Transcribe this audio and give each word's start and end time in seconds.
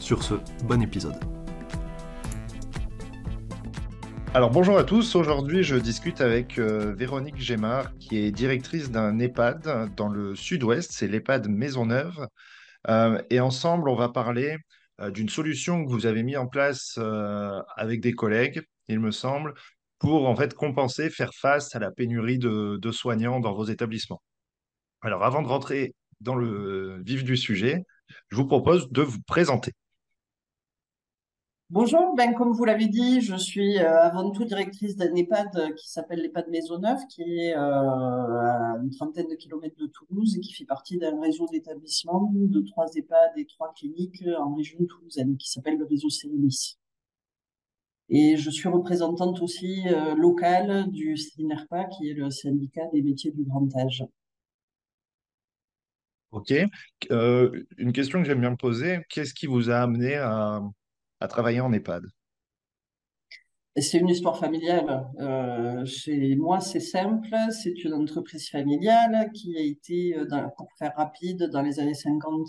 Sur 0.00 0.22
ce, 0.22 0.34
bon 0.64 0.82
épisode. 0.82 1.16
Alors 4.34 4.50
bonjour 4.50 4.76
à 4.76 4.84
tous, 4.84 5.14
aujourd'hui 5.14 5.62
je 5.62 5.76
discute 5.76 6.20
avec 6.20 6.58
euh, 6.58 6.94
Véronique 6.94 7.38
Gémard 7.38 7.96
qui 7.98 8.18
est 8.18 8.30
directrice 8.30 8.90
d'un 8.90 9.18
EHPAD 9.18 9.94
dans 9.96 10.08
le 10.08 10.36
sud-ouest, 10.36 10.92
c'est 10.92 11.08
l'EHPAD 11.08 11.48
Maisonneuve. 11.48 12.28
Euh, 12.88 13.20
et 13.30 13.40
ensemble 13.40 13.88
on 13.88 13.96
va 13.96 14.10
parler 14.10 14.58
euh, 15.00 15.10
d'une 15.10 15.30
solution 15.30 15.84
que 15.84 15.90
vous 15.90 16.06
avez 16.06 16.22
mis 16.22 16.36
en 16.36 16.46
place 16.46 16.98
avec 17.76 18.00
des 18.00 18.12
collègues, 18.12 18.62
il 18.88 19.00
me 19.00 19.10
semble, 19.10 19.54
pour 19.98 20.28
en 20.28 20.36
fait 20.36 20.54
compenser, 20.54 21.08
faire 21.08 21.32
face 21.34 21.74
à 21.74 21.78
la 21.78 21.90
pénurie 21.90 22.38
de 22.38 22.90
soignants 22.92 23.40
dans 23.40 23.54
vos 23.54 23.64
établissements. 23.64 24.22
Alors 25.00 25.24
avant 25.24 25.42
de 25.42 25.48
rentrer 25.48 25.94
dans 26.20 26.34
le 26.34 27.02
vif 27.02 27.24
du 27.24 27.36
sujet, 27.36 27.84
je 28.28 28.36
vous 28.36 28.46
propose 28.46 28.90
de 28.90 29.02
vous 29.02 29.20
présenter. 29.26 29.72
Bonjour, 31.70 32.14
ben, 32.14 32.32
comme 32.32 32.52
vous 32.52 32.64
l'avez 32.64 32.86
dit, 32.86 33.20
je 33.20 33.34
suis 33.34 33.78
euh, 33.78 34.00
avant 34.00 34.30
tout 34.30 34.44
directrice 34.44 34.94
d'un 34.94 35.12
EHPAD 35.12 35.74
qui 35.74 35.90
s'appelle 35.90 36.20
l'EHPAD 36.20 36.48
Maisonneuve, 36.48 37.00
qui 37.08 37.22
est 37.22 37.56
euh, 37.56 37.60
à 37.60 38.78
une 38.80 38.90
trentaine 38.90 39.26
de 39.26 39.34
kilomètres 39.34 39.74
de 39.76 39.88
Toulouse 39.88 40.36
et 40.36 40.40
qui 40.40 40.52
fait 40.54 40.64
partie 40.64 40.96
d'un 40.96 41.20
réseau 41.20 41.48
d'établissements 41.50 42.30
de 42.32 42.60
trois 42.60 42.86
EHPAD 42.94 43.32
et 43.38 43.46
trois 43.46 43.72
cliniques 43.74 44.22
en 44.38 44.54
région 44.54 44.78
toulousaine, 44.84 45.36
qui 45.36 45.50
s'appelle 45.50 45.76
le 45.76 45.86
réseau 45.86 46.08
Cérémis. 46.08 46.78
Et 48.10 48.36
je 48.36 48.48
suis 48.48 48.68
représentante 48.68 49.42
aussi 49.42 49.88
euh, 49.88 50.14
locale 50.14 50.88
du 50.92 51.16
SINERPA, 51.16 51.86
qui 51.86 52.10
est 52.10 52.14
le 52.14 52.30
syndicat 52.30 52.86
des 52.92 53.02
métiers 53.02 53.32
du 53.32 53.42
grand 53.42 53.68
âge. 53.76 54.04
Ok. 56.30 56.54
une 57.10 57.92
question 57.92 58.20
que 58.20 58.24
j'aime 58.28 58.40
bien 58.40 58.50
me 58.50 58.56
poser, 58.56 59.00
qu'est-ce 59.08 59.34
qui 59.34 59.48
vous 59.48 59.68
a 59.68 59.78
amené 59.78 60.14
à 60.14 60.62
à 61.20 61.28
travailler 61.28 61.60
en 61.60 61.72
EHPAD 61.72 62.06
c'est 63.78 63.98
une 63.98 64.08
histoire 64.08 64.38
familiale. 64.38 65.06
Euh, 65.20 65.84
chez 65.84 66.34
moi, 66.36 66.60
c'est 66.60 66.80
simple. 66.80 67.28
C'est 67.50 67.84
une 67.84 67.92
entreprise 67.94 68.48
familiale 68.48 69.30
qui 69.34 69.56
a 69.56 69.60
été, 69.60 70.16
euh, 70.16 70.24
pour 70.56 70.68
faire 70.78 70.92
rapide, 70.96 71.50
dans 71.52 71.62
les 71.62 71.78
années 71.78 71.94
50, 71.94 72.48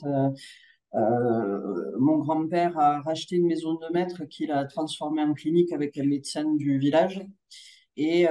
euh, 0.96 1.92
mon 2.00 2.18
grand-père 2.20 2.78
a 2.80 3.02
racheté 3.02 3.36
une 3.36 3.48
maison 3.48 3.74
de 3.74 3.92
maître 3.94 4.24
qu'il 4.26 4.52
a 4.52 4.66
transformée 4.66 5.22
en 5.22 5.34
clinique 5.34 5.74
avec 5.74 5.98
un 5.98 6.06
médecin 6.06 6.46
du 6.56 6.80
village. 6.80 7.22
Et, 7.98 8.28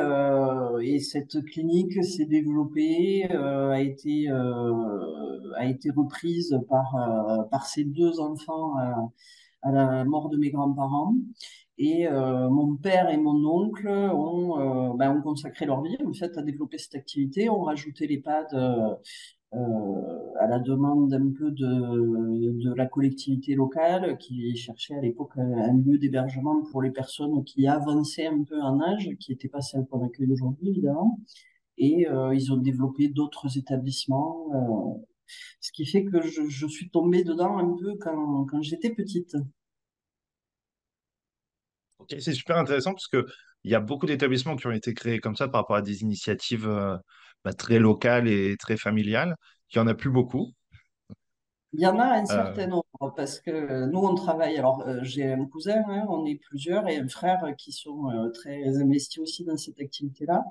et 0.83 1.01
cette 1.01 1.45
clinique 1.45 2.03
s'est 2.05 2.25
développée, 2.27 3.25
a, 3.29 3.81
été, 3.81 4.31
reprise 5.91 6.57
par 7.51 7.67
ses 7.67 7.83
deux 7.85 8.21
enfants 8.21 8.75
à 9.67 9.73
la 9.73 10.05
mort 10.05 10.29
de 10.29 10.37
mes 10.37 10.51
grands-parents. 10.51 11.15
Et 11.79 12.07
euh, 12.09 12.49
mon 12.49 12.77
père 12.77 13.11
et 13.11 13.19
mon 13.19 13.45
oncle 13.45 13.89
ont, 13.89 14.59
euh, 14.61 14.97
ben, 14.97 15.15
ont, 15.17 15.23
consacré 15.23 15.67
leur 15.67 15.83
vie 15.83 15.97
en 16.07 16.13
fait 16.15 16.37
à 16.39 16.43
développer 16.43 16.79
cette 16.79 16.95
activité, 16.95 17.51
ont 17.51 17.63
rajouté 17.63 18.07
l'EHPAD 18.07 18.47
euh, 18.55 18.95
euh, 19.55 19.59
à 20.41 20.47
la 20.47 20.59
demande 20.59 21.13
un 21.13 21.31
peu 21.33 21.51
de, 21.51 22.53
de 22.63 22.75
la 22.75 22.87
collectivité 22.87 23.55
locale 23.55 24.17
qui 24.19 24.57
cherchait 24.57 24.95
à 24.95 25.03
l'époque 25.03 25.33
un, 25.37 25.75
lieu 25.75 25.99
d'hébergement 25.99 26.63
pour 26.71 26.81
les 26.81 26.91
personnes 26.91 27.45
qui 27.45 27.67
avançaient 27.69 28.27
un 28.27 28.43
peu 28.43 28.61
en 28.61 28.81
âge, 28.81 29.11
qui 29.21 29.33
n'étaient 29.33 29.49
pas 29.49 29.61
celles 29.61 29.87
qu'on 29.87 30.05
accueille 30.05 30.33
aujourd'hui 30.33 30.71
évidemment. 30.71 31.21
Et 31.79 32.07
ils 32.33 32.53
ont 32.53 32.57
développé 32.57 33.09
d'autres 33.09 33.59
établissements 33.59 34.49
ce 35.61 35.73
qui 35.73 35.87
fait 35.87 36.05
que 36.05 36.23
je, 36.23 36.67
suis 36.67 36.91
tombée 36.91 37.25
dedans 37.25 37.59
un 37.59 37.77
peu 37.77 37.97
quand, 38.01 38.63
j'étais 38.63 38.91
petite. 38.91 39.37
C'est 42.19 42.35
super 42.35 42.57
intéressant 42.57 42.93
parce 42.93 43.09
qu'il 43.09 43.25
y 43.65 43.75
a 43.75 43.81
beaucoup 43.81 44.07
d'établissements 44.07 44.57
qui 44.57 44.67
ont 44.67 44.73
été 44.73 44.95
créés 44.95 45.19
comme 45.19 45.35
ça 45.35 45.49
par 45.49 45.63
rapport 45.63 45.77
à 45.77 45.83
des 45.83 46.03
initiatives 46.03 46.69
euh, 46.69 46.97
bah, 47.45 47.53
très 47.53 47.79
locales 47.79 48.29
et 48.29 48.57
très 48.57 48.77
familiales. 48.77 49.35
Il 49.71 49.79
n'y 49.79 49.83
en 49.83 49.89
a 49.89 49.95
plus 49.95 50.11
beaucoup. 50.11 50.53
Il 51.73 51.81
y 51.81 51.87
en 51.87 51.99
a 51.99 52.05
un 52.05 52.23
euh. 52.23 52.27
certain 52.27 52.69
nombre 52.69 52.85
parce 53.17 53.41
que 53.41 53.87
nous, 53.87 53.99
on 53.99 54.15
travaille. 54.15 54.57
Alors, 54.57 54.83
euh, 54.87 55.01
j'ai 55.03 55.31
un 55.33 55.45
cousin, 55.47 55.83
hein, 55.89 56.07
on 56.09 56.25
est 56.25 56.37
plusieurs, 56.37 56.89
et 56.89 56.97
un 56.97 57.09
frère 57.09 57.45
qui 57.59 57.73
sont 57.73 58.09
euh, 58.11 58.31
très 58.31 58.65
investis 58.81 59.19
aussi 59.19 59.45
dans 59.45 59.57
cette 59.57 59.81
activité-là. 59.81 60.45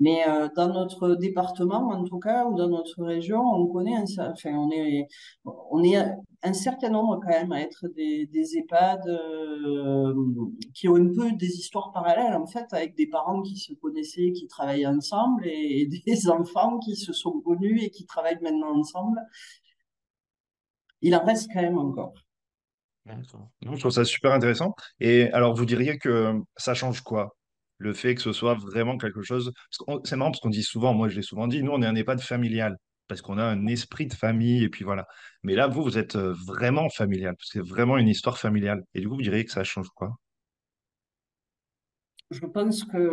Mais 0.00 0.24
dans 0.56 0.68
notre 0.68 1.14
département, 1.14 1.88
en 1.88 2.04
tout 2.04 2.18
cas, 2.18 2.44
ou 2.46 2.56
dans 2.56 2.68
notre 2.68 3.02
région, 3.04 3.40
on 3.40 3.66
connaît, 3.68 3.96
un, 3.96 4.04
enfin, 4.30 4.50
on 4.50 4.70
est, 4.70 5.08
on 5.44 5.82
est 5.82 5.96
un 6.42 6.52
certain 6.52 6.90
nombre 6.90 7.20
quand 7.22 7.30
même 7.30 7.52
à 7.52 7.62
être 7.62 7.88
des, 7.88 8.26
des 8.26 8.58
EHPAD 8.58 9.00
qui 10.74 10.88
ont 10.88 10.96
un 10.96 11.12
peu 11.12 11.32
des 11.32 11.56
histoires 11.58 11.92
parallèles, 11.92 12.34
en 12.34 12.46
fait, 12.46 12.66
avec 12.72 12.96
des 12.96 13.06
parents 13.06 13.40
qui 13.42 13.56
se 13.56 13.72
connaissaient, 13.74 14.32
qui 14.32 14.46
travaillaient 14.46 14.86
ensemble, 14.86 15.46
et 15.46 15.86
des 15.86 16.28
enfants 16.28 16.78
qui 16.78 16.96
se 16.96 17.12
sont 17.12 17.40
connus 17.40 17.80
et 17.82 17.90
qui 17.90 18.04
travaillent 18.04 18.42
maintenant 18.42 18.76
ensemble 18.76 19.20
il 21.06 21.14
en 21.14 21.24
reste 21.24 21.48
quand 21.52 21.62
même 21.62 21.78
encore. 21.78 22.14
je 23.06 23.78
trouve 23.78 23.92
ça 23.92 24.04
super 24.04 24.32
intéressant. 24.32 24.74
Et 24.98 25.30
alors, 25.30 25.54
vous 25.54 25.64
diriez 25.64 25.98
que 25.98 26.34
ça 26.56 26.74
change 26.74 27.00
quoi? 27.02 27.36
Le 27.78 27.92
fait 27.92 28.14
que 28.14 28.22
ce 28.22 28.32
soit 28.32 28.54
vraiment 28.54 28.98
quelque 28.98 29.22
chose? 29.22 29.52
C'est 30.04 30.16
marrant 30.16 30.30
parce 30.32 30.40
qu'on 30.40 30.50
dit 30.50 30.62
souvent, 30.62 30.94
moi 30.94 31.08
je 31.08 31.16
l'ai 31.16 31.22
souvent 31.22 31.46
dit, 31.46 31.62
nous 31.62 31.72
on 31.72 31.82
est 31.82 31.86
un 31.86 31.94
EHPAD 31.94 32.20
familial 32.20 32.76
parce 33.06 33.22
qu'on 33.22 33.38
a 33.38 33.44
un 33.44 33.66
esprit 33.66 34.06
de 34.06 34.14
famille 34.14 34.64
et 34.64 34.68
puis 34.68 34.84
voilà. 34.84 35.06
Mais 35.44 35.54
là, 35.54 35.68
vous, 35.68 35.84
vous 35.84 35.98
êtes 35.98 36.16
euh, 36.16 36.34
vraiment 36.46 36.88
familial 36.88 37.36
parce 37.36 37.50
que 37.50 37.60
c'est 37.60 37.68
vraiment 37.68 37.98
une 37.98 38.08
histoire 38.08 38.38
familiale. 38.38 38.82
Et 38.94 39.00
du 39.00 39.08
coup, 39.08 39.14
vous 39.14 39.22
diriez 39.22 39.44
que 39.44 39.52
ça 39.52 39.62
change 39.62 39.88
quoi? 39.90 40.16
Je 42.30 42.44
pense 42.46 42.84
que 42.84 43.08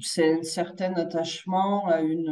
c'est 0.00 0.38
un 0.38 0.42
certain 0.42 0.94
attachement 0.94 1.86
à 1.86 2.00
une, 2.00 2.28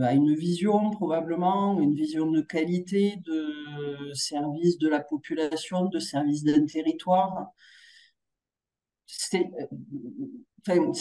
euh, 0.00 0.04
à 0.04 0.12
une 0.12 0.34
vision, 0.34 0.90
probablement, 0.90 1.80
une 1.80 1.94
vision 1.94 2.30
de 2.30 2.42
qualité 2.42 3.16
de 3.24 4.12
service 4.14 4.78
de 4.78 4.88
la 4.88 5.00
population, 5.00 5.86
de 5.86 5.98
service 5.98 6.44
d'un 6.44 6.66
territoire. 6.66 7.52
C'est 9.06 9.50
enfin, 10.66 10.92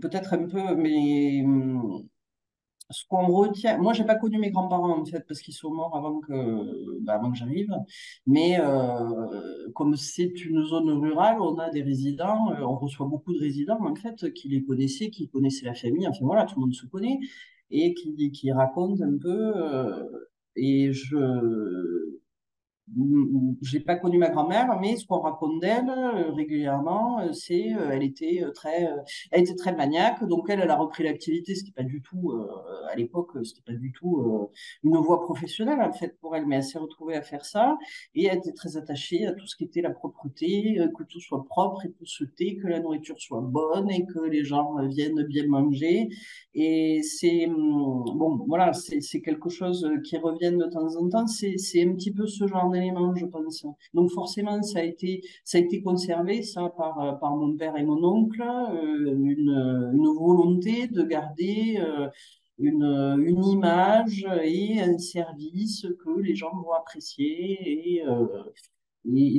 peut-être 0.00 0.34
un 0.34 0.46
peu, 0.46 0.74
mais 0.76 1.42
ce 2.90 3.04
qu'on 3.08 3.26
retient, 3.26 3.78
moi 3.78 3.92
j'ai 3.92 4.04
pas 4.04 4.14
connu 4.14 4.38
mes 4.38 4.50
grands-parents 4.50 4.98
en 4.98 5.04
fait 5.04 5.24
parce 5.26 5.40
qu'ils 5.40 5.54
sont 5.54 5.70
morts 5.70 5.94
avant 5.96 6.20
que, 6.20 7.00
bah, 7.02 7.14
avant 7.14 7.30
que 7.30 7.36
j'arrive, 7.36 7.74
mais 8.26 8.58
euh, 8.60 9.70
comme 9.74 9.96
c'est 9.96 10.44
une 10.44 10.64
zone 10.64 10.90
rurale, 10.90 11.40
on 11.40 11.58
a 11.58 11.70
des 11.70 11.82
résidents, 11.82 12.50
euh, 12.52 12.62
on 12.62 12.76
reçoit 12.76 13.06
beaucoup 13.06 13.34
de 13.34 13.40
résidents 13.40 13.78
en 13.84 13.94
fait 13.94 14.32
qui 14.32 14.48
les 14.48 14.64
connaissaient, 14.64 15.10
qui 15.10 15.28
connaissaient 15.28 15.66
la 15.66 15.74
famille, 15.74 16.08
enfin 16.08 16.24
voilà, 16.24 16.44
tout 16.44 16.54
le 16.56 16.62
monde 16.62 16.74
se 16.74 16.86
connaît 16.86 17.18
et 17.70 17.94
qui, 17.94 18.32
qui 18.32 18.52
racontent 18.52 19.02
un 19.04 19.18
peu. 19.18 19.52
Euh, 19.56 20.04
et 20.56 20.92
je 20.92 21.16
j'ai 23.62 23.80
pas 23.80 23.96
connu 23.96 24.18
ma 24.18 24.30
grand-mère, 24.30 24.78
mais 24.80 24.96
ce 24.96 25.06
qu'on 25.06 25.20
raconte 25.20 25.60
d'elle 25.60 25.88
euh, 25.88 26.30
régulièrement, 26.32 27.20
euh, 27.20 27.32
c'est 27.32 27.74
euh, 27.74 27.90
elle 27.92 28.02
était 28.02 28.42
très, 28.54 28.88
elle 29.30 29.42
était 29.42 29.54
très 29.54 29.74
maniaque. 29.74 30.24
Donc 30.24 30.48
elle, 30.48 30.60
a 30.62 30.76
repris 30.76 31.04
l'activité, 31.04 31.54
ce 31.54 31.64
qui 31.64 31.72
pas 31.72 31.82
du 31.82 32.02
tout 32.02 32.32
à 32.90 32.96
l'époque, 32.96 33.30
c'était 33.44 33.62
pas 33.64 33.78
du 33.78 33.92
tout 33.92 34.50
une 34.82 34.96
voie 34.96 35.20
professionnelle 35.20 35.80
en 35.80 35.92
fait 35.92 36.18
pour 36.20 36.34
elle, 36.34 36.46
mais 36.46 36.56
elle 36.56 36.64
s'est 36.64 36.78
retrouvée 36.78 37.14
à 37.14 37.22
faire 37.22 37.44
ça 37.44 37.76
et 38.14 38.26
elle 38.26 38.38
était 38.38 38.52
très 38.52 38.76
attachée 38.76 39.26
à 39.26 39.32
tout 39.32 39.46
ce 39.46 39.56
qui 39.56 39.64
était 39.64 39.82
la 39.82 39.90
propreté, 39.90 40.78
que 40.96 41.02
tout 41.04 41.20
soit 41.20 41.44
propre 41.46 41.84
et 41.84 41.92
thé, 42.36 42.56
que 42.56 42.66
la 42.66 42.80
nourriture 42.80 43.20
soit 43.20 43.40
bonne 43.40 43.90
et 43.90 44.06
que 44.06 44.20
les 44.20 44.44
gens 44.44 44.76
viennent 44.86 45.22
bien 45.24 45.46
manger. 45.46 46.08
Et 46.54 47.02
c'est 47.02 47.46
hum, 47.46 48.04
bon, 48.16 48.44
voilà, 48.48 48.72
c'est 48.72 49.20
quelque 49.20 49.48
chose 49.48 49.88
qui 50.04 50.16
revient 50.16 50.56
de 50.56 50.66
temps 50.66 50.96
en 50.96 51.08
temps. 51.08 51.26
C'est 51.26 51.82
un 51.82 51.94
petit 51.94 52.12
peu 52.12 52.26
ce 52.26 52.46
genre 52.46 52.68
Donc 53.94 54.10
forcément, 54.10 54.62
ça 54.62 54.80
a 54.80 54.82
été, 54.82 55.22
conservé, 55.82 56.42
euh, 56.56 56.68
par 57.12 57.36
mon 57.36 57.56
père 57.56 57.76
et 57.76 57.84
mon 57.84 58.02
oncle, 58.04 58.42
euh, 58.42 59.16
une, 59.22 60.08
volonté 60.18 60.86
de 60.88 61.02
garder 61.02 61.78
euh, 61.80 62.08
une, 62.58 63.44
image 63.44 64.26
et 64.42 64.80
un 64.80 64.98
service 64.98 65.86
que 66.04 66.20
les 66.20 66.34
gens 66.34 66.54
vont 66.56 66.72
apprécier 66.72 67.96
et, 67.96 68.02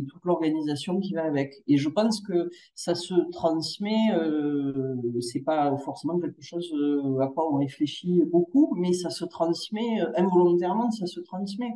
toute 0.07 0.25
l'organisation 0.25 0.99
qui 0.99 1.13
va 1.13 1.25
avec. 1.25 1.53
Et 1.67 1.77
je 1.77 1.89
pense 1.89 2.21
que 2.21 2.49
ça 2.73 2.95
se 2.95 3.13
transmet, 3.31 4.11
euh, 4.13 4.95
c'est 5.21 5.41
pas 5.41 5.77
forcément 5.77 6.17
quelque 6.19 6.41
chose 6.41 6.73
à 7.21 7.27
quoi 7.27 7.53
on 7.53 7.57
réfléchit 7.57 8.23
beaucoup, 8.31 8.73
mais 8.77 8.93
ça 8.93 9.09
se 9.09 9.25
transmet 9.25 9.99
involontairement, 10.15 10.89
ça 10.89 11.05
se 11.05 11.19
transmet. 11.19 11.73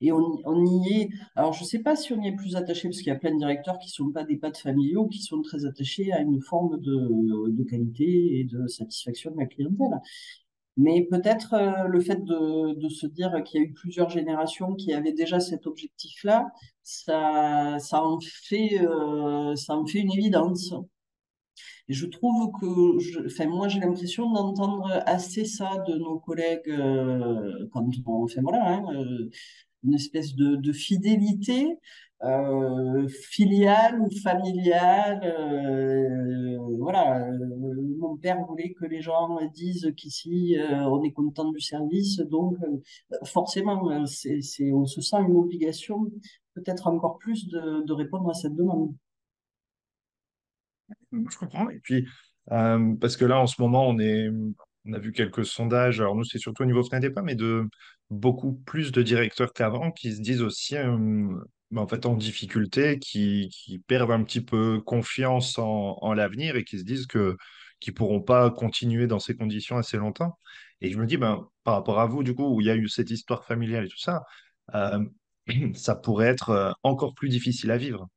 Et 0.00 0.12
on, 0.12 0.40
on, 0.44 0.64
y 0.64 1.00
est. 1.02 1.08
Alors, 1.36 1.52
je 1.52 1.62
ne 1.62 1.66
sais 1.66 1.80
pas 1.80 1.96
si 1.96 2.12
on 2.12 2.22
y 2.22 2.28
est 2.28 2.36
plus 2.36 2.56
attaché, 2.56 2.88
parce 2.88 2.98
qu'il 2.98 3.08
y 3.08 3.10
a 3.10 3.16
plein 3.16 3.32
de 3.32 3.38
directeurs 3.38 3.78
qui 3.78 3.88
ne 3.88 3.92
sont 3.92 4.10
pas 4.10 4.24
des 4.24 4.36
pattes 4.36 4.58
familiaux, 4.58 5.08
qui 5.08 5.22
sont 5.22 5.42
très 5.42 5.64
attachés 5.66 6.12
à 6.12 6.20
une 6.20 6.40
forme 6.40 6.80
de, 6.80 7.50
de 7.50 7.64
qualité 7.64 8.40
et 8.40 8.44
de 8.44 8.66
satisfaction 8.66 9.30
de 9.32 9.38
la 9.38 9.46
clientèle. 9.46 10.00
Mais 10.76 11.02
peut-être 11.08 11.54
euh, 11.54 11.86
le 11.86 12.00
fait 12.00 12.24
de, 12.24 12.74
de 12.74 12.88
se 12.88 13.06
dire 13.06 13.42
qu'il 13.44 13.60
y 13.60 13.64
a 13.64 13.66
eu 13.68 13.72
plusieurs 13.72 14.10
générations 14.10 14.74
qui 14.74 14.92
avaient 14.92 15.12
déjà 15.12 15.38
cet 15.38 15.66
objectif-là, 15.66 16.48
ça, 16.82 17.78
ça, 17.78 18.02
en 18.04 18.18
fait, 18.20 18.80
euh, 18.80 19.54
ça 19.56 19.76
en 19.76 19.86
fait 19.86 20.00
une 20.00 20.12
évidence. 20.12 20.74
Et 21.88 21.92
je 21.92 22.06
trouve 22.06 22.50
que, 22.60 23.26
enfin, 23.26 23.46
moi, 23.46 23.68
j'ai 23.68 23.80
l'impression 23.80 24.30
d'entendre 24.32 24.90
assez 25.06 25.44
ça 25.44 25.84
de 25.86 25.94
nos 25.96 26.18
collègues 26.18 26.68
euh, 26.70 27.68
quand 27.72 27.86
on, 28.06 28.24
enfin, 28.24 28.40
voilà, 28.42 28.76
hein, 28.76 28.84
euh, 28.94 29.30
une 29.84 29.94
espèce 29.94 30.34
de, 30.34 30.72
fidélité 30.72 31.78
euh, 32.22 33.06
filiale 33.08 34.00
ou 34.00 34.08
familiale. 34.22 35.20
Euh, 35.24 36.58
voilà, 36.78 37.28
euh, 37.28 37.96
mon 37.98 38.16
père 38.16 38.44
voulait 38.46 38.72
que 38.72 38.86
les 38.86 39.02
gens 39.02 39.38
disent 39.54 39.92
qu'ici 39.96 40.56
on 40.70 41.02
est 41.02 41.12
content 41.12 41.50
du 41.50 41.60
service, 41.60 42.18
donc 42.18 42.56
forcément, 43.24 44.06
c'est, 44.06 44.40
on 44.72 44.86
se 44.86 45.00
sent 45.00 45.18
une 45.28 45.36
obligation, 45.36 46.10
peut-être 46.54 46.86
encore 46.86 47.18
plus, 47.18 47.48
de, 47.48 47.84
de 47.84 47.92
répondre 47.92 48.30
à 48.30 48.34
cette 48.34 48.54
demande. 48.54 48.94
Je 51.12 51.38
comprends. 51.38 51.68
Et 51.70 51.80
puis, 51.80 52.06
parce 52.46 53.16
que 53.16 53.24
là, 53.24 53.40
en 53.40 53.46
ce 53.46 53.60
moment, 53.60 53.88
on 53.88 53.98
est, 53.98 54.30
on 54.86 54.92
a 54.92 54.98
vu 54.98 55.12
quelques 55.12 55.46
sondages, 55.46 56.00
alors 56.00 56.14
nous, 56.16 56.24
c'est 56.24 56.38
surtout 56.38 56.62
au 56.62 56.66
niveau 56.66 56.82
FNADEPA, 56.84 57.22
mais 57.22 57.34
de 57.34 57.68
beaucoup 58.10 58.54
plus 58.66 58.92
de 58.92 59.02
directeurs 59.02 59.52
qu'avant 59.52 59.90
qui 59.90 60.14
se 60.14 60.20
disent 60.20 60.42
aussi 60.42 60.76
bah, 61.70 61.80
en 61.80 61.88
fait, 61.88 62.06
en 62.06 62.14
difficulté, 62.14 62.98
qui, 62.98 63.50
perdent 63.86 64.12
un 64.12 64.22
petit 64.24 64.40
peu 64.42 64.80
confiance 64.84 65.58
en, 65.58 65.98
en 66.00 66.14
l'avenir 66.14 66.56
et 66.56 66.64
qui 66.64 66.78
se 66.78 66.84
disent 66.84 67.06
que 67.06 67.36
qui 67.80 67.92
pourront 67.92 68.22
pas 68.22 68.50
continuer 68.50 69.06
dans 69.06 69.18
ces 69.18 69.36
conditions 69.36 69.76
assez 69.76 69.98
longtemps. 69.98 70.38
Et 70.80 70.90
je 70.90 70.98
me 70.98 71.06
dis, 71.06 71.16
ben, 71.18 71.48
par 71.64 71.74
rapport 71.74 72.00
à 72.00 72.06
vous, 72.06 72.22
du 72.22 72.34
coup, 72.34 72.54
où 72.54 72.60
il 72.60 72.66
y 72.66 72.70
a 72.70 72.76
eu 72.76 72.88
cette 72.88 73.10
histoire 73.10 73.44
familiale 73.44 73.86
et 73.86 73.88
tout 73.88 73.98
ça, 73.98 74.22
euh, 74.74 75.04
ça 75.74 75.94
pourrait 75.96 76.28
être 76.28 76.50
euh, 76.50 76.72
encore 76.82 77.14
plus 77.14 77.28
difficile 77.28 77.70
à 77.70 77.76
vivre. 77.78 78.08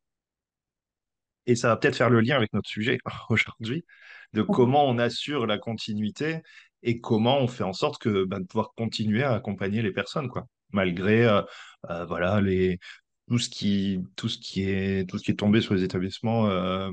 Et 1.48 1.56
ça 1.56 1.70
va 1.70 1.78
peut-être 1.78 1.96
faire 1.96 2.10
le 2.10 2.22
lien 2.22 2.36
avec 2.36 2.54
notre 2.54 2.70
sujet 2.70 3.00
aujourd'hui, 3.30 3.86
de 4.34 4.42
comment 4.42 4.86
on 4.86 4.98
assure 4.98 5.46
la 5.46 5.58
continuité 5.58 6.42
et 6.84 7.00
comment 7.02 7.38
on 7.40 7.48
fait 7.48 7.64
en 7.64 7.74
sorte 7.74 8.02
que 8.02 8.26
ben, 8.26 8.40
de 8.40 8.46
pouvoir 8.46 8.74
continuer 8.76 9.24
à 9.24 9.34
accompagner 9.34 9.82
les 9.82 9.92
personnes, 9.92 10.30
quoi, 10.30 10.48
malgré 10.72 11.26
euh, 11.26 11.42
euh, 11.90 12.06
voilà 12.06 12.42
les 12.42 12.80
tout 13.28 13.40
ce 13.40 13.50
qui, 13.50 14.00
tout 14.16 14.30
ce 14.30 14.38
qui 14.38 14.70
est, 14.70 15.10
tout 15.10 15.18
ce 15.18 15.24
qui 15.24 15.32
est 15.32 15.36
tombé 15.36 15.60
sur 15.60 15.74
les 15.74 15.84
établissements 15.84 16.48
euh, 16.48 16.90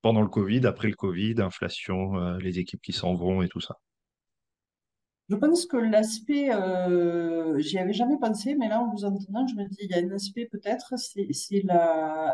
pendant 0.00 0.22
le 0.22 0.28
Covid, 0.28 0.66
après 0.66 0.88
le 0.88 0.94
Covid, 0.94 1.34
inflation, 1.40 2.36
les 2.38 2.58
équipes 2.58 2.80
qui 2.80 2.92
s'en 2.92 3.14
vont 3.14 3.42
et 3.42 3.48
tout 3.48 3.60
ça. 3.60 3.76
Je 5.28 5.34
pense 5.34 5.66
que 5.66 5.76
l'aspect, 5.76 6.50
j'y 7.60 7.78
avais 7.78 7.92
jamais 7.92 8.16
pensé, 8.18 8.54
mais 8.54 8.68
là, 8.68 8.80
en 8.80 8.90
vous 8.90 9.04
entendant, 9.04 9.46
je 9.46 9.54
me 9.56 9.68
dis, 9.68 9.76
il 9.80 9.90
y 9.90 9.94
a 9.94 9.98
un 9.98 10.10
aspect 10.12 10.46
peut-être, 10.46 10.94
c'est, 10.96 11.26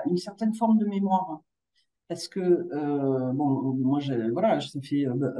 une 0.06 0.18
certaine 0.18 0.54
forme 0.54 0.78
de 0.78 0.84
mémoire 0.84 1.40
parce 2.12 2.28
que 2.28 2.40
euh, 2.40 3.32
bon, 3.32 3.72
moi, 3.78 3.98
voilà, 4.34 4.60
ça 4.60 4.78
fait, 4.82 5.06
euh, 5.06 5.14
bah, 5.14 5.32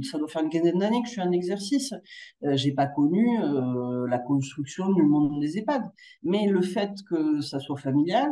ça 0.00 0.16
doit 0.16 0.28
faire 0.28 0.42
une 0.42 0.48
quinzaine 0.48 0.78
d'années 0.78 1.02
que 1.02 1.08
je 1.08 1.12
suis 1.12 1.20
en 1.20 1.30
exercice. 1.30 1.92
Euh, 2.42 2.56
j'ai 2.56 2.72
pas 2.72 2.86
connu 2.86 3.38
euh, 3.38 4.06
la 4.08 4.18
construction 4.18 4.90
du 4.94 5.02
monde 5.02 5.38
des 5.42 5.58
EHPAD, 5.58 5.82
mais 6.22 6.46
le 6.46 6.62
fait 6.62 6.92
que 7.06 7.42
ça 7.42 7.60
soit 7.60 7.76
familial, 7.76 8.30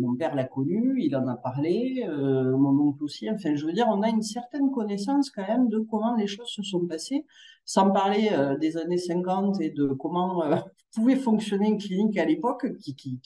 mon 0.00 0.16
père 0.16 0.34
l'a 0.34 0.42
connu, 0.42 0.96
il 0.98 1.14
en 1.14 1.28
a 1.28 1.36
parlé, 1.36 2.04
euh, 2.08 2.56
mon 2.56 2.76
oncle 2.88 3.04
aussi. 3.04 3.30
Enfin, 3.30 3.54
je 3.54 3.64
veux 3.64 3.72
dire, 3.72 3.86
on 3.88 4.02
a 4.02 4.08
une 4.08 4.22
certaine 4.22 4.72
connaissance 4.72 5.30
quand 5.30 5.46
même 5.46 5.68
de 5.68 5.78
comment 5.78 6.16
les 6.16 6.26
choses 6.26 6.48
se 6.48 6.64
sont 6.64 6.84
passées, 6.88 7.24
sans 7.64 7.90
parler 7.90 8.28
euh, 8.32 8.56
des 8.58 8.76
années 8.76 8.98
50 8.98 9.60
et 9.60 9.70
de 9.70 9.86
comment 9.88 10.42
pouvait 10.94 11.16
fonctionner 11.16 11.68
une 11.68 11.78
clinique 11.78 12.18
à 12.18 12.24
l'époque, 12.24 12.66
qui, 12.78 13.18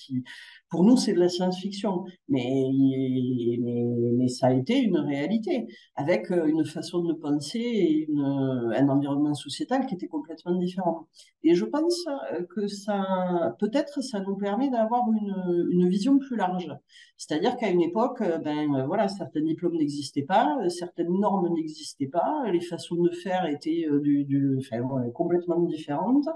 pour 0.68 0.84
nous, 0.84 0.96
c'est 0.96 1.12
de 1.12 1.20
la 1.20 1.28
science-fiction, 1.28 2.04
mais, 2.28 2.68
ça 4.28 4.48
a 4.48 4.52
été 4.52 4.78
une 4.78 4.98
réalité, 4.98 5.66
avec 5.94 6.30
euh, 6.30 6.46
une 6.46 6.64
façon 6.64 7.02
de 7.02 7.12
penser 7.12 7.58
et 7.60 8.08
un 8.16 8.88
environnement 8.88 9.34
sociétal 9.34 9.86
qui 9.86 9.94
était 9.94 10.08
complètement 10.08 10.56
différent. 10.56 11.06
Et 11.44 11.54
je 11.54 11.64
pense 11.64 12.04
euh, 12.32 12.44
que 12.54 12.66
ça, 12.66 13.54
peut-être, 13.60 14.02
ça 14.02 14.20
nous 14.20 14.36
permet 14.36 14.68
d'avoir 14.68 15.04
une, 15.12 15.68
une 15.70 15.88
vision 15.88 16.18
plus 16.18 16.36
large. 16.36 16.68
C'est-à-dire 17.16 17.56
qu'à 17.56 17.70
une 17.70 17.82
époque, 17.82 18.20
euh, 18.20 18.38
ben 18.38 18.84
voilà, 18.86 19.06
certains 19.08 19.42
diplômes 19.42 19.76
n'existaient 19.76 20.22
pas, 20.22 20.58
certaines 20.68 21.12
normes 21.18 21.48
n'existaient 21.54 22.08
pas, 22.08 22.50
les 22.52 22.60
façons 22.60 22.96
de 22.96 23.10
faire 23.10 23.46
étaient 23.46 23.86
du, 24.02 24.25
complètement 25.14 25.60
différentes. 25.60 26.28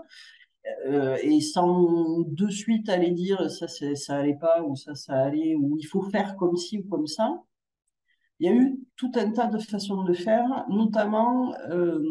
Euh, 0.87 1.17
et 1.23 1.41
sans 1.41 2.21
de 2.21 2.49
suite 2.51 2.91
aller 2.91 3.13
dire 3.13 3.51
ça 3.51 3.67
ça 3.67 4.17
allait 4.17 4.37
pas 4.39 4.63
ou 4.63 4.77
ça 4.77 4.95
ça 4.95 5.15
allait 5.15 5.55
ou 5.55 5.79
il 5.79 5.85
faut 5.85 6.03
faire 6.03 6.37
comme 6.37 6.57
ci 6.57 6.79
ou 6.81 6.83
comme 6.83 7.07
ça 7.07 7.43
il 8.41 8.47
y 8.47 8.49
a 8.49 8.55
eu 8.55 8.79
tout 8.97 9.13
un 9.15 9.31
tas 9.31 9.47
de 9.47 9.59
façons 9.59 10.03
de 10.03 10.13
faire 10.13 10.67
notamment 10.69 11.55
euh, 11.71 12.03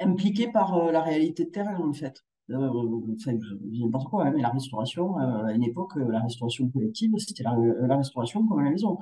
impliquées 0.00 0.50
par 0.52 0.74
euh, 0.76 0.92
la 0.92 1.00
réalité 1.02 1.44
de 1.44 1.50
terrain 1.50 1.78
en 1.78 1.92
fait 1.92 2.22
euh, 2.50 2.70
enfin, 3.14 3.32
n'importe 3.70 4.08
quoi, 4.08 4.26
hein, 4.26 4.32
mais 4.34 4.42
la 4.42 4.50
restauration, 4.50 5.16
à 5.16 5.52
une 5.54 5.62
époque, 5.62 5.92
la 5.96 6.20
restauration 6.20 6.68
collective, 6.68 7.16
c'était 7.16 7.44
la, 7.44 7.56
la, 7.56 7.96
restauration 7.96 8.46
comme 8.46 8.58
à 8.58 8.64
la 8.64 8.70
maison. 8.70 8.98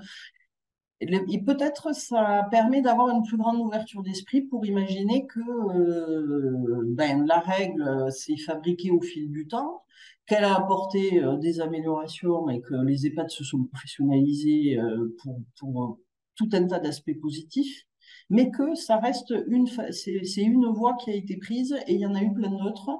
Et 1.00 1.42
peut-être 1.42 1.94
ça 1.94 2.46
permet 2.50 2.82
d'avoir 2.82 3.08
une 3.08 3.22
plus 3.22 3.38
grande 3.38 3.58
ouverture 3.58 4.02
d'esprit 4.02 4.42
pour 4.42 4.66
imaginer 4.66 5.26
que 5.26 5.40
euh, 5.40 6.82
ben, 6.88 7.24
la 7.26 7.38
règle 7.38 8.12
s'est 8.12 8.36
fabriquée 8.36 8.90
au 8.90 9.00
fil 9.00 9.30
du 9.30 9.48
temps, 9.48 9.82
qu'elle 10.30 10.44
a 10.44 10.56
apporté 10.56 11.22
euh, 11.22 11.36
des 11.36 11.60
améliorations 11.60 12.48
et 12.50 12.60
que 12.60 12.74
les 12.84 13.06
EHPAD 13.06 13.30
se 13.30 13.42
sont 13.42 13.64
professionnalisés 13.64 14.78
euh, 14.78 15.16
pour, 15.56 15.98
tout 16.36 16.48
un 16.52 16.66
tas 16.66 16.78
d'aspects 16.78 17.20
positifs, 17.20 17.84
mais 18.30 18.50
que 18.50 18.74
ça 18.76 18.98
reste 18.98 19.34
une, 19.48 19.66
c'est 19.90 20.42
une 20.42 20.66
voie 20.66 20.94
qui 20.94 21.10
a 21.10 21.14
été 21.14 21.36
prise 21.36 21.76
et 21.86 21.94
il 21.94 22.00
y 22.00 22.06
en 22.06 22.14
a 22.14 22.22
eu 22.22 22.32
plein 22.32 22.50
d'autres. 22.50 22.90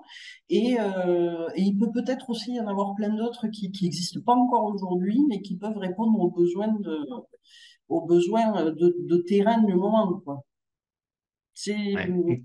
Euh, 0.51 1.49
et, 1.55 1.63
il 1.63 1.79
peut 1.79 1.93
peut-être 1.93 2.31
aussi 2.31 2.55
y 2.55 2.61
en 2.61 2.67
avoir 2.67 2.95
plein 2.97 3.15
d'autres 3.15 3.47
qui 3.47 3.71
n'existent 3.83 4.21
pas 4.27 4.35
encore 4.35 4.65
aujourd'hui, 4.65 5.21
mais 5.29 5.41
qui 5.41 5.57
peuvent 5.57 5.79
répondre 5.79 6.19
aux 6.19 6.31
besoins 6.31 6.75
de 6.81 7.07
aux 7.91 8.07
besoins 8.07 8.71
de, 8.71 8.97
de 8.99 9.17
terrain 9.19 9.63
du 9.63 9.75
moment. 9.75 10.21
Quoi. 10.25 10.43
C'est 11.53 11.95
ouais. 11.95 12.43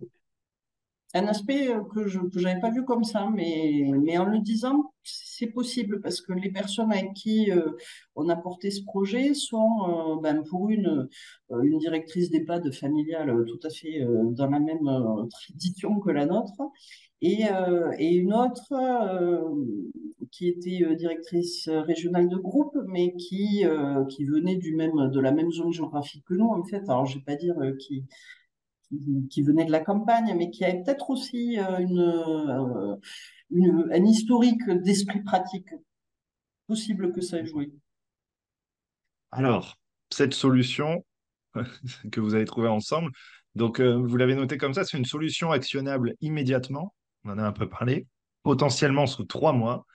un 1.14 1.28
aspect 1.28 1.70
que 1.94 2.08
je 2.08 2.20
n'avais 2.42 2.60
pas 2.60 2.72
vu 2.72 2.84
comme 2.84 3.06
ça, 3.06 3.30
mais, 3.34 3.90
mais 4.04 4.18
en 4.18 4.26
le 4.26 4.40
disant, 4.40 4.92
c'est 5.04 5.48
possible 5.48 6.02
parce 6.02 6.20
que 6.20 6.34
les 6.34 6.52
personnes 6.52 6.92
avec 6.92 7.14
qui 7.14 7.52
euh, 7.52 7.72
on 8.16 8.28
a 8.28 8.36
porté 8.36 8.72
ce 8.72 8.84
projet 8.84 9.34
sont, 9.34 10.18
euh, 10.18 10.22
ben, 10.22 10.44
pour 10.44 10.70
une, 10.70 11.08
euh, 11.52 11.62
une 11.62 11.78
directrice 11.78 12.30
d'EHPAD 12.32 12.74
familiale 12.74 13.46
tout 13.48 13.60
à 13.64 13.70
fait 13.70 14.02
euh, 14.02 14.24
dans 14.32 14.50
la 14.50 14.60
même 14.60 14.88
euh, 14.88 15.26
tradition 15.28 16.00
que 16.02 16.12
la 16.12 16.26
nôtre, 16.26 16.62
et, 17.22 17.46
euh, 17.50 17.92
et 17.98 18.16
une 18.16 18.34
autre 18.34 18.74
qui 20.36 20.50
était 20.50 20.84
euh, 20.84 20.96
directrice 20.96 21.70
euh, 21.70 21.82
régionale 21.82 22.28
de 22.28 22.36
groupe, 22.36 22.78
mais 22.88 23.16
qui, 23.16 23.66
euh, 23.66 24.04
qui 24.06 24.26
venait 24.26 24.58
du 24.58 24.76
même, 24.76 25.10
de 25.10 25.20
la 25.22 25.32
même 25.32 25.50
zone 25.52 25.72
géographique 25.72 26.26
que 26.26 26.34
nous, 26.34 26.50
en 26.50 26.64
fait. 26.66 26.84
Alors, 26.90 27.06
je 27.06 27.18
vais 27.18 27.24
pas 27.24 27.36
dire 27.36 27.56
qui, 27.80 28.04
qui, 29.30 29.42
venait 29.42 29.64
de 29.64 29.72
la 29.72 29.80
campagne, 29.80 30.36
mais 30.38 30.52
qui 30.52 30.66
avait 30.66 30.84
peut-être 30.84 31.10
aussi 31.10 31.58
une, 31.58 33.00
un 33.92 34.06
historique 34.06 34.70
d'esprit 34.70 35.22
pratique. 35.24 35.70
Possible 36.68 37.14
que 37.14 37.22
ça 37.22 37.38
ait 37.38 37.46
joué. 37.46 37.72
Alors, 39.32 39.78
cette 40.12 40.34
solution 40.34 41.06
que 42.12 42.20
vous 42.20 42.36
avez 42.36 42.46
trouvée 42.46 42.68
ensemble, 42.68 43.12
donc 43.56 43.80
vous 43.80 44.18
l'avez 44.18 44.36
noté 44.36 44.58
comme 44.58 44.74
ça, 44.74 44.84
c'est 44.84 44.98
une 44.98 45.06
solution 45.06 45.52
actionnable 45.52 46.16
immédiatement. 46.20 46.94
On 47.24 47.32
en 47.32 47.38
a 47.38 47.44
un 47.44 47.54
peu 47.54 47.70
parlé, 47.70 48.08
potentiellement 48.44 49.08
sous 49.08 49.24
trois 49.24 49.54
mois 49.54 49.86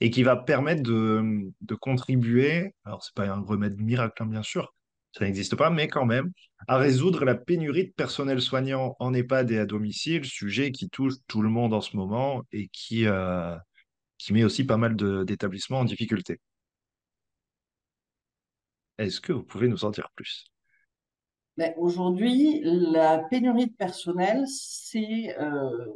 et 0.00 0.10
qui 0.10 0.22
va 0.22 0.36
permettre 0.36 0.82
de, 0.82 1.74
contribuer, 1.80 2.74
alors 2.84 3.02
c'est 3.04 3.14
pas 3.14 3.28
un 3.28 3.40
remède 3.40 3.78
miracle 3.80 4.22
hein, 4.22 4.26
bien 4.26 4.42
sûr, 4.42 4.74
ça 5.12 5.24
n'existe 5.24 5.56
pas, 5.56 5.70
mais 5.70 5.88
quand 5.88 6.06
même, 6.06 6.32
à 6.68 6.76
résoudre 6.78 7.24
la 7.24 7.34
pénurie 7.34 7.88
de 7.88 7.92
personnel 7.92 8.40
soignant 8.40 8.96
en 9.00 9.12
EHPAD 9.12 9.50
et 9.50 9.58
à 9.58 9.66
domicile, 9.66 10.24
sujet 10.24 10.70
qui 10.72 10.88
touche 10.88 11.14
tout 11.26 11.42
le 11.42 11.48
monde 11.48 11.74
en 11.74 11.80
ce 11.80 11.96
moment 11.96 12.42
et 12.52 12.68
qui, 12.68 13.06
euh, 13.06 13.56
qui 14.18 14.32
met 14.32 14.44
aussi 14.44 14.64
pas 14.64 14.76
mal 14.76 14.94
d'établissements 15.24 15.80
en 15.80 15.84
difficulté. 15.84 16.40
Est-ce 18.98 19.20
que 19.20 19.32
vous 19.32 19.42
pouvez 19.42 19.68
nous 19.68 19.84
en 19.84 19.90
dire 19.90 20.10
plus? 20.14 20.44
Ben, 21.56 21.74
Aujourd'hui, 21.76 22.60
la 22.64 23.18
pénurie 23.18 23.66
de 23.66 23.74
personnel, 23.74 24.44
c'est 24.46 25.36
euh, 25.40 25.86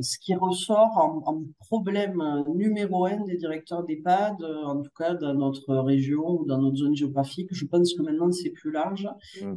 ce 0.00 0.18
qui 0.18 0.34
ressort 0.34 1.22
en, 1.24 1.44
problème 1.60 2.22
numéro 2.54 3.06
un 3.06 3.24
des 3.24 3.36
directeurs 3.36 3.84
d'EHPAD, 3.84 4.42
en 4.42 4.82
tout 4.82 4.90
cas 4.96 5.14
dans 5.14 5.34
notre 5.34 5.76
région 5.76 6.40
ou 6.40 6.44
dans 6.44 6.58
notre 6.58 6.76
zone 6.76 6.94
géographique. 6.94 7.48
Je 7.52 7.64
pense 7.64 7.94
que 7.94 8.02
maintenant 8.02 8.30
c'est 8.30 8.50
plus 8.50 8.70
large. 8.70 9.08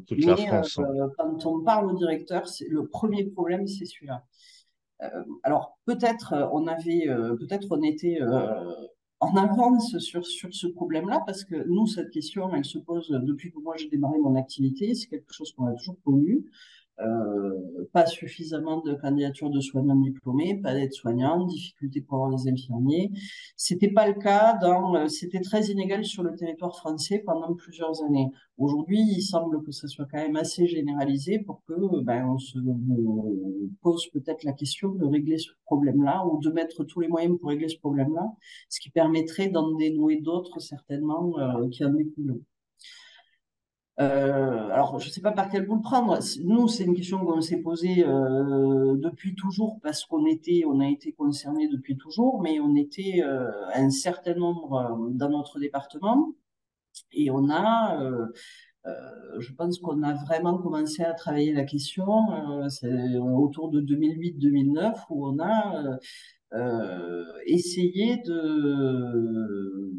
Toute 0.07 0.25
la 0.25 0.35
France. 0.35 0.79
Hein. 0.79 0.83
Euh, 0.83 1.07
quand 1.17 1.45
on 1.45 1.63
parle 1.63 1.91
au 1.91 1.97
directeur, 1.97 2.45
le 2.67 2.87
premier 2.87 3.25
problème 3.25 3.67
c'est 3.67 3.85
celui-là. 3.85 4.23
Euh, 5.03 5.23
alors 5.43 5.77
peut-être 5.85 6.49
on 6.53 6.67
avait, 6.67 7.07
peut-être 7.39 7.67
on 7.71 7.81
était 7.81 8.19
en 9.21 9.35
avance 9.35 9.97
sur, 9.99 10.25
sur 10.25 10.53
ce 10.53 10.67
problème-là, 10.67 11.21
parce 11.25 11.45
que 11.45 11.55
nous, 11.67 11.85
cette 11.85 12.09
question, 12.09 12.53
elle 12.55 12.65
se 12.65 12.79
pose 12.79 13.09
depuis 13.09 13.51
que 13.51 13.59
moi 13.59 13.75
j'ai 13.77 13.87
démarré 13.87 14.17
mon 14.17 14.35
activité, 14.35 14.95
c'est 14.95 15.07
quelque 15.07 15.31
chose 15.31 15.53
qu'on 15.53 15.67
a 15.67 15.73
toujours 15.73 16.01
connu. 16.03 16.45
Euh, 17.01 17.87
pas 17.93 18.05
suffisamment 18.05 18.81
de 18.81 18.93
candidatures 18.93 19.49
de 19.49 19.59
soignants 19.59 19.95
diplômés, 19.95 20.59
pas 20.61 20.73
d'aides-soignants, 20.73 21.45
difficulté 21.45 22.01
pour 22.01 22.29
des 22.29 22.49
infirmiers. 22.49 23.11
C'était 23.55 23.91
pas 23.91 24.07
le 24.07 24.13
cas 24.13 24.57
dans, 24.61 24.95
euh, 24.95 25.07
c'était 25.07 25.41
très 25.41 25.65
inégal 25.67 26.05
sur 26.05 26.23
le 26.23 26.35
territoire 26.35 26.75
français 26.77 27.23
pendant 27.25 27.53
plusieurs 27.55 28.03
années. 28.03 28.29
Aujourd'hui, 28.57 29.01
il 29.01 29.21
semble 29.21 29.63
que 29.63 29.71
ça 29.71 29.87
soit 29.87 30.05
quand 30.11 30.19
même 30.19 30.35
assez 30.35 30.67
généralisé 30.67 31.39
pour 31.39 31.63
que, 31.67 32.01
ben, 32.03 32.27
on 32.29 32.37
se 32.37 32.59
pose 33.81 34.07
peut-être 34.13 34.43
la 34.43 34.53
question 34.53 34.89
de 34.89 35.05
régler 35.05 35.37
ce 35.37 35.49
problème-là 35.65 36.25
ou 36.27 36.39
de 36.39 36.49
mettre 36.51 36.83
tous 36.83 36.99
les 36.99 37.07
moyens 37.07 37.37
pour 37.39 37.49
régler 37.49 37.69
ce 37.69 37.79
problème-là, 37.79 38.31
ce 38.69 38.79
qui 38.79 38.89
permettrait 38.89 39.49
d'en 39.49 39.75
dénouer 39.75 40.21
d'autres 40.21 40.59
certainement 40.59 41.37
euh, 41.39 41.67
qui 41.69 41.83
en 41.83 41.93
découlent. 41.93 42.41
Euh, 43.99 44.69
alors, 44.69 44.99
je 44.99 45.07
ne 45.07 45.11
sais 45.11 45.21
pas 45.21 45.31
par 45.31 45.49
quel 45.49 45.65
bout 45.65 45.75
le 45.75 45.81
prendre. 45.81 46.17
Nous, 46.43 46.67
c'est 46.67 46.85
une 46.85 46.95
question 46.95 47.23
qu'on 47.25 47.41
s'est 47.41 47.61
posée 47.61 48.05
euh, 48.05 48.95
depuis 48.97 49.35
toujours 49.35 49.79
parce 49.81 50.05
qu'on 50.05 50.25
était, 50.25 50.63
on 50.65 50.79
a 50.79 50.87
été 50.87 51.11
concernés 51.11 51.67
depuis 51.67 51.97
toujours, 51.97 52.41
mais 52.41 52.59
on 52.59 52.75
était 52.75 53.21
euh, 53.23 53.51
un 53.73 53.89
certain 53.89 54.33
nombre 54.33 55.09
dans 55.11 55.29
notre 55.29 55.59
département 55.59 56.33
et 57.11 57.31
on 57.31 57.49
a, 57.49 57.99
je 59.39 59.53
pense 59.53 59.79
qu'on 59.79 60.03
a 60.03 60.13
vraiment 60.13 60.57
commencé 60.57 61.03
à 61.03 61.13
travailler 61.13 61.53
la 61.53 61.63
question 61.63 62.05
autour 63.21 63.69
de 63.69 63.81
2008-2009 63.81 65.05
où 65.09 65.27
on 65.27 65.39
a 65.39 65.99
euh, 66.53 67.23
essayer 67.45 68.17
de, 68.17 69.91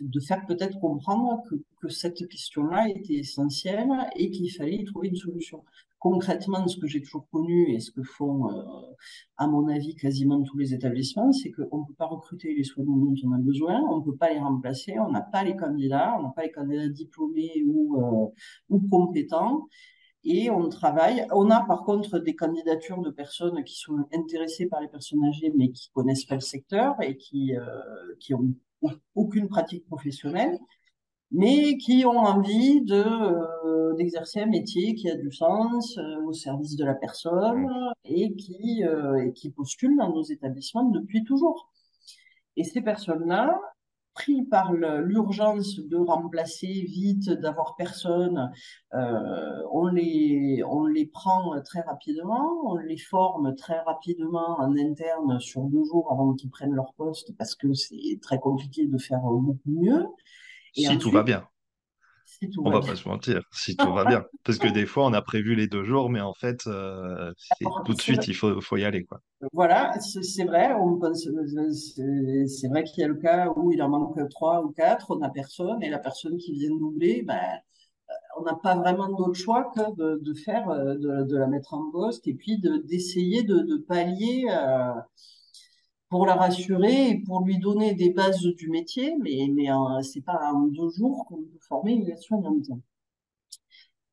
de, 0.00 0.20
faire 0.20 0.44
peut-être 0.46 0.78
comprendre 0.78 1.42
que, 1.48 1.54
que 1.80 1.88
cette 1.88 2.28
question-là 2.28 2.88
était 2.90 3.14
essentielle 3.14 3.88
et 4.16 4.30
qu'il 4.30 4.50
fallait 4.52 4.76
y 4.76 4.84
trouver 4.84 5.08
une 5.08 5.16
solution. 5.16 5.64
Concrètement, 5.98 6.68
ce 6.68 6.76
que 6.76 6.86
j'ai 6.86 7.00
toujours 7.00 7.26
connu 7.30 7.72
et 7.72 7.80
ce 7.80 7.90
que 7.90 8.02
font, 8.02 8.50
euh, 8.50 8.62
à 9.38 9.46
mon 9.46 9.66
avis, 9.68 9.94
quasiment 9.94 10.42
tous 10.42 10.58
les 10.58 10.74
établissements, 10.74 11.32
c'est 11.32 11.50
qu'on 11.50 11.78
ne 11.78 11.86
peut 11.86 11.94
pas 11.96 12.04
recruter 12.04 12.54
les 12.54 12.64
soignants 12.64 12.98
dont 12.98 13.14
on 13.24 13.32
a 13.32 13.38
besoin, 13.38 13.80
on 13.90 14.00
ne 14.00 14.04
peut 14.04 14.16
pas 14.16 14.30
les 14.30 14.38
remplacer, 14.38 14.98
on 14.98 15.10
n'a 15.10 15.22
pas 15.22 15.42
les 15.42 15.56
candidats, 15.56 16.14
on 16.18 16.24
n'a 16.24 16.32
pas 16.36 16.42
les 16.42 16.52
candidats 16.52 16.88
diplômés 16.88 17.64
ou, 17.66 17.96
euh, 17.96 18.26
ou 18.68 18.86
compétents 18.90 19.68
et 20.24 20.50
on 20.50 20.68
travaille. 20.68 21.26
On 21.32 21.50
a 21.50 21.64
par 21.66 21.82
contre 21.84 22.18
des 22.18 22.34
candidatures 22.34 23.00
de 23.00 23.10
personnes 23.10 23.62
qui 23.64 23.76
sont 23.76 24.06
intéressées 24.12 24.66
par 24.66 24.80
les 24.80 24.88
personnes 24.88 25.24
âgées, 25.24 25.52
mais 25.56 25.70
qui 25.70 25.90
connaissent 25.92 26.24
pas 26.24 26.34
le 26.34 26.40
secteur 26.40 26.94
et 27.02 27.16
qui 27.16 27.56
euh, 27.56 27.62
qui 28.20 28.34
ont 28.34 28.54
aucune 29.14 29.48
pratique 29.48 29.86
professionnelle, 29.86 30.58
mais 31.30 31.76
qui 31.78 32.04
ont 32.06 32.18
envie 32.18 32.82
de 32.82 32.94
euh, 32.94 33.94
d'exercer 33.96 34.40
un 34.40 34.46
métier 34.46 34.94
qui 34.94 35.10
a 35.10 35.16
du 35.16 35.30
sens 35.30 35.96
euh, 35.98 36.22
au 36.24 36.32
service 36.32 36.76
de 36.76 36.84
la 36.84 36.94
personne 36.94 37.68
et 38.04 38.34
qui 38.34 38.82
et 38.82 39.32
qui 39.32 39.50
postulent 39.50 39.96
dans 39.98 40.10
nos 40.10 40.22
établissements 40.24 40.84
depuis 40.90 41.24
toujours. 41.24 41.70
Et 42.56 42.64
ces 42.64 42.82
personnes-là, 42.82 43.60
pris 44.14 44.44
par 44.44 44.72
l'urgence 44.72 45.80
de 45.80 45.96
remplacer 45.96 46.66
vite, 46.66 47.30
d'avoir 47.30 47.74
personne, 47.76 48.52
euh, 48.94 49.62
on, 49.72 49.88
les, 49.88 50.62
on 50.64 50.86
les 50.86 51.06
prend 51.06 51.60
très 51.62 51.80
rapidement, 51.80 52.48
on 52.64 52.76
les 52.76 52.96
forme 52.96 53.54
très 53.56 53.80
rapidement 53.80 54.60
en 54.60 54.76
interne 54.76 55.40
sur 55.40 55.62
deux 55.62 55.84
jours 55.84 56.10
avant 56.12 56.34
qu'ils 56.34 56.50
prennent 56.50 56.74
leur 56.74 56.94
poste 56.94 57.36
parce 57.36 57.54
que 57.54 57.74
c'est 57.74 58.18
très 58.22 58.38
compliqué 58.38 58.86
de 58.86 58.98
faire 58.98 59.20
beaucoup 59.22 59.70
mieux. 59.70 60.06
si 60.74 60.98
tout 60.98 61.10
va 61.10 61.22
bien. 61.22 61.46
On 62.58 62.70
va, 62.70 62.80
va 62.80 62.86
pas 62.86 62.96
se 62.96 63.08
mentir, 63.08 63.42
si 63.52 63.76
tout 63.76 63.92
va 63.92 64.04
bien. 64.04 64.24
Parce 64.44 64.58
que 64.58 64.68
des 64.68 64.86
fois, 64.86 65.06
on 65.06 65.12
a 65.12 65.22
prévu 65.22 65.54
les 65.54 65.66
deux 65.66 65.84
jours, 65.84 66.10
mais 66.10 66.20
en 66.20 66.34
fait, 66.34 66.66
euh, 66.66 67.32
tout 67.84 67.94
de 67.94 68.00
suite, 68.00 68.26
il 68.28 68.34
faut, 68.34 68.60
faut 68.60 68.76
y 68.76 68.84
aller. 68.84 69.04
Quoi. 69.04 69.20
Voilà, 69.52 69.92
c'est 70.00 70.44
vrai. 70.44 70.74
C'est 72.46 72.68
vrai 72.68 72.84
qu'il 72.84 73.00
y 73.00 73.04
a 73.04 73.08
le 73.08 73.16
cas 73.16 73.48
où 73.56 73.72
il 73.72 73.82
en 73.82 73.88
manque 73.88 74.18
trois 74.30 74.62
ou 74.62 74.70
quatre, 74.70 75.10
on 75.10 75.16
n'a 75.16 75.30
personne, 75.30 75.82
et 75.82 75.90
la 75.90 75.98
personne 75.98 76.36
qui 76.36 76.52
vient 76.52 76.70
de 76.70 76.78
doubler, 76.78 77.22
ben, 77.22 77.38
euh, 78.10 78.12
on 78.38 78.42
n'a 78.44 78.54
pas 78.54 78.76
vraiment 78.76 79.08
d'autre 79.08 79.34
choix 79.34 79.70
que 79.74 79.94
de, 79.96 80.20
de 80.22 80.34
faire, 80.34 80.68
euh, 80.68 80.94
de, 80.94 81.24
de, 81.24 81.36
la 81.36 81.46
mettre 81.46 81.74
en 81.74 81.90
poste 81.90 82.26
et 82.26 82.34
puis 82.34 82.60
d'essayer 82.84 83.42
de, 83.42 83.58
de, 83.60 83.76
pallier 83.76 84.44
pour 86.08 86.26
la 86.26 86.34
rassurer 86.34 87.10
et 87.10 87.18
pour 87.18 87.44
lui 87.44 87.58
donner 87.58 87.94
des 87.94 88.10
bases 88.10 88.42
du 88.42 88.68
métier, 88.68 89.16
mais, 89.20 89.48
mais 89.52 89.68
c'est 90.02 90.20
pas 90.24 90.52
en 90.52 90.66
deux 90.68 90.90
jours 90.90 91.24
qu'on 91.26 91.42
peut 91.42 91.58
former 91.60 91.92
une 91.92 92.16
soignante. 92.16 92.68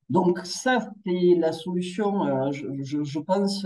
Donc 0.10 0.40
ça, 0.46 0.92
c'est 1.06 1.36
la 1.38 1.52
solution, 1.52 2.52
je, 2.52 3.04
je, 3.04 3.20
pense, 3.20 3.66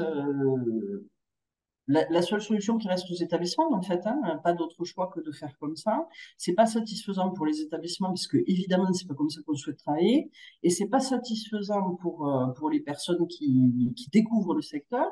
la, 1.88 2.22
seule 2.22 2.42
solution 2.42 2.78
qui 2.78 2.88
reste 2.88 3.10
aux 3.12 3.16
établissements, 3.16 3.72
en 3.72 3.82
fait, 3.82 4.02
hein, 4.06 4.40
pas 4.44 4.54
d'autre 4.54 4.84
choix 4.86 5.12
que 5.14 5.20
de 5.20 5.32
faire 5.32 5.56
comme 5.60 5.76
ça. 5.76 6.08
C'est 6.38 6.54
pas 6.54 6.66
satisfaisant 6.66 7.32
pour 7.32 7.46
les 7.46 7.62
établissements, 7.62 8.12
puisque 8.12 8.38
évidemment, 8.48 8.92
c'est 8.94 9.08
pas 9.08 9.14
comme 9.14 9.30
ça 9.30 9.42
qu'on 9.46 9.56
souhaite 9.56 9.78
travailler, 9.78 10.32
et 10.64 10.70
c'est 10.70 10.88
pas 10.88 11.00
satisfaisant 11.00 11.96
pour 11.96 12.28
euh, 12.28 12.48
pour 12.54 12.70
les 12.70 12.80
personnes 12.80 13.28
qui 13.28 13.94
découvrent 14.12 14.56
le 14.56 14.62
secteur. 14.62 15.12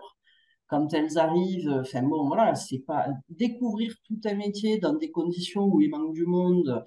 Quand 0.74 0.92
elles 0.92 1.20
arrivent, 1.20 1.82
enfin 1.82 2.02
bon, 2.02 2.26
voilà, 2.26 2.56
c'est 2.56 2.80
pas 2.80 3.06
découvrir 3.30 3.94
tout 4.08 4.20
un 4.26 4.34
métier 4.34 4.80
dans 4.80 4.94
des 4.94 5.12
conditions 5.12 5.66
où 5.66 5.82
il 5.82 5.92
manque 5.92 6.14
du 6.14 6.26
monde, 6.26 6.84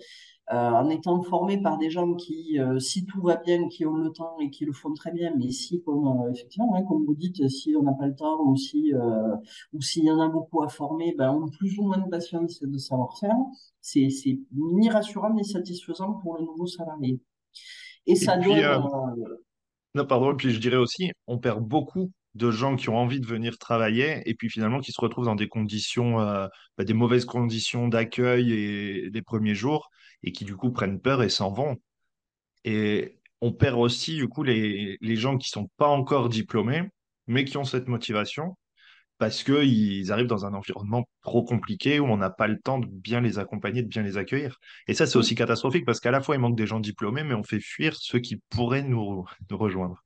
euh, 0.52 0.54
en 0.56 0.88
étant 0.90 1.22
formé 1.22 1.62
par 1.62 1.78
des 1.78 1.88
gens 1.88 2.14
qui, 2.14 2.58
euh, 2.58 2.80
si 2.80 3.06
tout 3.06 3.22
va 3.22 3.36
bien, 3.36 3.68
qui 3.68 3.86
ont 3.86 3.94
le 3.94 4.10
temps 4.10 4.40
et 4.40 4.50
qui 4.50 4.64
le 4.64 4.72
font 4.72 4.92
très 4.92 5.12
bien, 5.12 5.32
mais 5.38 5.52
si, 5.52 5.84
comme 5.84 6.04
euh, 6.08 6.32
effectivement, 6.32 6.74
hein, 6.74 6.82
comme 6.88 7.04
vous 7.04 7.14
dites, 7.14 7.48
si 7.48 7.76
on 7.76 7.84
n'a 7.84 7.92
pas 7.92 8.08
le 8.08 8.16
temps 8.16 8.40
ou 8.44 8.56
si 8.56 8.92
ou 9.72 9.80
s'il 9.80 10.04
y 10.04 10.10
en 10.10 10.18
a 10.18 10.28
beaucoup 10.28 10.64
à 10.64 10.68
former, 10.68 11.14
ben, 11.16 11.30
on 11.30 11.46
a 11.46 11.50
plus 11.52 11.78
ou 11.78 11.84
moins 11.84 11.98
de 11.98 12.10
patience 12.10 12.60
et 12.62 12.66
de 12.66 12.78
savoir-faire. 12.78 13.36
C'est 13.80 14.10
c'est 14.10 14.40
ni 14.52 14.90
rassurant 14.90 15.32
ni 15.32 15.44
satisfaisant 15.44 16.14
pour 16.14 16.38
le 16.38 16.44
nouveau 16.44 16.66
salarié. 16.66 17.20
Et, 18.06 18.16
ça 18.16 18.36
puis, 18.36 18.50
Non, 19.94 20.06
pardon. 20.06 20.34
puis 20.36 20.50
je 20.50 20.58
dirais 20.58 20.76
aussi, 20.76 21.12
on 21.28 21.38
perd 21.38 21.62
beaucoup 21.62 22.10
de 22.36 22.50
gens 22.50 22.76
qui 22.76 22.88
ont 22.88 22.96
envie 22.96 23.20
de 23.20 23.26
venir 23.26 23.58
travailler 23.58 24.22
et 24.28 24.34
puis 24.34 24.50
finalement 24.50 24.80
qui 24.80 24.92
se 24.92 25.00
retrouvent 25.00 25.24
dans 25.26 25.34
des 25.34 25.48
conditions, 25.48 26.16
bah, 26.16 26.84
des 26.84 26.94
mauvaises 26.94 27.24
conditions 27.24 27.88
d'accueil 27.88 28.52
et 28.52 29.10
les 29.10 29.22
premiers 29.22 29.54
jours 29.54 29.90
et 30.22 30.32
qui 30.32 30.44
du 30.44 30.56
coup 30.56 30.70
prennent 30.70 31.00
peur 31.00 31.22
et 31.22 31.28
s'en 31.28 31.52
vont. 31.52 31.76
Et 32.64 33.18
on 33.40 33.52
perd 33.52 33.78
aussi 33.78 34.16
du 34.16 34.28
coup 34.28 34.42
les, 34.42 34.98
les 35.00 35.16
gens 35.16 35.38
qui 35.38 35.48
sont 35.48 35.70
pas 35.76 35.88
encore 35.88 36.28
diplômés, 36.28 36.82
mais 37.26 37.44
qui 37.44 37.56
ont 37.56 37.64
cette 37.64 37.88
motivation 37.88 38.56
parce 39.18 39.42
qu'ils 39.42 40.12
arrivent 40.12 40.26
dans 40.26 40.44
un 40.46 40.54
environnement 40.54 41.08
trop 41.22 41.42
compliqué 41.42 42.00
où 42.00 42.06
on 42.06 42.16
n'a 42.18 42.30
pas 42.30 42.48
le 42.48 42.60
temps 42.60 42.78
de 42.78 42.86
bien 42.86 43.20
les 43.20 43.38
accompagner, 43.38 43.82
de 43.82 43.88
bien 43.88 44.02
les 44.02 44.18
accueillir. 44.18 44.58
Et 44.88 44.94
ça, 44.94 45.06
c'est 45.06 45.16
aussi 45.16 45.34
catastrophique 45.34 45.86
parce 45.86 46.00
qu'à 46.00 46.10
la 46.10 46.20
fois, 46.20 46.34
il 46.34 46.40
manque 46.40 46.56
des 46.56 46.66
gens 46.66 46.80
diplômés, 46.80 47.24
mais 47.24 47.34
on 47.34 47.42
fait 47.42 47.60
fuir 47.60 47.96
ceux 47.96 48.18
qui 48.18 48.36
pourraient 48.50 48.82
nous, 48.82 49.24
nous 49.50 49.58
rejoindre. 49.58 50.05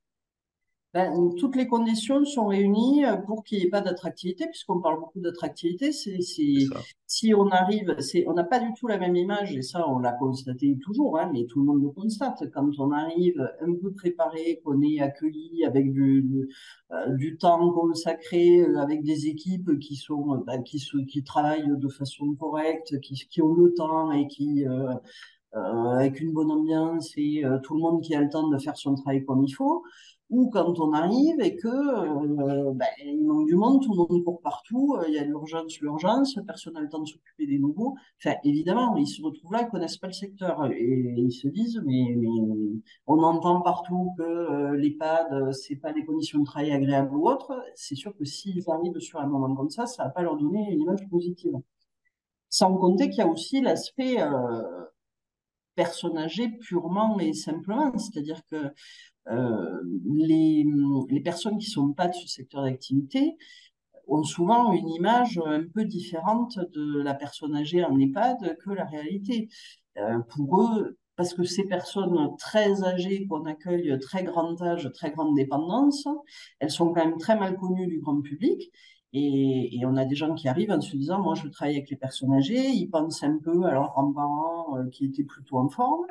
Ben, 0.93 1.33
toutes 1.37 1.55
les 1.55 1.67
conditions 1.67 2.25
sont 2.25 2.47
réunies 2.47 3.05
euh, 3.05 3.15
pour 3.15 3.45
qu'il 3.45 3.59
n'y 3.59 3.65
ait 3.65 3.69
pas 3.69 3.79
d'attractivité, 3.79 4.45
puisqu'on 4.47 4.81
parle 4.81 4.99
beaucoup 4.99 5.21
d'attractivité. 5.21 5.93
Si 5.93 7.33
on 7.33 7.47
arrive, 7.47 7.95
on 8.27 8.33
n'a 8.33 8.43
pas 8.43 8.59
du 8.59 8.73
tout 8.73 8.87
la 8.87 8.97
même 8.97 9.15
image, 9.15 9.55
et 9.55 9.61
ça, 9.61 9.87
on 9.87 9.99
l'a 9.99 10.11
constaté 10.11 10.77
toujours, 10.83 11.17
hein, 11.17 11.29
mais 11.31 11.45
tout 11.45 11.59
le 11.59 11.65
monde 11.65 11.81
le 11.81 11.91
constate. 11.91 12.43
Quand 12.53 12.69
on 12.77 12.91
arrive 12.91 13.39
un 13.61 13.73
peu 13.73 13.93
préparé, 13.93 14.59
qu'on 14.65 14.81
est 14.81 14.99
accueilli 14.99 15.63
avec 15.63 15.93
du, 15.93 16.23
du, 16.23 16.49
euh, 16.91 17.37
temps 17.39 17.71
consacré, 17.71 18.59
euh, 18.59 18.77
avec 18.77 19.01
des 19.03 19.27
équipes 19.27 19.79
qui 19.79 19.95
sont, 19.95 20.43
ben, 20.45 20.61
qui, 20.61 20.85
qui 21.07 21.23
travaillent 21.23 21.71
de 21.73 21.87
façon 21.87 22.35
correcte, 22.35 22.99
qui, 22.99 23.13
qui 23.13 23.41
ont 23.41 23.53
le 23.53 23.73
temps 23.73 24.11
et 24.11 24.27
qui 24.27 24.65
avec 25.53 26.21
une 26.21 26.31
bonne 26.31 26.49
ambiance 26.49 27.11
et 27.17 27.43
tout 27.63 27.75
le 27.75 27.81
monde 27.81 28.01
qui 28.01 28.15
a 28.15 28.21
le 28.21 28.29
temps 28.29 28.47
de 28.47 28.57
faire 28.57 28.77
son 28.77 28.95
travail 28.95 29.25
comme 29.25 29.43
il 29.43 29.51
faut 29.51 29.83
ou 30.31 30.49
quand 30.49 30.79
on 30.79 30.93
arrive 30.93 31.41
et 31.41 31.57
que 31.57 31.67
euh, 31.67 32.71
ben, 32.73 32.87
il 33.03 33.25
manque 33.25 33.47
du 33.47 33.55
monde, 33.55 33.83
tout 33.83 33.91
le 33.91 33.97
monde 33.97 34.23
court 34.23 34.41
partout, 34.41 34.95
euh, 34.97 35.03
il 35.09 35.13
y 35.13 35.19
a 35.19 35.23
l'urgence, 35.25 35.79
l'urgence, 35.81 36.39
personne 36.47 36.73
n'a 36.73 36.79
le 36.79 36.87
temps 36.89 37.01
de 37.01 37.07
s'occuper 37.07 37.45
des 37.45 37.59
nouveaux. 37.59 37.95
Enfin, 38.17 38.37
évidemment, 38.45 38.95
ils 38.95 39.07
se 39.07 39.21
retrouvent 39.21 39.51
là, 39.51 39.63
ils 39.63 39.69
connaissent 39.69 39.97
pas 39.97 40.07
le 40.07 40.13
secteur 40.13 40.71
et 40.71 41.13
ils 41.17 41.33
se 41.33 41.49
disent, 41.49 41.81
mais, 41.85 42.15
mais 42.15 42.29
on 43.07 43.21
entend 43.21 43.61
partout 43.61 44.13
que 44.17 44.23
euh, 44.23 44.77
l'EHPAD, 44.77 45.53
c'est 45.53 45.75
pas 45.75 45.91
des 45.91 46.05
conditions 46.05 46.39
de 46.39 46.45
travail 46.45 46.71
agréables 46.71 47.13
ou 47.13 47.29
autres. 47.29 47.53
C'est 47.75 47.95
sûr 47.95 48.15
que 48.15 48.23
s'ils 48.23 48.63
arrivent 48.69 48.99
sur 48.99 49.19
un 49.19 49.27
moment 49.27 49.53
comme 49.53 49.69
ça, 49.69 49.85
ça 49.85 50.05
va 50.05 50.09
pas 50.11 50.21
leur 50.21 50.37
donner 50.37 50.71
une 50.71 50.81
image 50.81 51.07
positive. 51.09 51.55
Sans 52.49 52.75
compter 52.77 53.09
qu'il 53.09 53.19
y 53.19 53.21
a 53.21 53.27
aussi 53.27 53.61
l'aspect 53.61 54.21
euh, 54.21 54.61
personnagé 55.75 56.49
purement 56.49 57.19
et 57.19 57.33
simplement, 57.33 57.97
c'est-à-dire 57.97 58.41
que 58.49 58.73
euh, 59.29 59.79
les, 60.05 60.65
les, 61.09 61.21
personnes 61.21 61.57
qui 61.57 61.67
sont 61.67 61.93
pas 61.93 62.07
de 62.07 62.13
ce 62.13 62.27
secteur 62.27 62.63
d'activité 62.63 63.37
ont 64.07 64.23
souvent 64.23 64.73
une 64.73 64.89
image 64.89 65.39
un 65.45 65.63
peu 65.63 65.85
différente 65.85 66.59
de 66.73 67.01
la 67.01 67.13
personne 67.13 67.55
âgée 67.55 67.83
en 67.83 67.99
EHPAD 67.99 68.57
que 68.57 68.71
la 68.71 68.85
réalité. 68.85 69.47
Euh, 69.97 70.19
pour 70.19 70.61
eux, 70.61 70.97
parce 71.15 71.33
que 71.33 71.43
ces 71.43 71.65
personnes 71.65 72.35
très 72.37 72.83
âgées 72.83 73.27
qu'on 73.27 73.45
accueille, 73.45 73.97
très 73.99 74.23
grand 74.23 74.59
âge, 74.61 74.89
très 74.93 75.11
grande 75.11 75.35
dépendance, 75.35 76.07
elles 76.59 76.71
sont 76.71 76.93
quand 76.93 77.05
même 77.05 77.17
très 77.17 77.37
mal 77.37 77.57
connues 77.57 77.87
du 77.87 77.99
grand 77.99 78.21
public. 78.21 78.71
Et, 79.13 79.81
on 79.85 79.97
a 79.97 80.05
des 80.05 80.15
gens 80.15 80.35
qui 80.35 80.47
arrivent 80.47 80.71
en 80.71 80.81
se 80.81 80.95
disant, 80.95 81.21
moi 81.21 81.35
je 81.35 81.47
travaille 81.47 81.75
avec 81.75 81.89
les 81.89 81.97
personnes 81.97 82.33
âgées, 82.33 82.69
ils 82.69 82.89
pensent 82.89 83.23
un 83.23 83.37
peu 83.37 83.65
à 83.65 83.71
leurs 83.71 83.91
grands-parents 83.91 84.77
euh, 84.77 84.89
qui 84.89 85.05
étaient 85.05 85.23
plutôt 85.23 85.57
en 85.57 85.69
forme 85.69 86.05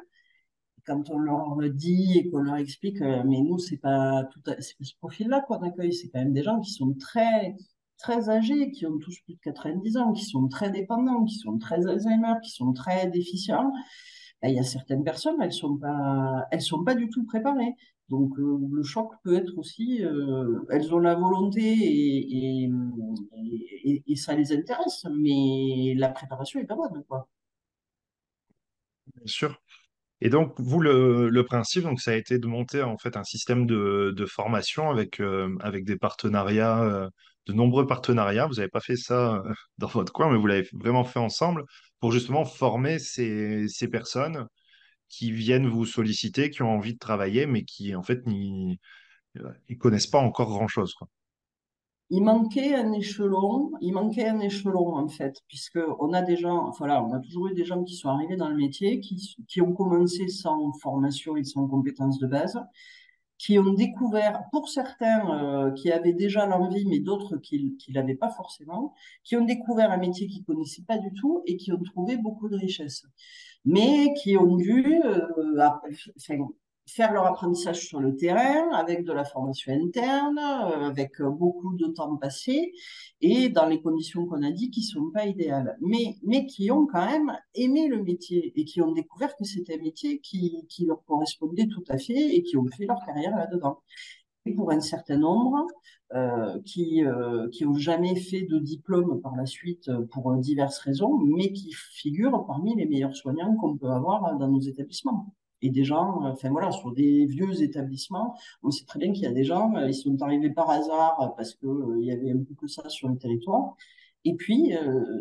quand 0.86 1.10
on 1.10 1.18
leur 1.18 1.56
dit 1.72 2.18
et 2.18 2.30
qu'on 2.30 2.38
leur 2.38 2.56
explique, 2.56 3.00
euh, 3.02 3.22
mais 3.24 3.40
nous, 3.40 3.58
c'est 3.58 3.76
pas 3.76 4.24
tout 4.24 4.40
ce 4.60 4.94
profil-là 4.98 5.42
qu'on 5.46 5.62
accueille, 5.62 5.92
c'est 5.92 6.08
quand 6.08 6.18
même 6.18 6.32
des 6.32 6.42
gens 6.42 6.60
qui 6.60 6.72
sont 6.72 6.94
très, 6.94 7.56
très 7.98 8.28
âgés, 8.28 8.70
qui 8.70 8.86
ont 8.86 8.98
tous 8.98 9.20
plus 9.20 9.34
de 9.34 9.40
90 9.40 9.96
ans, 9.98 10.12
qui 10.12 10.24
sont 10.24 10.48
très 10.48 10.70
dépendants, 10.70 11.24
qui 11.24 11.36
sont 11.36 11.58
très 11.58 11.86
Alzheimer, 11.86 12.34
qui 12.42 12.50
sont 12.50 12.72
très 12.72 13.08
déficients. 13.08 13.72
Ben, 14.42 14.48
il 14.48 14.56
y 14.56 14.58
a 14.58 14.64
certaines 14.64 15.04
personnes, 15.04 15.36
elles 15.42 15.52
sont 15.52 15.76
pas, 15.76 16.46
sont 16.60 16.82
pas 16.82 16.94
du 16.94 17.08
tout 17.08 17.24
préparées. 17.24 17.74
Donc 18.10 18.36
euh, 18.38 18.58
le 18.72 18.82
choc 18.82 19.12
peut 19.22 19.36
être 19.36 19.56
aussi, 19.56 20.04
euh, 20.04 20.58
elles 20.70 20.92
ont 20.92 20.98
la 20.98 21.14
volonté 21.14 21.60
et, 21.62 22.68
ça 24.16 24.34
les 24.34 24.52
intéresse, 24.52 25.06
mais 25.10 25.94
la 25.96 26.08
préparation 26.10 26.60
est 26.60 26.66
pas 26.66 26.74
bonne, 26.74 27.04
quoi. 27.08 27.28
Bien 29.14 29.26
sûr. 29.26 29.62
Et 30.20 30.28
donc, 30.28 30.54
vous, 30.58 30.80
le, 30.80 31.42
principe, 31.44 31.84
donc, 31.84 32.00
ça 32.00 32.10
a 32.10 32.14
été 32.14 32.38
de 32.38 32.46
monter 32.46 32.82
en 32.82 32.98
fait 32.98 33.16
un 33.16 33.24
système 33.24 33.66
de, 33.66 34.26
formation 34.26 34.90
avec, 34.90 35.20
euh, 35.20 35.56
avec 35.60 35.84
des 35.84 35.96
partenariats, 35.96 37.08
de 37.46 37.52
nombreux 37.52 37.86
partenariats. 37.86 38.46
Vous 38.46 38.56
n'avez 38.56 38.68
pas 38.68 38.80
fait 38.80 38.96
ça 38.96 39.42
dans 39.78 39.86
votre 39.86 40.12
coin, 40.12 40.30
mais 40.30 40.36
vous 40.38 40.46
l'avez 40.46 40.68
vraiment 40.72 41.04
fait 41.04 41.20
ensemble 41.20 41.64
pour 42.00 42.12
justement 42.12 42.44
former 42.44 42.98
ces 42.98 43.88
personnes 43.90 44.46
qui 45.10 45.32
viennent 45.32 45.68
vous 45.68 45.84
solliciter, 45.84 46.48
qui 46.48 46.62
ont 46.62 46.70
envie 46.70 46.94
de 46.94 46.98
travailler, 46.98 47.46
mais 47.46 47.64
qui 47.64 47.94
en 47.94 48.02
fait 48.02 48.26
n'y 48.26 48.80
ils 49.68 49.78
connaissent 49.78 50.06
pas 50.06 50.20
encore 50.20 50.48
grand-chose. 50.48 50.94
Il 52.12 52.24
manquait 52.24 52.74
un 52.74 52.92
échelon, 52.92 53.70
il 53.80 53.92
manquait 53.92 54.26
un 54.26 54.40
échelon 54.40 54.96
en 54.96 55.08
fait, 55.08 55.36
puisque 55.46 55.78
on 56.00 56.12
a 56.12 56.22
des 56.22 56.36
voilà, 56.78 57.04
on 57.04 57.12
a 57.12 57.20
toujours 57.20 57.48
eu 57.48 57.54
des 57.54 57.64
gens 57.64 57.84
qui 57.84 57.94
sont 57.94 58.08
arrivés 58.08 58.36
dans 58.36 58.48
le 58.48 58.56
métier, 58.56 58.98
qui, 59.00 59.36
qui 59.46 59.60
ont 59.60 59.72
commencé 59.72 60.26
sans 60.28 60.72
formation 60.82 61.36
et 61.36 61.44
sans 61.44 61.68
compétences 61.68 62.18
de 62.18 62.26
base, 62.26 62.58
qui 63.38 63.58
ont 63.60 63.72
découvert, 63.72 64.42
pour 64.50 64.68
certains 64.68 65.30
euh, 65.30 65.72
qui 65.72 65.92
avaient 65.92 66.12
déjà 66.12 66.46
l'envie, 66.46 66.84
mais 66.86 66.98
d'autres 66.98 67.36
qui 67.36 67.76
ne 67.88 67.94
l'avaient 67.94 68.16
pas 68.16 68.30
forcément, 68.30 68.92
qui 69.22 69.36
ont 69.36 69.44
découvert 69.44 69.92
un 69.92 69.96
métier 69.96 70.26
qu'ils 70.26 70.44
connaissaient 70.44 70.84
pas 70.86 70.98
du 70.98 71.12
tout 71.14 71.42
et 71.46 71.56
qui 71.56 71.72
ont 71.72 71.80
trouvé 71.80 72.16
beaucoup 72.16 72.48
de 72.48 72.56
richesse, 72.56 73.06
mais 73.64 74.14
qui 74.14 74.36
ont 74.36 74.56
dû, 74.56 75.00
euh, 75.04 75.62
enfin, 76.16 76.36
faire 76.86 77.12
leur 77.12 77.26
apprentissage 77.26 77.86
sur 77.86 78.00
le 78.00 78.16
terrain 78.16 78.70
avec 78.72 79.04
de 79.04 79.12
la 79.12 79.24
formation 79.24 79.72
interne, 79.72 80.38
euh, 80.38 80.88
avec 80.88 81.22
beaucoup 81.22 81.74
de 81.74 81.86
temps 81.86 82.16
passé 82.16 82.72
et 83.20 83.48
dans 83.48 83.66
les 83.66 83.80
conditions 83.80 84.26
qu'on 84.26 84.42
a 84.42 84.50
dit 84.50 84.70
qui 84.70 84.82
sont 84.82 85.10
pas 85.10 85.26
idéales, 85.26 85.76
mais, 85.80 86.16
mais 86.22 86.46
qui 86.46 86.70
ont 86.70 86.86
quand 86.86 87.06
même 87.06 87.36
aimé 87.54 87.88
le 87.88 88.02
métier 88.02 88.52
et 88.56 88.64
qui 88.64 88.82
ont 88.82 88.92
découvert 88.92 89.36
que 89.36 89.44
c'était 89.44 89.74
un 89.78 89.82
métier 89.82 90.20
qui, 90.20 90.66
qui 90.68 90.86
leur 90.86 91.04
correspondait 91.04 91.68
tout 91.68 91.84
à 91.88 91.98
fait 91.98 92.34
et 92.34 92.42
qui 92.42 92.56
ont 92.56 92.66
fait 92.66 92.86
leur 92.86 92.98
carrière 93.06 93.36
là-dedans. 93.36 93.82
Et 94.46 94.54
pour 94.54 94.70
un 94.72 94.80
certain 94.80 95.18
nombre 95.18 95.66
qui 96.64 97.04
euh, 97.04 97.48
qui 97.50 97.64
ont 97.66 97.74
jamais 97.74 98.16
fait 98.16 98.42
de 98.42 98.58
diplôme 98.58 99.20
par 99.20 99.36
la 99.36 99.46
suite 99.46 99.90
pour 100.10 100.34
diverses 100.36 100.78
raisons, 100.78 101.18
mais 101.18 101.52
qui 101.52 101.72
figurent 101.72 102.44
parmi 102.46 102.74
les 102.74 102.86
meilleurs 102.86 103.14
soignants 103.14 103.54
qu'on 103.56 103.76
peut 103.76 103.90
avoir 103.90 104.36
dans 104.38 104.48
nos 104.48 104.60
établissements 104.60 105.32
et 105.62 105.70
des 105.70 105.84
gens, 105.84 106.24
euh, 106.24 106.30
enfin 106.30 106.50
voilà, 106.50 106.70
sur 106.70 106.92
des 106.92 107.26
vieux 107.26 107.62
établissements, 107.62 108.36
on 108.62 108.70
sait 108.70 108.84
très 108.84 108.98
bien 108.98 109.12
qu'il 109.12 109.24
y 109.24 109.26
a 109.26 109.32
des 109.32 109.44
gens, 109.44 109.74
euh, 109.76 109.88
ils 109.88 109.94
sont 109.94 110.20
arrivés 110.22 110.50
par 110.50 110.70
hasard 110.70 111.20
euh, 111.20 111.28
parce 111.36 111.54
que 111.54 111.66
il 111.98 112.04
y 112.06 112.12
avait 112.12 112.30
un 112.32 112.42
peu 112.42 112.54
que 112.54 112.66
ça 112.66 112.88
sur 112.88 113.08
le 113.08 113.16
territoire, 113.16 113.76
et 114.24 114.34
puis 114.34 114.72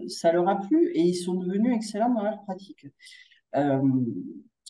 ça 0.09 0.33
leur 0.33 0.49
a 0.49 0.59
plu 0.59 0.91
et 0.93 1.01
ils 1.01 1.15
sont 1.15 1.35
devenus 1.35 1.73
excellents 1.73 2.13
dans 2.13 2.23
leur 2.23 2.43
pratique. 2.43 2.85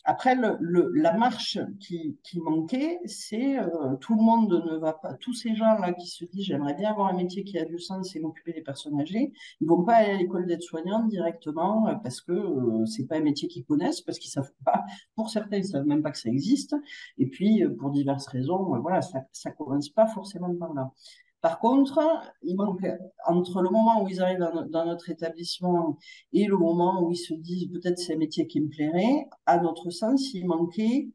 Après, 0.04 0.34
le, 0.34 0.90
la 0.94 1.12
marche 1.12 1.58
qui, 1.78 2.18
qui 2.22 2.40
manquait, 2.40 2.98
c'est 3.04 3.58
euh, 3.58 3.96
tout 4.00 4.14
le 4.14 4.22
monde 4.22 4.50
ne 4.70 4.76
va 4.78 4.94
pas, 4.94 5.14
tous 5.14 5.34
ces 5.34 5.54
gens-là 5.54 5.92
qui 5.92 6.06
se 6.06 6.24
disent 6.24 6.44
j'aimerais 6.46 6.74
bien 6.74 6.90
avoir 6.90 7.08
un 7.08 7.16
métier 7.16 7.44
qui 7.44 7.58
a 7.58 7.64
du 7.64 7.78
sens 7.78 8.14
et 8.16 8.20
m'occuper 8.20 8.52
des 8.52 8.62
personnes 8.62 8.98
âgées, 9.00 9.32
ils 9.60 9.68
vont 9.68 9.84
pas 9.84 9.96
aller 9.96 10.12
à 10.12 10.16
l'école 10.16 10.46
d'aide-soignante 10.46 11.08
directement 11.08 11.86
euh, 11.88 11.94
parce 12.02 12.20
que 12.20 12.32
euh, 12.32 12.86
c'est 12.86 13.06
pas 13.06 13.16
un 13.16 13.20
métier 13.20 13.48
qu'ils 13.48 13.64
connaissent, 13.64 14.00
parce 14.00 14.18
qu'ils 14.18 14.30
savent 14.30 14.52
pas, 14.64 14.84
pour 15.16 15.30
certains, 15.30 15.58
ils 15.58 15.66
savent 15.66 15.86
même 15.86 16.02
pas 16.02 16.10
que 16.12 16.18
ça 16.18 16.30
existe, 16.30 16.74
et 17.18 17.26
puis 17.26 17.62
pour 17.78 17.90
diverses 17.90 18.26
raisons, 18.26 18.78
voilà, 18.80 19.02
ça, 19.02 19.20
ça 19.32 19.50
commence 19.50 19.90
pas 19.90 20.06
forcément 20.06 20.54
par 20.56 20.72
là. 20.74 20.92
Par 21.40 21.58
contre, 21.58 21.98
il 22.42 22.56
manque 22.56 22.86
entre 23.26 23.62
le 23.62 23.70
moment 23.70 24.02
où 24.02 24.08
ils 24.08 24.20
arrivent 24.20 24.46
dans, 24.68 24.84
notre 24.84 25.08
établissement 25.08 25.96
et 26.32 26.46
le 26.46 26.56
moment 26.56 27.02
où 27.02 27.10
ils 27.10 27.16
se 27.16 27.32
disent 27.34 27.68
peut-être 27.72 27.98
c'est 27.98 28.14
un 28.14 28.18
métier 28.18 28.46
qui 28.46 28.60
me 28.60 28.68
plairait, 28.68 29.26
à 29.46 29.58
notre 29.58 29.90
sens, 29.90 30.34
il 30.34 30.46
manquait 30.46 31.08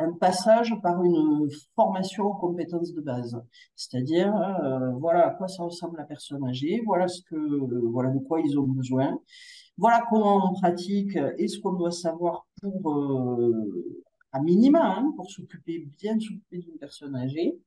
un 0.00 0.12
passage 0.12 0.74
par 0.82 1.02
une 1.02 1.48
formation 1.74 2.24
aux 2.24 2.34
compétences 2.34 2.92
de 2.92 3.00
base. 3.00 3.40
C'est-à-dire, 3.74 4.34
euh, 4.36 4.90
voilà 4.98 5.28
à 5.28 5.30
quoi 5.30 5.48
ça 5.48 5.64
ressemble 5.64 5.98
la 5.98 6.04
personne 6.04 6.44
âgée, 6.44 6.82
voilà 6.84 7.08
ce 7.08 7.22
que, 7.22 7.36
voilà 7.90 8.10
de 8.10 8.18
quoi 8.18 8.40
ils 8.40 8.58
ont 8.58 8.66
besoin, 8.66 9.18
voilà 9.76 10.04
comment 10.08 10.50
on 10.50 10.54
pratique 10.54 11.16
et 11.38 11.48
ce 11.48 11.60
qu'on 11.60 11.72
doit 11.72 11.90
savoir 11.92 12.46
pour, 12.60 12.92
euh, 12.92 13.92
à 14.32 14.40
minima, 14.40 14.98
hein, 14.98 15.12
pour 15.16 15.30
s'occuper, 15.30 15.88
bien 15.98 16.18
s'occuper 16.18 16.58
d'une 16.58 16.78
personne 16.78 17.16
âgée 17.16 17.58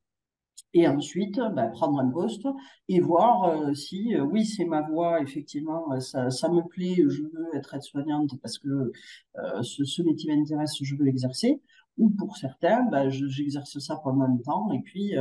et 0.74 0.88
ensuite 0.88 1.38
bah, 1.54 1.66
prendre 1.68 1.98
un 2.00 2.08
poste 2.08 2.46
et 2.88 3.00
voir 3.00 3.44
euh, 3.44 3.74
si 3.74 4.14
euh, 4.14 4.22
oui 4.22 4.44
c'est 4.44 4.64
ma 4.64 4.82
voie 4.82 5.20
effectivement 5.20 5.92
euh, 5.92 6.00
ça, 6.00 6.30
ça 6.30 6.48
me 6.48 6.66
plaît 6.66 6.96
je 6.96 7.22
veux 7.22 7.54
être 7.54 7.74
aide-soignante 7.74 8.40
parce 8.40 8.58
que 8.58 8.92
ce, 9.62 9.84
ce, 9.84 10.02
métier 10.02 10.34
m'intéresse 10.34 10.76
je 10.80 10.94
veux 10.96 11.04
l'exercer. 11.04 11.60
Ou 11.98 12.08
pour 12.10 12.36
certains 12.36 12.84
bah, 12.90 13.10
j'exerce 13.10 13.78
ça 13.78 14.00
pendant 14.02 14.22
un 14.22 14.36
temps 14.38 14.72
et 14.72 14.80
puis 14.80 15.12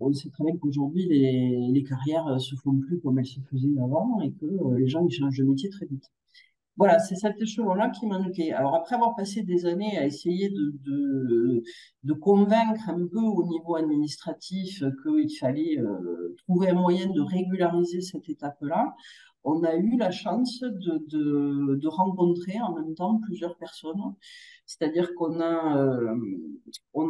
on 0.00 0.12
sait 0.12 0.30
très 0.30 0.44
bien 0.44 0.56
qu'aujourd'hui 0.56 1.06
les, 1.06 1.68
les 1.70 1.82
carrières 1.84 2.40
se 2.40 2.56
font 2.56 2.78
plus 2.78 2.98
comme 3.00 3.18
elles 3.18 3.26
se 3.26 3.40
faisaient 3.40 3.78
avant 3.78 4.20
et 4.20 4.32
que 4.32 4.76
les 4.78 4.88
gens 4.88 5.06
ils 5.06 5.12
changent 5.12 5.38
de 5.38 5.44
métier 5.44 5.68
très 5.68 5.86
vite 5.86 6.10
voilà, 6.76 6.98
c'est 6.98 7.16
cet 7.16 7.40
échelon-là 7.40 7.90
qui 7.90 8.06
manquait. 8.06 8.52
Alors 8.52 8.74
après 8.74 8.94
avoir 8.94 9.14
passé 9.14 9.42
des 9.42 9.66
années 9.66 9.98
à 9.98 10.06
essayer 10.06 10.48
de, 10.48 11.62
de, 12.02 12.12
convaincre 12.14 12.88
un 12.88 13.06
peu 13.06 13.20
au 13.20 13.46
niveau 13.46 13.76
administratif 13.76 14.82
qu'il 15.02 15.36
fallait 15.38 15.78
euh, 15.78 16.34
trouver 16.38 16.70
un 16.70 16.74
moyen 16.74 17.10
de 17.10 17.20
régulariser 17.20 18.00
cette 18.00 18.28
étape-là, 18.28 18.94
on 19.44 19.64
a 19.64 19.74
eu 19.74 19.96
la 19.96 20.10
chance 20.10 20.60
de, 20.60 21.04
de, 21.08 21.74
de, 21.74 21.88
rencontrer 21.88 22.60
en 22.60 22.74
même 22.74 22.94
temps 22.94 23.18
plusieurs 23.18 23.56
personnes. 23.56 24.14
C'est-à-dire 24.66 25.14
qu'on 25.16 25.40
a, 25.40 25.76
euh, 25.76 26.16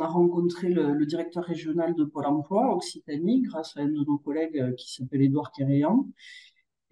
a 0.00 0.06
rencontré 0.06 0.70
le, 0.70 1.04
directeur 1.04 1.44
régional 1.44 1.94
de 1.94 2.04
Pôle 2.04 2.26
emploi 2.26 2.74
Occitanie 2.74 3.42
grâce 3.42 3.76
à 3.76 3.80
un 3.82 3.88
de 3.88 4.04
nos 4.04 4.18
collègues 4.18 4.74
qui 4.76 4.92
s'appelle 4.92 5.22
Édouard 5.22 5.52
Kéréan 5.52 6.06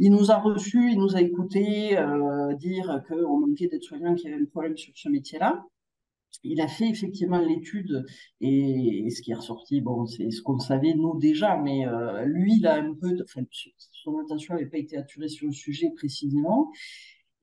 il 0.00 0.10
nous 0.10 0.30
a 0.30 0.38
reçus, 0.38 0.92
il 0.92 0.98
nous 0.98 1.14
a 1.14 1.20
écoutés 1.20 1.98
euh, 1.98 2.54
dire 2.54 3.02
qu'on 3.06 3.38
manquait 3.38 3.68
d'être 3.68 3.84
soignants, 3.84 4.14
qu'il 4.14 4.30
y 4.30 4.32
avait 4.32 4.42
un 4.42 4.46
problème 4.46 4.76
sur 4.76 4.92
ce 4.96 5.10
métier-là. 5.10 5.62
Il 6.42 6.62
a 6.62 6.68
fait 6.68 6.88
effectivement 6.88 7.38
l'étude 7.38 8.06
et, 8.40 9.06
ce 9.10 9.20
qui 9.20 9.32
est 9.32 9.34
ressorti, 9.34 9.82
bon, 9.82 10.06
c'est 10.06 10.30
ce 10.30 10.40
qu'on 10.40 10.58
savait 10.58 10.94
nous 10.94 11.18
déjà, 11.18 11.58
mais 11.58 11.86
euh, 11.86 12.24
lui, 12.24 12.56
il 12.56 12.66
a 12.66 12.76
un 12.76 12.94
peu, 12.94 13.14
enfin, 13.22 13.42
son 13.92 14.18
attention 14.20 14.54
n'avait 14.54 14.70
pas 14.70 14.78
été 14.78 14.96
attirée 14.96 15.28
sur 15.28 15.46
le 15.48 15.52
sujet 15.52 15.90
précisément. 15.94 16.70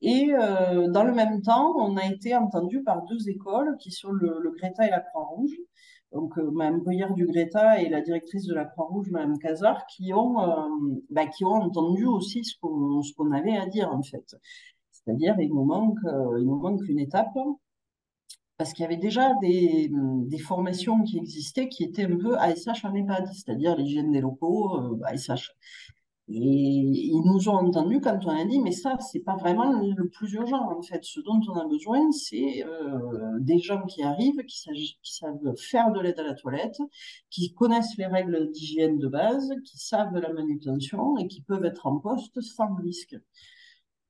Et 0.00 0.32
euh, 0.32 0.88
dans 0.88 1.04
le 1.04 1.14
même 1.14 1.42
temps, 1.42 1.76
on 1.76 1.96
a 1.96 2.06
été 2.06 2.34
entendu 2.34 2.82
par 2.82 3.04
deux 3.04 3.28
écoles 3.28 3.76
qui 3.78 3.92
sont 3.92 4.10
le, 4.10 4.40
le 4.42 4.50
Greta 4.50 4.84
et 4.84 4.90
la 4.90 5.00
Croix-Rouge. 5.00 5.56
Donc, 6.12 6.38
euh, 6.38 6.50
Mme 6.50 6.80
Bruyère 6.80 7.12
du 7.14 7.26
Greta 7.26 7.82
et 7.82 7.88
la 7.88 8.00
directrice 8.00 8.44
de 8.46 8.54
la 8.54 8.64
Croix-Rouge, 8.64 9.10
Mme 9.10 9.38
Cazard, 9.38 9.86
qui 9.86 10.12
ont, 10.14 10.40
euh, 10.40 10.68
bah, 11.10 11.26
qui 11.26 11.44
ont 11.44 11.52
entendu 11.52 12.06
aussi 12.06 12.44
ce 12.44 12.54
qu'on 12.60 13.02
qu'on 13.16 13.32
avait 13.32 13.56
à 13.56 13.66
dire, 13.66 13.90
en 13.92 14.02
fait. 14.02 14.36
C'est-à-dire, 14.90 15.36
il 15.38 15.50
nous 15.50 15.64
manque, 15.64 15.98
euh, 16.04 16.38
il 16.40 16.46
nous 16.46 16.56
manque 16.56 16.80
une 16.88 16.98
étape 16.98 17.36
parce 18.56 18.72
qu'il 18.72 18.82
y 18.82 18.86
avait 18.86 18.96
déjà 18.96 19.34
des, 19.40 19.90
des, 20.26 20.38
formations 20.38 21.02
qui 21.04 21.18
existaient 21.18 21.68
qui 21.68 21.84
étaient 21.84 22.04
un 22.04 22.16
peu 22.16 22.36
ASH 22.38 22.84
en 22.84 22.94
EHPAD, 22.94 23.28
c'est-à-dire 23.32 23.76
l'hygiène 23.76 24.10
des 24.10 24.20
locaux, 24.20 24.98
ASH. 25.04 25.52
Et 26.30 26.34
ils 26.34 27.22
nous 27.24 27.48
ont 27.48 27.54
entendus 27.54 28.00
quand 28.00 28.18
on 28.26 28.28
a 28.28 28.44
dit, 28.44 28.58
mais 28.60 28.72
ça, 28.72 28.98
c'est 28.98 29.20
pas 29.20 29.36
vraiment 29.36 29.72
le 29.72 30.08
plus 30.08 30.32
urgent, 30.34 30.70
en 30.76 30.82
fait. 30.82 31.02
Ce 31.02 31.20
dont 31.20 31.40
on 31.48 31.54
a 31.54 31.66
besoin, 31.66 32.12
c'est 32.12 32.64
euh, 32.64 33.38
des 33.40 33.58
gens 33.58 33.82
qui 33.86 34.02
arrivent, 34.02 34.44
qui, 34.44 34.98
qui 35.02 35.14
savent 35.14 35.54
faire 35.56 35.90
de 35.90 36.00
l'aide 36.00 36.20
à 36.20 36.24
la 36.24 36.34
toilette, 36.34 36.78
qui 37.30 37.54
connaissent 37.54 37.96
les 37.96 38.06
règles 38.06 38.50
d'hygiène 38.50 38.98
de 38.98 39.08
base, 39.08 39.50
qui 39.64 39.78
savent 39.78 40.14
la 40.14 40.32
manutention 40.32 41.16
et 41.16 41.28
qui 41.28 41.40
peuvent 41.40 41.64
être 41.64 41.86
en 41.86 41.98
poste 41.98 42.40
sans 42.42 42.74
risque. 42.74 43.16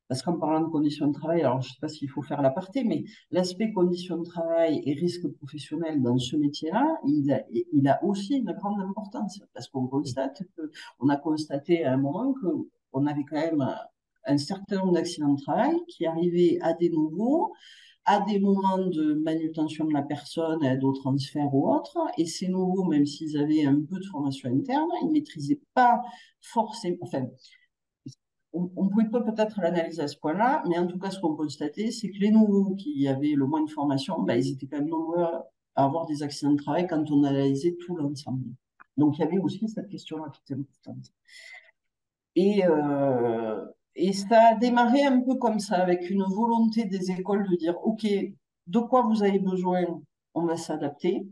Parce 0.09 0.23
qu'en 0.23 0.39
parlant 0.39 0.63
de 0.63 0.71
conditions 0.71 1.09
de 1.09 1.13
travail, 1.13 1.43
alors 1.43 1.61
je 1.61 1.69
ne 1.69 1.73
sais 1.75 1.81
pas 1.81 1.89
s'il 1.89 2.09
faut 2.09 2.23
faire 2.23 2.41
l'aparté, 2.41 2.83
mais 2.83 3.05
l'aspect 3.31 3.73
conditions 3.73 4.17
de 4.17 4.25
travail 4.25 4.83
et 4.87 4.95
risque 4.95 5.29
professionnel 5.29 6.03
dans 6.03 6.19
ce 6.19 6.37
métier-là, 6.37 6.99
il 7.07 7.31
a, 7.89 8.05
aussi 8.05 8.37
une 8.37 8.53
grande 8.53 8.81
importance. 8.81 9.41
Parce 9.53 9.69
qu'on 9.69 9.87
constate 9.87 10.43
on 10.99 11.09
a 11.09 11.17
constaté 11.17 11.85
à 11.85 11.93
un 11.93 11.99
moment 11.99 12.35
qu'on 12.41 13.07
avait 13.07 13.25
quand 13.25 13.37
même 13.37 13.67
un 14.25 14.39
certain 14.39 14.77
nombre 14.77 14.93
d'accidents 14.93 15.35
de 15.35 15.43
travail 15.43 15.77
qui 15.89 16.07
arrivaient 16.07 16.59
à 16.63 16.73
des 16.73 16.89
nouveaux, 16.89 17.53
à 18.07 18.21
des 18.21 18.41
moments 18.41 18.79
de 18.79 19.15
manutention 19.23 19.85
de 19.85 19.93
la 19.93 20.03
personne, 20.03 20.65
aide 20.65 20.83
au 20.83 20.93
transfert 20.93 21.55
ou 21.55 21.71
autre, 21.71 21.99
et 22.17 22.25
ces 22.25 22.49
nouveaux, 22.49 22.85
même 22.85 23.05
s'ils 23.05 23.37
avaient 23.37 23.67
un 23.67 23.75
peu 23.75 23.99
de 23.99 24.05
formation 24.07 24.49
interne, 24.49 24.89
ils 25.03 25.09
ne 25.09 25.13
maîtrisaient 25.13 25.61
pas 25.75 26.01
forcément, 26.41 26.97
on 28.53 28.85
ne 28.85 28.89
pouvait 28.89 29.09
pas 29.11 29.21
peut-être 29.21 29.61
l'analyser 29.61 30.03
à 30.03 30.09
ce 30.09 30.17
point-là, 30.17 30.63
mais 30.69 30.79
en 30.79 30.87
tout 30.87 30.99
cas, 30.99 31.11
ce 31.11 31.21
qu'on 31.21 31.35
constatait, 31.35 31.91
c'est 31.91 32.09
que 32.11 32.19
les 32.19 32.31
nouveaux 32.31 32.75
qui 32.75 33.07
avaient 33.07 33.35
le 33.35 33.47
moins 33.47 33.63
de 33.63 33.71
formation, 33.71 34.23
ben, 34.23 34.35
ils 34.35 34.53
étaient 34.53 34.67
quand 34.67 34.79
même 34.79 34.89
nombreux 34.89 35.23
à 35.23 35.85
avoir 35.85 36.07
des 36.07 36.23
accidents 36.23 36.53
de 36.53 36.63
travail 36.63 36.87
quand 36.87 37.11
on 37.11 37.25
analysait 37.25 37.77
tout 37.85 37.97
l'ensemble. 37.97 38.45
Donc, 38.97 39.19
il 39.19 39.21
y 39.21 39.25
avait 39.25 39.39
aussi 39.39 39.69
cette 39.69 39.89
question-là 39.89 40.31
qui 40.33 40.41
était 40.43 40.61
importante. 40.61 41.13
Et, 42.35 42.65
euh, 42.65 43.65
et 43.95 44.13
ça 44.13 44.51
a 44.51 44.55
démarré 44.57 45.03
un 45.05 45.21
peu 45.21 45.35
comme 45.37 45.61
ça, 45.61 45.77
avec 45.77 46.09
une 46.11 46.25
volonté 46.25 46.85
des 46.85 47.11
écoles 47.11 47.49
de 47.49 47.57
dire, 47.57 47.77
OK, 47.85 48.07
de 48.67 48.79
quoi 48.79 49.03
vous 49.03 49.23
avez 49.23 49.39
besoin, 49.39 49.85
on 50.35 50.47
va 50.47 50.57
s'adapter 50.57 51.27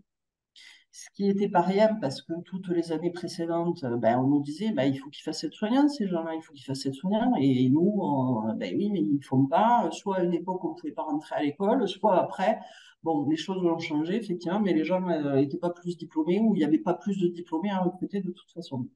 ce 0.96 1.10
qui 1.12 1.24
n'était 1.24 1.50
pas 1.50 1.60
rien 1.60 1.94
parce 2.00 2.22
que 2.22 2.32
toutes 2.46 2.68
les 2.68 2.90
années 2.90 3.10
précédentes, 3.10 3.84
euh, 3.84 3.98
ben, 3.98 4.18
on 4.18 4.28
nous 4.28 4.40
disait 4.42 4.72
ben, 4.72 4.84
il 4.84 4.96
faut 4.96 5.10
qu'ils 5.10 5.24
fassent 5.24 5.44
être 5.44 5.52
soignants, 5.52 5.88
ces 5.88 6.08
gens-là, 6.08 6.34
il 6.34 6.42
faut 6.42 6.54
qu'ils 6.54 6.64
fassent 6.64 6.86
être 6.86 6.94
soignants. 6.94 7.34
Et 7.38 7.68
nous, 7.68 8.42
ben 8.56 8.74
oui, 8.78 8.88
mais 8.90 9.00
ils 9.00 9.16
ne 9.16 9.22
font 9.22 9.44
pas. 9.46 9.90
Soit 9.92 10.16
à 10.18 10.22
une 10.24 10.32
époque, 10.32 10.64
on 10.64 10.70
ne 10.70 10.74
pouvait 10.74 10.92
pas 10.92 11.02
rentrer 11.02 11.34
à 11.36 11.42
l'école, 11.42 11.86
soit 11.86 12.18
après. 12.18 12.58
Bon, 13.02 13.28
les 13.28 13.36
choses 13.36 13.62
ont 13.66 13.78
changé, 13.78 14.16
effectivement, 14.16 14.58
mais 14.58 14.72
les 14.72 14.84
gens 14.84 15.00
n'étaient 15.02 15.56
euh, 15.56 15.60
pas 15.60 15.70
plus 15.70 15.98
diplômés 15.98 16.40
ou 16.40 16.54
il 16.54 16.58
n'y 16.60 16.64
avait 16.64 16.78
pas 16.78 16.94
plus 16.94 17.18
de 17.18 17.28
diplômés 17.28 17.70
à 17.70 17.80
recruter 17.80 18.22
de 18.22 18.30
toute 18.30 18.50
façon. 18.52 18.88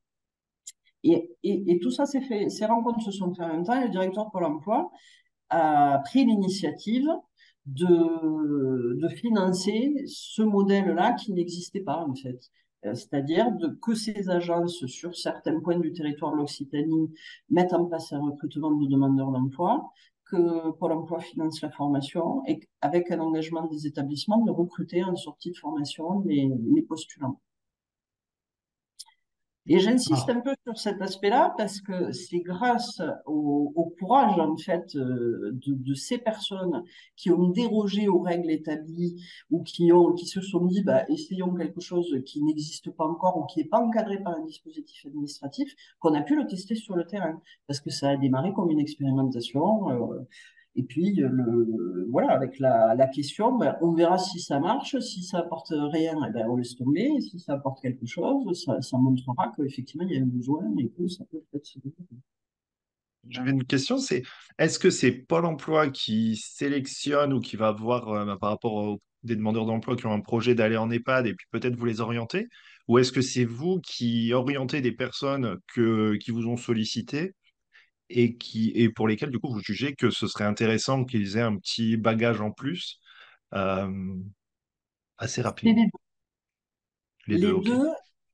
Et, 1.03 1.37
et, 1.43 1.73
et 1.73 1.81
tout 1.81 1.91
ça 1.91 2.07
s'est 2.07 2.23
fait, 2.23 2.49
ces 2.49 2.65
rencontres 2.65 3.03
se 3.03 3.11
sont 3.13 3.35
faites 3.35 3.45
en 3.45 3.49
même 3.49 3.65
temps 3.65 3.79
et 3.79 3.85
le 3.85 3.91
directeur 3.91 4.27
de 4.27 4.31
Pôle 4.31 4.45
emploi 4.45 4.91
a 5.51 6.01
pris 6.05 6.25
l'initiative 6.25 7.09
de, 7.75 8.95
de 9.01 9.09
financer 9.09 9.95
ce 10.07 10.43
modèle-là 10.43 11.13
qui 11.15 11.33
n'existait 11.33 11.81
pas 11.81 12.05
en 12.05 12.15
fait. 12.15 12.51
Euh, 12.87 12.95
c'est-à-dire 12.95 13.47
que 13.83 13.95
ces 13.95 14.31
agences, 14.31 14.87
sur 14.87 15.15
certains 15.17 15.61
points 15.61 15.79
du 15.79 15.93
territoire 15.93 16.33
de 16.33 16.39
l'Occitanie, 16.39 17.13
mettent 17.51 17.75
en 17.75 17.85
place 17.87 18.13
un 18.13 18.21
recrutement 18.21 18.73
de 18.73 18.87
demandeurs 18.87 19.31
d'emploi, 19.31 19.93
que 20.25 20.71
Pôle 20.79 20.93
emploi 20.93 21.21
finance 21.21 21.61
la 21.61 21.71
formation 21.71 22.43
et 22.47 22.61
avec 22.81 23.11
un 23.11 23.19
engagement 23.19 23.67
des 23.67 23.87
établissements 23.87 24.45
de 24.45 24.51
recruter 24.51 25.03
en 25.03 25.17
sortie 25.17 25.51
de 25.51 25.57
formation 25.57 26.21
les, 26.21 26.49
les 26.75 26.83
postulants. 26.83 27.41
Et 29.67 29.79
j'insiste 29.79 30.25
ah. 30.29 30.33
un 30.33 30.41
peu 30.41 30.55
sur 30.65 30.79
cet 30.79 31.03
aspect-là 31.03 31.55
parce 31.57 31.81
que 31.81 32.13
c'est 32.13 32.41
grâce 32.41 33.01
au, 33.27 33.95
courage, 33.99 34.39
en 34.39 34.57
fait, 34.57 34.97
euh, 34.97 35.51
de, 35.53 35.95
ces 35.95 36.19
personnes 36.19 36.83
qui 37.17 37.31
ont 37.31 37.49
dérogé 37.49 38.09
aux 38.09 38.21
règles 38.21 38.51
établies 38.51 39.23
ou 39.51 39.63
qui, 39.63 39.93
ont, 39.93 40.13
qui 40.13 40.27
se 40.27 40.41
sont 40.41 40.65
dit, 40.65 40.83
bah, 40.83 41.05
essayons 41.09 41.55
quelque 41.55 41.81
chose 41.81 42.17
qui 42.25 42.43
n'existe 42.43 42.91
pas 42.91 43.05
encore 43.05 43.37
ou 43.37 43.45
qui 43.47 43.61
n'est 43.61 43.69
pas 43.69 43.79
encadré 43.79 44.23
par 44.23 44.35
un 44.35 44.45
dispositif 44.45 45.05
administratif, 45.07 45.73
qu'on 45.99 46.15
a 46.15 46.23
pu 46.23 46.37
le 46.37 46.47
tester 46.47 46.75
sur 46.75 46.97
le 46.97 47.07
terrain. 47.07 47.41
Parce 47.67 47.81
que 47.81 47.91
ça 47.91 48.09
a 48.09 48.17
démarré 48.17 48.53
comme 48.55 48.71
une 48.71 48.81
expérimentation. 48.81 49.91
Euh, 49.91 50.21
et 50.77 50.85
puis, 50.85 51.23
euh, 51.23 51.29
le, 51.29 52.07
voilà, 52.11 52.33
avec 52.33 52.59
la, 52.59 52.95
la 52.95 53.09
question, 53.09 53.59
ben, 53.59 53.77
on 53.81 53.93
verra 53.93 54.19
si 54.19 54.41
ça 54.41 54.61
marche. 54.61 54.99
Si 55.01 55.23
ça 55.23 55.39
apporte 55.39 55.73
rien, 55.73 56.15
eh 56.29 56.33
ben, 56.33 56.47
on 56.49 56.57
laisse 56.57 56.77
tomber. 56.77 57.09
Si 57.21 57.41
ça 57.41 57.55
apporte 57.55 57.81
quelque 57.83 58.07
chose, 58.07 58.65
ça, 58.81 58.99
montrera 58.99 59.53
qu'effectivement, 59.57 60.07
il 60.09 60.15
y 60.15 60.19
a 60.19 60.23
un 60.23 60.27
besoin 60.27 60.65
et 60.79 60.89
que 60.89 61.09
ça 61.09 61.25
peut 61.31 61.43
peut-être 61.51 61.67
se 61.67 61.79
développer. 61.81 62.17
J'avais 63.29 63.51
une 63.51 63.65
question, 63.65 63.99
c'est 63.99 64.23
est-ce 64.59 64.79
que 64.79 64.91
c'est 64.91 65.13
Pôle 65.13 65.45
emploi 65.45 65.91
qui 65.91 66.37
sélectionne 66.37 67.33
ou 67.35 67.41
qui 67.41 67.57
va 67.57 67.73
voir 67.73 68.09
euh, 68.09 68.25
bah, 68.25 68.39
par 68.41 68.51
rapport 68.51 68.73
aux 68.73 69.01
des 69.23 69.37
demandeurs 69.37 69.67
d'emploi 69.67 69.97
qui 69.97 70.07
ont 70.07 70.15
un 70.15 70.21
projet 70.21 70.55
d'aller 70.55 70.79
en 70.79 70.91
EHPAD 70.91 71.27
et 71.27 71.35
puis 71.35 71.47
peut-être 71.51 71.77
vous 71.77 71.85
les 71.85 72.01
orienter? 72.01 72.49
Ou 72.89 72.99
est-ce 72.99 73.13
que 73.13 73.21
c'est 73.21 73.45
vous 73.45 73.81
qui 73.81 74.33
orientez 74.33 74.81
des 74.81 74.93
personnes 74.93 75.59
que, 75.75 76.17
qui 76.17 76.31
vous 76.31 76.47
ont 76.47 76.57
sollicité 76.57 77.35
et, 78.11 78.37
qui, 78.37 78.73
et 78.75 78.91
pour 78.91 79.09
lesquels, 79.09 79.31
du 79.31 79.39
coup, 79.39 79.53
vous 79.53 79.63
jugez 79.63 79.95
que 79.95 80.11
ce 80.11 80.27
serait 80.27 80.45
intéressant 80.45 81.05
qu'ils 81.05 81.37
aient 81.39 81.43
un 81.43 81.57
petit 81.57 81.97
bagage 81.97 82.41
en 82.41 82.51
plus 82.53 83.01
euh, 83.55 83.89
assez 85.19 85.43
rapidement 85.43 85.91
Les 87.27 87.39
deux. 87.39 87.55
Les 87.55 87.61
deux, 87.63 87.89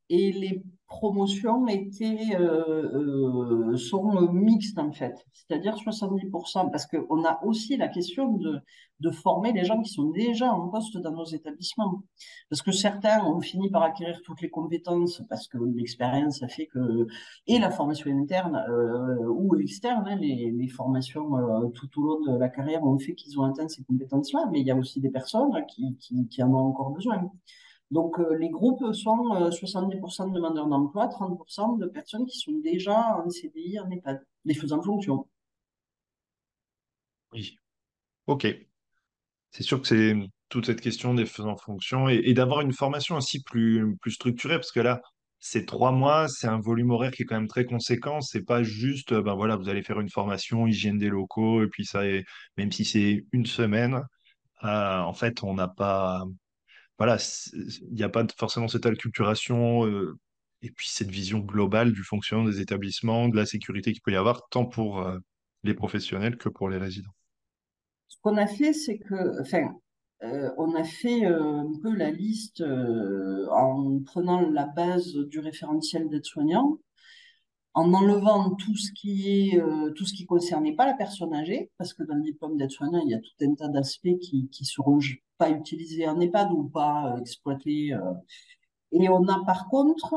et 0.08 0.32
les 0.32 0.62
promotions 0.86 1.66
étaient, 1.66 2.36
euh, 2.38 3.72
euh, 3.72 3.76
sont 3.76 4.32
mixtes 4.32 4.78
en 4.78 4.92
fait, 4.92 5.14
c'est-à-dire 5.32 5.76
70%, 5.76 6.70
parce 6.70 6.86
qu'on 6.86 7.24
a 7.24 7.40
aussi 7.44 7.76
la 7.76 7.88
question 7.88 8.32
de, 8.32 8.60
de 9.00 9.10
former 9.10 9.52
les 9.52 9.64
gens 9.64 9.80
qui 9.82 9.92
sont 9.92 10.10
déjà 10.10 10.52
en 10.52 10.68
poste 10.68 10.96
dans 10.98 11.12
nos 11.12 11.24
établissements. 11.24 12.02
Parce 12.48 12.62
que 12.62 12.72
certains 12.72 13.24
ont 13.24 13.40
fini 13.40 13.70
par 13.70 13.82
acquérir 13.82 14.20
toutes 14.24 14.40
les 14.40 14.48
compétences, 14.48 15.22
parce 15.28 15.48
que 15.48 15.58
l'expérience 15.58 16.42
a 16.42 16.48
fait 16.48 16.66
que, 16.66 17.06
et 17.46 17.58
la 17.58 17.70
formation 17.70 18.10
interne 18.10 18.64
euh, 18.68 19.26
ou 19.28 19.56
externe, 19.56 20.04
hein, 20.06 20.16
les, 20.16 20.50
les, 20.50 20.68
formations 20.68 21.36
euh, 21.36 21.68
tout 21.68 21.88
au 22.00 22.04
long 22.04 22.20
de 22.20 22.38
la 22.38 22.48
carrière 22.48 22.82
ont 22.84 22.98
fait 22.98 23.14
qu'ils 23.14 23.38
ont 23.38 23.44
atteint 23.44 23.68
ces 23.68 23.82
compétences-là, 23.84 24.48
mais 24.50 24.60
il 24.60 24.66
y 24.66 24.70
a 24.70 24.76
aussi 24.76 25.00
des 25.00 25.10
personnes 25.10 25.52
qui, 25.68 25.96
qui, 25.98 26.28
qui 26.28 26.42
en 26.42 26.52
ont 26.52 26.68
encore 26.68 26.90
besoin. 26.90 27.30
Donc, 27.90 28.18
euh, 28.18 28.36
les 28.36 28.50
groupes 28.50 28.92
sont 28.92 29.50
70% 29.50 30.24
euh, 30.24 30.28
de 30.28 30.34
demandeurs 30.34 30.66
d'emploi, 30.66 31.06
30% 31.06 31.78
de 31.78 31.86
personnes 31.86 32.26
qui 32.26 32.38
sont 32.38 32.58
déjà 32.62 33.16
en 33.24 33.30
CDI, 33.30 33.78
en 33.78 33.90
EHPAD, 33.90 34.26
les 34.44 34.54
faisant 34.54 34.82
fonction. 34.82 35.28
Oui, 37.32 37.56
ok. 38.26 38.46
C'est 39.50 39.62
sûr 39.62 39.80
que 39.80 39.86
c'est 39.86 40.16
toute 40.48 40.66
cette 40.66 40.80
question 40.80 41.14
des 41.14 41.26
faisant 41.26 41.56
fonction 41.56 42.08
et, 42.08 42.34
d'avoir 42.34 42.60
une 42.60 42.72
formation 42.72 43.16
aussi 43.16 43.42
plus, 43.42 43.96
plus 44.00 44.12
structurée, 44.12 44.56
parce 44.56 44.72
que 44.72 44.80
là, 44.80 45.00
c'est 45.38 45.64
trois 45.66 45.92
mois, 45.92 46.28
c'est 46.28 46.48
un 46.48 46.58
volume 46.58 46.90
horaire 46.90 47.12
qui 47.12 47.22
est 47.22 47.24
quand 47.26 47.36
même 47.36 47.46
très 47.46 47.64
conséquent. 47.66 48.20
C'est 48.20 48.42
pas 48.42 48.62
juste, 48.62 49.14
ben 49.14 49.34
voilà, 49.34 49.56
vous 49.56 49.68
allez 49.68 49.82
faire 49.82 50.00
une 50.00 50.10
formation 50.10 50.66
hygiène 50.66 50.98
des 50.98 51.08
locaux 51.08 51.62
et 51.62 51.68
puis 51.68 51.84
ça, 51.84 52.02
même 52.56 52.72
si 52.72 52.84
c'est 52.84 53.26
une 53.32 53.46
semaine, 53.46 54.02
euh, 54.64 54.98
en 55.00 55.12
fait, 55.14 55.42
on 55.44 55.54
n'a 55.54 55.68
pas, 55.68 56.24
voilà, 56.98 57.18
il 57.52 57.94
n'y 57.94 58.02
a 58.02 58.08
pas 58.08 58.26
forcément 58.36 58.68
cette 58.68 58.86
acculturation 58.86 59.86
euh, 59.86 60.18
et 60.62 60.70
puis 60.70 60.88
cette 60.88 61.10
vision 61.10 61.40
globale 61.40 61.92
du 61.92 62.02
fonctionnement 62.02 62.46
des 62.46 62.60
établissements, 62.60 63.28
de 63.28 63.36
la 63.36 63.46
sécurité 63.46 63.92
qu'il 63.92 64.02
peut 64.02 64.12
y 64.12 64.16
avoir, 64.16 64.48
tant 64.48 64.64
pour 64.64 65.00
euh, 65.00 65.18
les 65.62 65.74
professionnels 65.74 66.36
que 66.36 66.48
pour 66.48 66.68
les 66.68 66.78
résidents. 66.78 67.12
Ce 68.08 68.16
qu'on 68.22 68.36
a 68.36 68.46
fait, 68.46 68.72
c'est 68.72 68.98
que, 68.98 69.40
enfin, 69.40 69.74
euh, 70.22 70.50
on 70.56 70.74
a 70.74 70.84
fait 70.84 71.26
un 71.26 71.70
peu 71.82 71.94
la 71.94 72.10
liste 72.10 72.62
en 72.62 74.00
prenant 74.06 74.48
la 74.48 74.66
base 74.66 75.12
du 75.14 75.40
référentiel 75.40 76.08
d'aide-soignant 76.08 76.78
en 77.76 77.92
enlevant 77.92 78.54
tout 78.54 78.74
ce 78.74 78.90
qui 78.90 79.50
est 79.52 79.60
euh, 79.60 79.90
tout 79.92 80.06
ce 80.06 80.14
qui 80.14 80.24
concernait 80.24 80.74
pas 80.74 80.86
la 80.86 80.94
personne 80.94 81.34
âgée, 81.34 81.70
parce 81.76 81.92
que 81.92 82.02
dans 82.04 82.14
le 82.14 82.22
diplôme 82.22 82.56
d'aide-soignant, 82.56 83.02
il 83.04 83.10
y 83.10 83.14
a 83.14 83.18
tout 83.18 83.34
un 83.42 83.54
tas 83.54 83.68
d'aspects 83.68 84.18
qui 84.18 84.48
qui 84.48 84.64
seront 84.64 84.98
pas 85.36 85.50
utilisés 85.50 86.08
en 86.08 86.18
EHPAD 86.18 86.52
ou 86.52 86.64
pas 86.64 87.12
euh, 87.12 87.20
exploités. 87.20 87.92
Euh. 87.92 88.00
Et 88.92 89.08
on 89.10 89.28
a 89.28 89.44
par 89.44 89.68
contre 89.68 90.14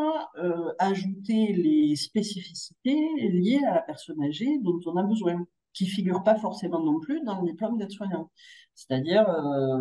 ajouté 0.77 1.53
les 1.53 1.95
spécificités 1.95 2.97
liées 3.29 3.59
à 3.67 3.73
la 3.75 3.81
personne 3.81 4.23
âgée 4.23 4.59
dont 4.61 4.79
on 4.85 4.95
a 4.95 5.03
besoin. 5.03 5.45
qui 5.73 5.87
figurent 5.87 6.23
pas 6.23 6.35
forcément 6.35 6.81
non 6.83 6.99
plus 6.99 7.21
dans 7.23 7.41
le 7.41 7.51
diplôme 7.51 7.77
d'aide-soignant. 7.77 8.31
C'est-à-dire 8.75 9.25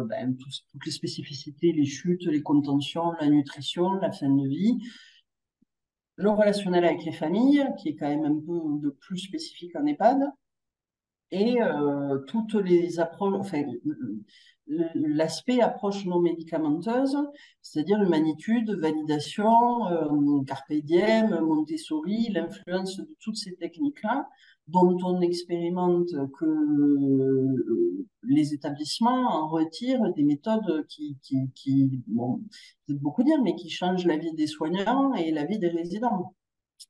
ben, 0.09 0.37
toutes 0.37 0.87
les 0.87 0.91
spécificités, 0.93 1.73
les 1.73 1.85
chutes, 1.85 2.25
les 2.27 2.43
contentions, 2.43 3.13
la 3.21 3.29
nutrition, 3.29 3.93
la 3.95 4.11
fin 4.11 4.31
de 4.31 4.49
vie, 4.49 4.79
le 6.19 6.31
relationnel 6.31 6.85
avec 6.85 7.05
les 7.05 7.13
familles, 7.13 7.65
qui 7.79 7.91
est 7.91 7.97
quand 7.97 8.09
même 8.09 8.25
un 8.25 8.35
peu 8.35 8.61
de 8.83 8.91
plus 8.91 9.19
spécifique 9.19 9.75
en 9.77 9.87
EHPAD, 9.87 10.25
et 11.31 11.63
euh, 11.63 12.19
toutes 12.27 12.55
les 12.55 12.99
approches, 12.99 13.47
l'aspect 14.69 15.61
approche 15.61 16.05
non 16.05 16.21
médicamenteuse, 16.21 17.17
c'est-à-dire 17.63 18.03
humanitude, 18.03 18.71
validation, 18.79 19.87
euh, 19.89 20.43
carpe 20.47 20.73
diem, 20.73 21.41
Montessori, 21.41 22.29
l'influence 22.31 22.99
de 22.99 23.09
toutes 23.21 23.37
ces 23.37 23.57
techniques-là, 23.57 24.29
dont 24.67 24.97
on 25.03 25.21
expérimente 25.23 26.11
que 26.39 26.45
euh, 26.45 28.07
les 28.23 28.53
établissements 28.53 29.43
en 29.43 29.49
retirent 29.49 30.13
des 30.15 30.25
méthodes 30.25 30.87
qui, 30.89 31.17
qui, 31.23 31.51
qui 31.55 32.03
bon, 32.07 32.43
c'est 32.87 32.99
beaucoup 32.99 33.23
dire, 33.23 33.43
mais 33.43 33.55
qui 33.55 33.71
changent 33.71 34.07
la 34.07 34.19
vie 34.19 34.35
des 34.35 34.47
soignants 34.47 35.15
et 35.15 35.31
la 35.31 35.45
vie 35.45 35.59
des 35.59 35.69
résidents. 35.69 36.35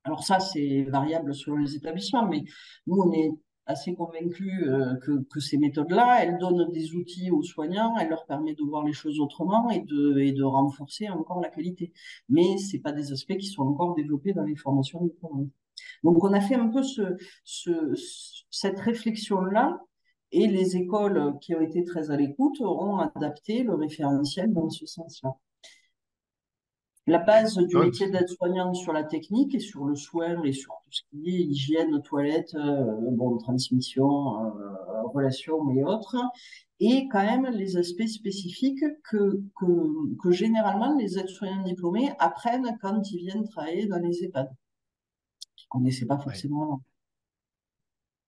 Alors 0.04 0.24
ça, 0.24 0.40
c'est 0.40 0.82
variable 0.84 1.34
selon 1.34 1.58
les 1.58 1.76
établissements, 1.76 2.26
mais 2.26 2.44
nous, 2.86 2.96
on 2.96 3.12
est 3.12 3.30
assez 3.68 3.94
convaincus 3.94 4.64
euh, 4.66 4.96
que, 4.96 5.40
ces 5.40 5.58
méthodes-là, 5.58 6.24
elles 6.24 6.38
donnent 6.38 6.72
des 6.72 6.94
outils 6.94 7.30
aux 7.30 7.42
soignants, 7.42 7.96
elles 7.98 8.08
leur 8.08 8.24
permettent 8.26 8.58
de 8.58 8.64
voir 8.64 8.84
les 8.84 8.94
choses 8.94 9.20
autrement 9.20 9.70
et 9.70 9.80
de, 9.80 10.42
renforcer 10.42 11.08
encore 11.08 11.40
la 11.40 11.50
qualité. 11.50 11.92
Mais 12.28 12.56
c'est 12.56 12.78
pas 12.78 12.92
des 12.92 13.12
aspects 13.12 13.36
qui 13.36 13.46
sont 13.46 13.62
encore 13.62 13.94
développés 13.94 14.32
dans 14.32 14.44
les 14.44 14.56
formations 14.56 15.04
de 15.04 15.12
Donc 16.02 16.24
on 16.24 16.32
a 16.32 16.40
fait 16.40 16.54
un 16.54 16.68
peu 16.68 16.82
ce, 16.82 17.16
ce, 17.44 17.92
cette 18.50 18.80
réflexion-là 18.80 19.78
et 20.32 20.46
les 20.46 20.76
écoles 20.76 21.34
qui 21.40 21.54
ont 21.54 21.60
été 21.60 21.84
très 21.84 22.10
à 22.10 22.16
l'écoute 22.16 22.60
ont 22.60 22.98
adapté 22.98 23.62
le 23.62 23.74
référentiel 23.74 24.52
dans 24.52 24.70
ce 24.70 24.86
sens-là. 24.86 25.36
La 27.08 27.18
base 27.18 27.56
du 27.56 27.76
métier 27.76 28.10
d'aide-soignante 28.10 28.76
sur 28.76 28.92
la 28.92 29.02
technique 29.02 29.54
et 29.54 29.60
sur 29.60 29.84
le 29.86 29.94
soin 29.94 30.42
et 30.42 30.52
sur 30.52 30.74
tout 30.84 30.90
ce 30.90 31.00
qui 31.10 31.30
est 31.30 31.40
hygiène, 31.40 32.02
toilette, 32.02 32.54
euh, 32.54 32.84
bon, 33.12 33.38
transmission, 33.38 34.44
euh, 34.44 35.02
relations 35.14 35.70
et 35.70 35.82
autres, 35.84 36.16
et 36.80 37.08
quand 37.10 37.24
même 37.24 37.46
les 37.46 37.78
aspects 37.78 38.06
spécifiques 38.06 38.84
que, 39.10 39.40
que, 39.58 40.16
que 40.22 40.30
généralement 40.30 40.94
les 40.96 41.18
aides-soignants 41.18 41.62
diplômés 41.62 42.12
apprennent 42.18 42.76
quand 42.82 43.00
ils 43.10 43.18
viennent 43.18 43.48
travailler 43.48 43.86
dans 43.86 43.98
les 43.98 44.24
EHPAD, 44.24 44.50
qu'ils 45.56 45.66
ne 45.72 45.78
connaissaient 45.80 46.06
pas 46.06 46.18
forcément 46.18 46.82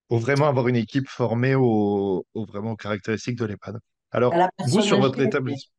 vraiment 0.09 0.47
avoir 0.47 0.67
une 0.67 0.75
équipe 0.75 1.07
formée 1.07 1.55
aux, 1.55 2.25
aux 2.33 2.45
vraiment 2.45 2.75
caractéristiques 2.75 3.37
de 3.37 3.45
l'EHPAD. 3.45 3.79
Alors, 4.11 4.33
vous, 4.65 4.81
sur 4.81 4.99
votre 4.99 5.21
établissement. 5.21 5.71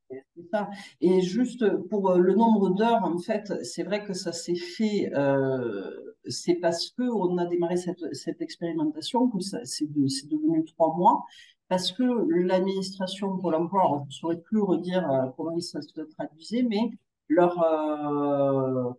Et 1.01 1.21
juste 1.21 1.65
pour 1.89 2.11
euh, 2.11 2.19
le 2.19 2.35
nombre 2.35 2.71
d'heures, 2.71 3.05
en 3.05 3.19
fait, 3.19 3.53
c'est 3.65 3.83
vrai 3.83 4.05
que 4.05 4.13
ça 4.13 4.33
s'est 4.33 4.55
fait, 4.55 5.11
euh, 5.15 5.91
c'est 6.27 6.55
parce 6.55 6.91
que 6.91 7.03
on 7.03 7.39
a 7.39 7.47
démarré 7.47 7.77
cette, 7.77 8.41
expérimentation 8.41 9.29
que 9.29 9.39
c'est 9.41 9.91
de, 9.91 10.07
devenu 10.29 10.65
trois 10.65 10.95
mois, 10.95 11.25
parce 11.69 11.93
que 11.93 12.05
l'administration 12.45 13.39
pour 13.39 13.51
l'emploi, 13.51 14.05
je 14.05 14.07
ne 14.09 14.13
saurais 14.13 14.41
plus 14.41 14.61
redire 14.61 15.11
euh, 15.11 15.29
comment 15.37 15.59
ça 15.61 15.81
se 15.81 16.01
traduisait, 16.01 16.63
mais 16.63 16.91
leur 17.29 17.57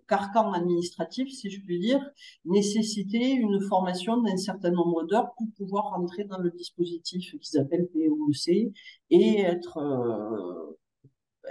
carcan 0.07 0.53
administratif, 0.53 1.29
si 1.29 1.51
je 1.51 1.61
puis 1.61 1.79
dire, 1.79 1.99
nécessitait 2.45 3.33
une 3.33 3.61
formation 3.61 4.23
d'un 4.23 4.37
certain 4.37 4.71
nombre 4.71 5.03
d'heures 5.03 5.35
pour 5.37 5.45
pouvoir 5.55 5.91
rentrer 5.91 6.23
dans 6.23 6.39
le 6.39 6.49
dispositif 6.49 7.35
qu'ils 7.39 7.59
appellent 7.59 7.87
POEC 7.93 8.73
et 9.11 9.41
être 9.41 9.77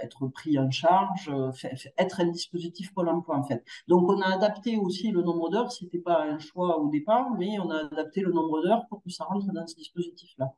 être 0.01 0.27
pris 0.27 0.57
en 0.59 0.71
charge, 0.71 1.29
euh, 1.29 1.51
être 1.97 2.21
un 2.21 2.27
dispositif 2.27 2.93
pour 2.93 3.03
l'emploi 3.03 3.37
en 3.37 3.43
fait. 3.43 3.63
Donc 3.87 4.09
on 4.09 4.21
a 4.21 4.33
adapté 4.33 4.77
aussi 4.77 5.11
le 5.11 5.21
nombre 5.21 5.49
d'heures, 5.49 5.71
c'était 5.71 5.99
pas 5.99 6.23
un 6.23 6.39
choix 6.39 6.79
au 6.79 6.89
départ, 6.89 7.31
mais 7.37 7.59
on 7.59 7.69
a 7.69 7.85
adapté 7.85 8.21
le 8.21 8.31
nombre 8.31 8.61
d'heures 8.63 8.85
pour 8.89 9.01
que 9.03 9.09
ça 9.09 9.25
rentre 9.25 9.51
dans 9.53 9.67
ce 9.67 9.75
dispositif-là. 9.75 10.53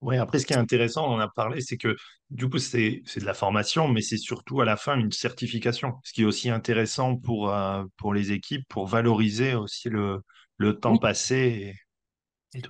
Oui, 0.00 0.18
après, 0.18 0.38
ce 0.38 0.44
qui 0.44 0.52
est 0.52 0.56
intéressant, 0.56 1.08
on 1.08 1.14
en 1.14 1.18
a 1.18 1.28
parlé, 1.28 1.62
c'est 1.62 1.78
que 1.78 1.96
du 2.28 2.50
coup, 2.50 2.58
c'est 2.58 3.02
de 3.16 3.24
la 3.24 3.32
formation, 3.32 3.88
mais 3.88 4.02
c'est 4.02 4.18
surtout 4.18 4.60
à 4.60 4.66
la 4.66 4.76
fin 4.76 4.98
une 4.98 5.12
certification, 5.12 5.94
ce 6.04 6.12
qui 6.12 6.22
est 6.22 6.24
aussi 6.26 6.50
intéressant 6.50 7.16
pour, 7.16 7.50
euh, 7.50 7.84
pour 7.96 8.12
les 8.12 8.32
équipes, 8.32 8.68
pour 8.68 8.86
valoriser 8.86 9.54
aussi 9.54 9.88
le, 9.88 10.20
le 10.58 10.78
temps 10.78 10.98
passé 10.98 11.36
et, 11.36 11.74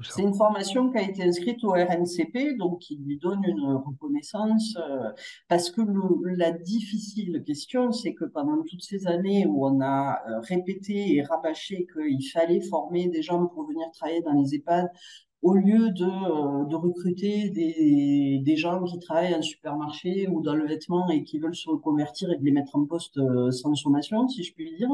C'est 0.02 0.22
une 0.22 0.34
formation 0.34 0.90
qui 0.90 0.98
a 0.98 1.02
été 1.02 1.22
inscrite 1.22 1.62
au 1.62 1.70
RNCP, 1.70 2.56
donc 2.56 2.78
qui 2.80 2.96
lui 2.96 3.18
donne 3.18 3.44
une 3.44 3.60
reconnaissance, 3.60 4.76
euh, 4.78 5.10
parce 5.48 5.70
que 5.70 5.82
la 6.36 6.52
difficile 6.52 7.42
question, 7.44 7.92
c'est 7.92 8.14
que 8.14 8.24
pendant 8.24 8.62
toutes 8.62 8.82
ces 8.82 9.06
années 9.06 9.46
où 9.46 9.66
on 9.66 9.80
a 9.80 10.22
euh, 10.28 10.40
répété 10.40 11.16
et 11.16 11.22
rabâché 11.22 11.86
qu'il 11.92 12.26
fallait 12.30 12.60
former 12.62 13.08
des 13.08 13.22
gens 13.22 13.46
pour 13.46 13.66
venir 13.66 13.86
travailler 13.92 14.22
dans 14.22 14.32
les 14.32 14.54
EHPAD, 14.54 14.88
au 15.42 15.54
lieu 15.54 15.90
de, 15.90 16.04
euh, 16.04 16.76
recruter 16.76 17.50
des, 17.50 18.56
gens 18.56 18.82
qui 18.84 18.98
travaillent 18.98 19.34
en 19.34 19.42
supermarché 19.42 20.26
ou 20.28 20.40
dans 20.40 20.54
le 20.54 20.66
vêtement 20.66 21.10
et 21.10 21.22
qui 21.24 21.38
veulent 21.38 21.54
se 21.54 21.68
reconvertir 21.68 22.30
et 22.30 22.38
de 22.38 22.44
les 22.44 22.52
mettre 22.52 22.76
en 22.76 22.86
poste 22.86 23.20
sans 23.50 23.74
sommation, 23.74 24.26
si 24.28 24.42
je 24.42 24.54
puis 24.54 24.74
dire, 24.76 24.88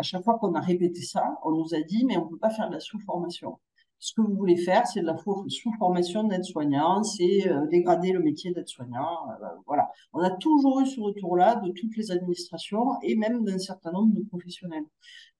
à 0.00 0.02
chaque 0.02 0.24
fois 0.24 0.38
qu'on 0.38 0.54
a 0.54 0.60
répété 0.60 1.02
ça, 1.02 1.38
on 1.44 1.50
nous 1.50 1.74
a 1.74 1.82
dit, 1.82 2.06
mais 2.06 2.16
on 2.16 2.24
ne 2.24 2.30
peut 2.30 2.38
pas 2.38 2.48
faire 2.48 2.68
de 2.68 2.74
la 2.74 2.80
sous-formation. 2.80 3.58
Ce 3.98 4.14
que 4.14 4.22
vous 4.22 4.34
voulez 4.34 4.56
faire, 4.56 4.86
c'est 4.86 5.02
de 5.02 5.06
la 5.06 5.16
sous-formation 5.18 6.24
d'aide-soignant, 6.24 7.02
c'est 7.02 7.46
euh, 7.46 7.66
dégrader 7.66 8.12
le 8.12 8.20
métier 8.20 8.50
d'aide-soignant. 8.50 9.28
voilà. 9.66 9.90
On 10.14 10.20
a 10.20 10.30
toujours 10.30 10.80
eu 10.80 10.86
ce 10.86 10.98
retour-là 11.02 11.56
de 11.56 11.70
toutes 11.72 11.94
les 11.98 12.10
administrations 12.10 12.98
et 13.02 13.14
même 13.14 13.44
d'un 13.44 13.58
certain 13.58 13.92
nombre 13.92 14.14
de 14.14 14.22
professionnels. 14.22 14.86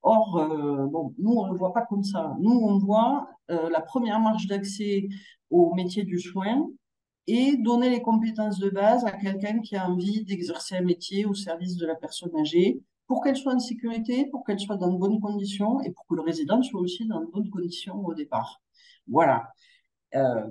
Or, 0.02 0.36
euh, 0.36 0.86
nous, 1.18 1.32
on 1.32 1.46
ne 1.46 1.52
le 1.52 1.58
voit 1.58 1.72
pas 1.72 1.86
comme 1.86 2.04
ça. 2.04 2.36
Nous, 2.38 2.52
on 2.52 2.76
voit 2.76 3.30
euh, 3.50 3.70
la 3.70 3.80
première 3.80 4.20
marche 4.20 4.46
d'accès 4.46 5.08
au 5.48 5.72
métier 5.72 6.04
du 6.04 6.18
soin 6.20 6.68
et 7.26 7.56
donner 7.56 7.88
les 7.88 8.02
compétences 8.02 8.58
de 8.58 8.68
base 8.68 9.06
à 9.06 9.12
quelqu'un 9.12 9.60
qui 9.60 9.74
a 9.76 9.88
envie 9.88 10.22
d'exercer 10.22 10.76
un 10.76 10.82
métier 10.82 11.24
au 11.24 11.32
service 11.32 11.78
de 11.78 11.86
la 11.86 11.94
personne 11.94 12.36
âgée 12.36 12.82
pour 13.10 13.24
qu'elle 13.24 13.36
soit 13.36 13.54
en 13.54 13.58
sécurité, 13.58 14.26
pour 14.26 14.44
qu'elle 14.44 14.60
soit 14.60 14.76
dans 14.76 14.92
de 14.92 14.96
bonnes 14.96 15.18
conditions 15.18 15.80
et 15.80 15.90
pour 15.90 16.06
que 16.06 16.14
le 16.14 16.20
résident 16.20 16.62
soit 16.62 16.80
aussi 16.80 17.08
dans 17.08 17.20
de 17.20 17.26
bonnes 17.26 17.50
conditions 17.50 18.06
au 18.06 18.14
départ. 18.14 18.62
Voilà. 19.08 19.52
Euh, 20.14 20.46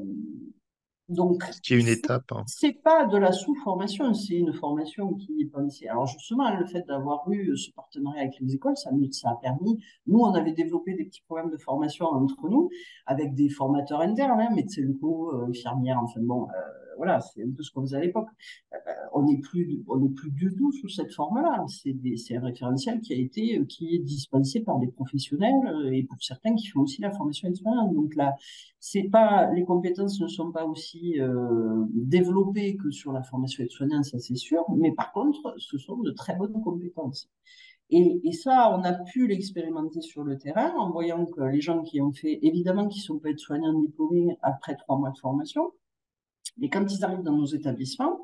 donc, 1.07 1.41
qui 1.63 1.75
est 1.75 1.79
une 1.79 1.87
étape. 1.87 2.29
Hein. 2.33 2.43
C'est 2.47 2.73
pas 2.73 3.05
de 3.05 3.15
la 3.15 3.31
sous-formation, 3.31 4.13
c'est 4.13 4.35
une 4.35 4.51
formation 4.51 5.13
qui 5.13 5.41
est 5.41 5.45
pensée. 5.45 5.87
Alors 5.87 6.05
justement, 6.05 6.53
le 6.53 6.65
fait 6.65 6.85
d'avoir 6.85 7.31
eu 7.31 7.55
ce 7.55 7.71
partenariat 7.71 8.23
avec 8.23 8.37
les 8.41 8.53
écoles, 8.55 8.75
ça, 8.75 8.89
ça 9.11 9.29
a 9.29 9.35
permis. 9.35 9.81
Nous, 10.05 10.19
on 10.19 10.33
avait 10.33 10.51
développé 10.51 10.95
des 10.95 11.05
petits 11.05 11.21
programmes 11.21 11.51
de 11.51 11.57
formation 11.57 12.07
entre 12.07 12.49
nous, 12.49 12.69
avec 13.05 13.35
des 13.35 13.47
formateurs 13.47 14.01
internes, 14.01 14.41
hein, 14.41 14.49
médecins 14.53 14.81
locaux, 14.81 15.33
euh, 15.33 15.47
infirmières, 15.47 16.01
enfin 16.03 16.19
bon, 16.21 16.49
euh, 16.49 16.88
voilà, 16.99 17.21
c'est 17.21 17.41
un 17.41 17.51
peu 17.55 17.63
ce 17.63 17.71
qu'on 17.71 17.81
faisait 17.81 17.95
à 17.95 18.01
l'époque. 18.01 18.27
Euh, 18.73 18.77
on 19.13 19.23
n'est 19.23 19.37
plus, 19.37 19.81
on 19.87 19.97
n'est 19.99 20.09
plus 20.09 20.31
du 20.31 20.53
tout 20.53 20.73
sous 20.73 20.89
cette 20.89 21.13
forme-là. 21.13 21.63
C'est 21.69 22.35
un 22.35 22.41
référentiel 22.41 22.99
qui 22.99 23.13
a 23.13 23.15
été, 23.15 23.57
euh, 23.57 23.63
qui 23.63 23.95
est 23.95 23.99
dispensé 23.99 24.59
par 24.59 24.79
des 24.79 24.87
professionnels 24.87 25.65
euh, 25.65 25.93
et 25.93 26.03
pour 26.03 26.21
certains 26.21 26.55
qui 26.55 26.67
font 26.67 26.81
aussi 26.81 27.01
la 27.01 27.11
formation 27.11 27.47
expérience. 27.47 27.93
Donc 27.93 28.15
là, 28.15 28.35
c'est 28.81 29.03
pas, 29.03 29.49
les 29.53 29.63
compétences 29.63 30.19
ne 30.19 30.27
sont 30.27 30.51
pas 30.51 30.65
aussi 30.65 31.15
développées 31.93 32.75
que 32.77 32.91
sur 32.91 33.11
la 33.11 33.23
formation 33.23 33.63
aide-soignante, 33.63 34.05
ça 34.05 34.19
c'est 34.19 34.35
sûr. 34.35 34.63
Mais 34.77 34.91
par 34.91 35.13
contre, 35.13 35.55
ce 35.57 35.77
sont 35.77 35.97
de 35.97 36.11
très 36.11 36.35
bonnes 36.35 36.61
compétences. 36.61 37.29
Et, 37.91 38.31
ça, 38.33 38.71
on 38.77 38.83
a 38.83 38.93
pu 38.93 39.27
l'expérimenter 39.27 40.01
sur 40.01 40.23
le 40.23 40.37
terrain 40.37 40.71
en 40.77 40.91
voyant 40.91 41.25
que 41.25 41.41
les 41.41 41.59
gens 41.59 41.81
qui 41.81 41.99
ont 42.01 42.11
fait, 42.11 42.37
évidemment, 42.43 42.87
qui 42.87 42.99
sont 42.99 43.17
pas 43.17 43.29
aides-soignants 43.29 43.79
diplômés 43.79 44.37
après 44.43 44.75
trois 44.75 44.97
mois 44.97 45.09
de 45.09 45.17
formation, 45.17 45.71
et 46.61 46.69
quand 46.69 46.85
ils 46.91 47.03
arrivent 47.03 47.23
dans 47.23 47.35
nos 47.35 47.45
établissements, 47.45 48.19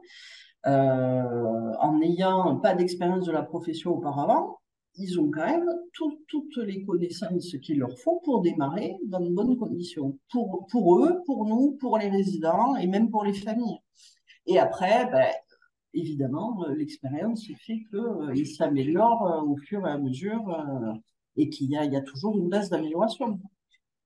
euh, 0.67 1.73
en 1.79 1.99
n'ayant 1.99 2.57
pas 2.57 2.73
d'expérience 2.73 3.25
de 3.25 3.31
la 3.31 3.43
profession 3.43 3.91
auparavant, 3.91 4.59
ils 4.97 5.19
ont 5.19 5.29
quand 5.29 5.45
même 5.45 5.69
toutes 5.93 6.57
les 6.57 6.83
connaissances 6.83 7.55
qu'il 7.61 7.79
leur 7.79 7.97
faut 7.99 8.21
pour 8.23 8.41
démarrer 8.41 8.95
dans 9.05 9.19
de 9.19 9.29
bonnes 9.29 9.57
conditions. 9.57 10.17
Pour, 10.31 10.99
eux, 10.99 11.21
pour 11.25 11.45
nous, 11.45 11.77
pour 11.79 11.97
les 11.97 12.09
résidents 12.09 12.75
et 12.77 12.87
même 12.87 13.09
pour 13.09 13.25
les 13.25 13.33
familles. 13.33 13.79
Et 14.47 14.57
après, 14.57 15.09
ben, 15.11 15.31
évidemment, 15.93 16.65
l'expérience 16.75 17.45
fait 17.65 17.83
qu'ils 17.89 17.99
euh, 17.99 18.45
s'améliorent 18.45 19.27
euh, 19.27 19.41
au 19.41 19.57
fur 19.57 19.85
et 19.85 19.91
à 19.91 19.97
mesure 19.97 20.43
et 21.35 21.49
qu'il 21.49 21.67
y, 21.67 21.73
y 21.73 21.95
a, 21.95 22.01
toujours 22.01 22.37
une 22.37 22.49
base 22.49 22.69
d'amélioration. 22.69 23.39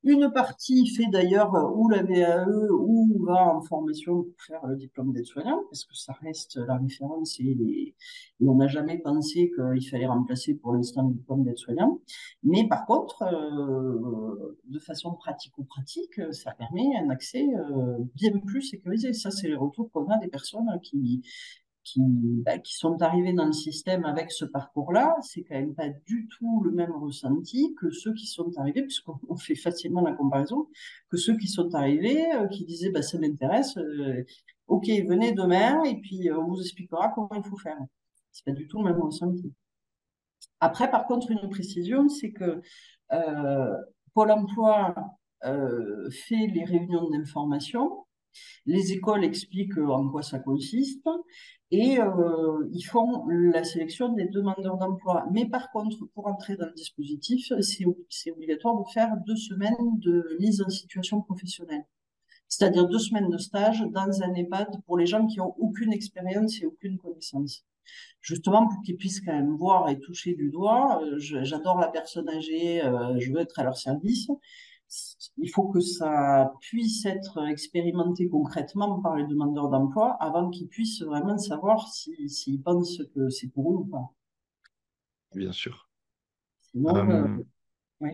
Une 0.03 0.31
partie 0.31 0.87
fait 0.87 1.07
d'ailleurs 1.11 1.53
ou 1.75 1.89
la 1.89 2.03
VAE 2.03 2.45
ou 2.71 3.21
va 3.25 3.53
en 3.53 3.61
formation 3.61 4.23
pour 4.23 4.41
faire 4.47 4.65
le 4.65 4.77
diplôme 4.77 5.11
d'aide-soignant, 5.11 5.61
parce 5.69 5.83
que 5.83 5.93
ça 5.93 6.13
reste 6.21 6.55
la 6.55 6.77
référence 6.77 7.37
et, 7.39 7.95
on 8.41 8.55
n'a 8.55 8.67
jamais 8.67 8.97
pensé 8.97 9.51
qu'il 9.53 9.89
fallait 9.89 10.07
remplacer 10.07 10.55
pour 10.55 10.73
l'instant 10.73 11.07
le 11.07 11.13
diplôme 11.15 11.43
d'aide-soignant. 11.43 11.99
Mais 12.43 12.65
par 12.67 12.85
contre, 12.85 13.23
euh, 13.23 14.57
de 14.65 14.79
façon 14.79 15.13
pratico-pratique, 15.13 16.21
ça 16.31 16.51
permet 16.51 16.95
un 16.97 17.09
accès 17.09 17.45
euh, 17.45 17.97
bien 18.15 18.31
plus 18.39 18.61
sécurisé. 18.61 19.11
Ça, 19.11 19.31
c'est 19.31 19.49
les 19.49 19.55
retours 19.55 19.91
qu'on 19.91 20.07
a 20.09 20.17
des 20.17 20.29
personnes 20.29 20.67
qui, 20.81 21.21
bah, 21.97 22.57
qui, 22.59 22.75
sont 22.75 23.01
arrivés 23.01 23.33
dans 23.33 23.45
le 23.45 23.53
système 23.53 24.05
avec 24.05 24.31
ce 24.31 24.45
parcours-là, 24.45 25.15
c'est 25.21 25.43
quand 25.43 25.55
même 25.55 25.73
pas 25.73 25.89
du 25.89 26.27
tout 26.27 26.61
le 26.63 26.71
même 26.71 26.91
ressenti 26.91 27.73
que 27.79 27.89
ceux 27.91 28.13
qui 28.13 28.27
sont 28.27 28.51
arrivés, 28.57 28.83
puisqu'on 28.83 29.35
fait 29.37 29.55
facilement 29.55 30.01
la 30.01 30.13
comparaison, 30.13 30.67
que 31.09 31.17
ceux 31.17 31.37
qui 31.37 31.47
sont 31.47 31.73
arrivés, 31.75 32.25
euh, 32.35 32.47
qui 32.47 32.65
disaient 32.65 32.91
bah, 32.91 33.01
ça 33.01 33.19
m'intéresse, 33.19 33.77
euh, 33.77 34.23
ok, 34.67 34.87
venez 35.07 35.33
demain 35.33 35.83
et 35.83 35.99
puis 35.99 36.29
euh, 36.29 36.39
on 36.39 36.47
vous 36.47 36.61
expliquera 36.61 37.09
comment 37.09 37.29
il 37.35 37.43
faut 37.43 37.57
faire. 37.57 37.77
C'est 38.31 38.45
pas 38.45 38.51
du 38.51 38.67
tout 38.67 38.79
le 38.83 38.91
même 38.91 39.01
ressenti. 39.01 39.53
Après, 40.59 40.89
par 40.89 41.05
contre, 41.05 41.31
une 41.31 41.49
précision, 41.49 42.09
c'est 42.09 42.31
que 42.31 42.61
Pôle 44.13 44.31
emploi 44.31 44.93
fait 45.41 46.47
les 46.47 46.63
réunions 46.65 47.09
d'information, 47.09 48.05
les 48.65 48.91
écoles 48.93 49.23
expliquent 49.23 49.77
en 49.77 50.09
quoi 50.09 50.21
ça 50.21 50.39
consiste 50.39 51.07
et 51.71 51.99
euh, 51.99 52.67
ils 52.71 52.83
font 52.83 53.27
la 53.27 53.63
sélection 53.63 54.13
des 54.13 54.25
demandeurs 54.25 54.77
d'emploi. 54.77 55.25
Mais 55.31 55.47
par 55.47 55.69
contre, 55.71 55.97
pour 56.13 56.27
entrer 56.27 56.55
dans 56.55 56.65
le 56.65 56.73
dispositif, 56.73 57.51
c'est 57.61 58.31
obligatoire 58.31 58.75
de 58.75 58.89
faire 58.91 59.15
deux 59.25 59.35
semaines 59.35 59.99
de 59.99 60.37
mise 60.39 60.61
en 60.61 60.69
situation 60.69 61.21
professionnelle. 61.21 61.85
C'est-à-dire 62.47 62.87
deux 62.87 62.99
semaines 62.99 63.29
de 63.29 63.37
stage 63.37 63.83
dans 63.91 64.23
un 64.23 64.33
EHPAD 64.33 64.81
pour 64.87 64.97
les 64.97 65.05
gens 65.05 65.27
qui 65.27 65.39
ont 65.39 65.53
aucune 65.59 65.93
expérience 65.93 66.59
et 66.61 66.65
aucune 66.65 66.97
connaissance. 66.97 67.63
Justement, 68.21 68.67
pour 68.67 68.81
qu'ils 68.81 68.97
puissent 68.97 69.21
quand 69.21 69.33
même 69.33 69.55
voir 69.55 69.89
et 69.89 69.99
toucher 69.99 70.33
du 70.33 70.49
doigt, 70.49 71.01
euh, 71.03 71.17
j'adore 71.19 71.79
la 71.79 71.87
personne 71.87 72.27
âgée, 72.29 72.83
euh, 72.83 73.19
je 73.19 73.31
veux 73.31 73.39
être 73.39 73.59
à 73.59 73.63
leur 73.63 73.77
service 73.77 74.27
il 75.37 75.49
faut 75.49 75.69
que 75.69 75.79
ça 75.79 76.51
puisse 76.61 77.05
être 77.05 77.47
expérimenté 77.47 78.27
concrètement 78.27 78.99
par 79.01 79.15
les 79.15 79.25
demandeurs 79.25 79.69
d'emploi 79.69 80.17
avant 80.19 80.49
qu'ils 80.49 80.67
puissent 80.67 81.01
vraiment 81.01 81.37
savoir 81.37 81.87
s'ils 81.87 82.61
pensent 82.61 83.01
que 83.13 83.29
c'est 83.29 83.49
pour 83.49 83.71
eux 83.71 83.75
ou 83.77 83.85
pas. 83.85 84.13
Bien 85.35 85.51
sûr. 85.51 85.89
Euh, 86.75 87.37
euh, 88.01 88.07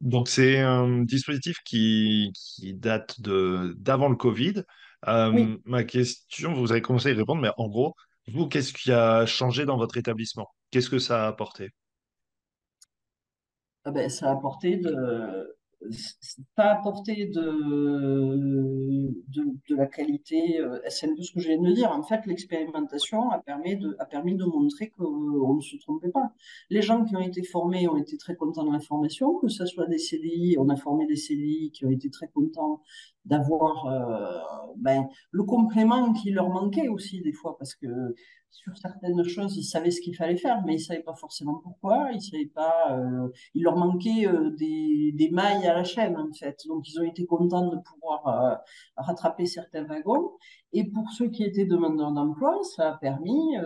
donc 0.00 0.28
c'est 0.28 0.58
un 0.58 1.02
dispositif 1.02 1.58
qui, 1.64 2.32
date 2.74 3.20
d'avant 3.20 4.08
le 4.08 4.16
Covid. 4.16 4.62
Euh, 5.08 5.56
ma 5.64 5.84
question, 5.84 6.52
vous 6.54 6.72
avez 6.72 6.82
commencé 6.82 7.08
à 7.08 7.12
y 7.12 7.14
répondre, 7.14 7.40
mais 7.40 7.50
en 7.56 7.68
gros, 7.68 7.94
vous, 8.28 8.46
qu'est-ce 8.46 8.72
qui 8.72 8.92
a 8.92 9.26
changé 9.26 9.64
dans 9.64 9.76
votre 9.76 9.96
établissement? 9.96 10.48
Qu'est-ce 10.70 10.90
que 10.90 10.98
ça 10.98 11.24
a 11.24 11.28
apporté? 11.28 11.70
Ah 13.84 13.90
ben, 13.90 14.08
ça 14.08 14.28
a 14.28 14.32
apporté 14.32 14.76
de, 14.76 15.56
a 16.56 16.72
apporté 16.72 17.26
de, 17.26 19.10
de, 19.28 19.74
la 19.76 19.86
qualité 19.86 20.60
euh, 20.60 20.78
SN2, 20.86 21.22
ce 21.22 21.32
que 21.32 21.40
je 21.40 21.48
viens 21.48 21.60
de 21.60 21.72
dire. 21.72 21.90
En 21.90 22.02
fait, 22.02 22.26
l'expérimentation 22.26 23.30
a 23.30 23.38
permis 23.38 23.76
de, 23.76 23.96
a 23.98 24.04
permis 24.04 24.34
de 24.34 24.44
montrer 24.44 24.90
qu'on 24.90 25.54
ne 25.54 25.60
se 25.60 25.76
trompait 25.78 26.10
pas. 26.10 26.32
Les 26.68 26.82
gens 26.82 27.04
qui 27.04 27.16
ont 27.16 27.20
été 27.20 27.42
formés 27.42 27.88
ont 27.88 27.96
été 27.96 28.18
très 28.18 28.36
contents 28.36 28.64
de 28.64 28.72
la 28.72 28.80
formation, 28.80 29.38
que 29.38 29.48
ce 29.48 29.64
soit 29.64 29.86
des 29.86 29.98
CDI, 29.98 30.56
on 30.58 30.68
a 30.68 30.76
formé 30.76 31.06
des 31.06 31.16
CDI 31.16 31.70
qui 31.72 31.86
ont 31.86 31.90
été 31.90 32.10
très 32.10 32.28
contents 32.28 32.82
d'avoir 33.24 33.86
euh, 33.86 34.72
ben, 34.76 35.08
le 35.30 35.42
complément 35.44 36.12
qui 36.12 36.30
leur 36.30 36.48
manquait 36.48 36.88
aussi 36.88 37.20
des 37.20 37.32
fois, 37.32 37.56
parce 37.58 37.74
que 37.74 38.14
sur 38.50 38.76
certaines 38.76 39.22
choses, 39.24 39.56
ils 39.56 39.64
savaient 39.64 39.92
ce 39.92 40.00
qu'il 40.00 40.16
fallait 40.16 40.36
faire, 40.36 40.62
mais 40.64 40.74
ils 40.74 40.80
savaient 40.80 41.02
pas 41.02 41.14
forcément 41.14 41.60
pourquoi. 41.62 42.10
Ils 42.12 42.20
savaient 42.20 42.50
pas. 42.52 42.96
Euh, 42.98 43.28
il 43.54 43.62
leur 43.62 43.76
manquait 43.76 44.26
euh, 44.26 44.50
des, 44.50 45.12
des, 45.14 45.30
mailles 45.30 45.66
à 45.66 45.74
la 45.74 45.84
chaîne 45.84 46.16
en 46.16 46.32
fait. 46.32 46.58
Donc 46.66 46.88
ils 46.88 46.98
ont 46.98 47.04
été 47.04 47.26
contents 47.26 47.68
de 47.68 47.78
pouvoir 47.78 48.60
rattraper 48.96 49.46
certains 49.46 49.84
wagons. 49.84 50.32
Et 50.72 50.84
pour 50.84 51.10
ceux 51.10 51.28
qui 51.28 51.42
étaient 51.42 51.64
demandeurs 51.64 52.12
d'emploi, 52.12 52.56
ça 52.62 52.92
a 52.92 52.96
permis, 52.96 53.56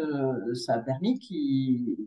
ça 0.54 0.74
a 0.74 0.78
permis 0.78 1.18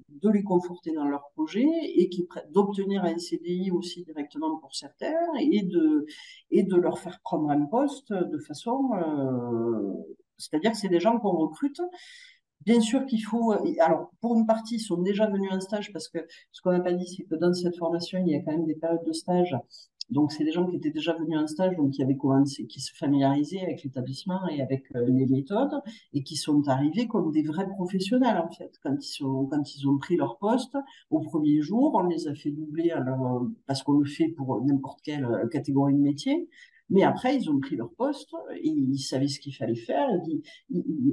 de 0.09 0.29
les 0.29 0.43
conforter 0.43 0.91
dans 0.91 1.05
leur 1.05 1.29
projet 1.35 1.67
et 1.83 2.09
d'obtenir 2.49 3.03
un 3.03 3.17
CDI 3.17 3.69
aussi 3.69 4.03
directement 4.03 4.57
pour 4.57 4.73
certains 4.73 5.13
et 5.39 5.61
de 5.61 6.07
et 6.49 6.63
de 6.63 6.75
leur 6.75 6.97
faire 6.97 7.19
prendre 7.23 7.51
un 7.51 7.65
poste 7.65 8.11
de 8.11 8.39
façon. 8.39 8.89
c'est-à-dire 10.37 10.71
que 10.71 10.77
c'est 10.77 10.89
des 10.89 10.99
gens 10.99 11.19
qu'on 11.19 11.37
recrute 11.37 11.79
Bien 12.65 12.81
sûr 12.81 13.05
qu'il 13.05 13.23
faut. 13.23 13.53
Euh, 13.53 13.73
alors, 13.79 14.11
pour 14.19 14.35
une 14.35 14.45
partie, 14.45 14.75
ils 14.75 14.81
sont 14.81 14.97
déjà 14.97 15.27
venus 15.27 15.51
en 15.51 15.59
stage 15.61 15.93
parce 15.93 16.09
que 16.09 16.19
ce 16.51 16.61
qu'on 16.61 16.71
n'a 16.71 16.81
pas 16.81 16.91
dit, 16.91 17.07
c'est 17.07 17.23
que 17.23 17.35
dans 17.35 17.53
cette 17.53 17.77
formation, 17.77 18.19
il 18.19 18.31
y 18.31 18.35
a 18.35 18.41
quand 18.41 18.51
même 18.51 18.65
des 18.65 18.75
périodes 18.75 19.05
de 19.05 19.13
stage. 19.13 19.55
Donc, 20.09 20.31
c'est 20.31 20.43
des 20.43 20.51
gens 20.51 20.65
qui 20.65 20.75
étaient 20.75 20.91
déjà 20.91 21.13
venus 21.13 21.37
en 21.37 21.47
stage, 21.47 21.75
donc 21.75 21.91
qui 21.91 22.01
avaient 22.01 22.15
commencé, 22.15 22.65
qui 22.65 22.79
se 22.79 22.93
familiarisaient 22.95 23.61
avec 23.61 23.83
l'établissement 23.83 24.47
et 24.47 24.61
avec 24.61 24.83
euh, 24.95 25.05
les 25.07 25.25
méthodes, 25.25 25.81
et 26.13 26.23
qui 26.23 26.35
sont 26.35 26.67
arrivés 26.67 27.07
comme 27.07 27.31
des 27.31 27.43
vrais 27.43 27.67
professionnels 27.67 28.37
en 28.37 28.49
fait. 28.49 28.71
Quand 28.83 28.95
ils 28.99 29.07
sont, 29.07 29.47
quand 29.51 29.75
ils 29.75 29.87
ont 29.87 29.97
pris 29.97 30.15
leur 30.15 30.37
poste 30.37 30.77
au 31.09 31.19
premier 31.19 31.61
jour, 31.61 31.95
on 31.95 32.07
les 32.07 32.27
a 32.27 32.35
fait 32.35 32.51
doubler 32.51 32.91
alors, 32.91 33.45
parce 33.65 33.83
qu'on 33.83 33.99
le 33.99 34.05
fait 34.05 34.29
pour 34.29 34.63
n'importe 34.65 35.01
quelle 35.03 35.25
euh, 35.25 35.47
catégorie 35.47 35.93
de 35.93 35.99
métier. 35.99 36.47
Mais 36.89 37.03
après, 37.03 37.35
ils 37.35 37.49
ont 37.49 37.59
pris 37.59 37.75
leur 37.75 37.89
poste, 37.91 38.33
et 38.55 38.69
ils 38.69 38.99
savaient 38.99 39.27
ce 39.27 39.39
qu'il 39.39 39.53
fallait 39.53 39.75
faire, 39.75 40.07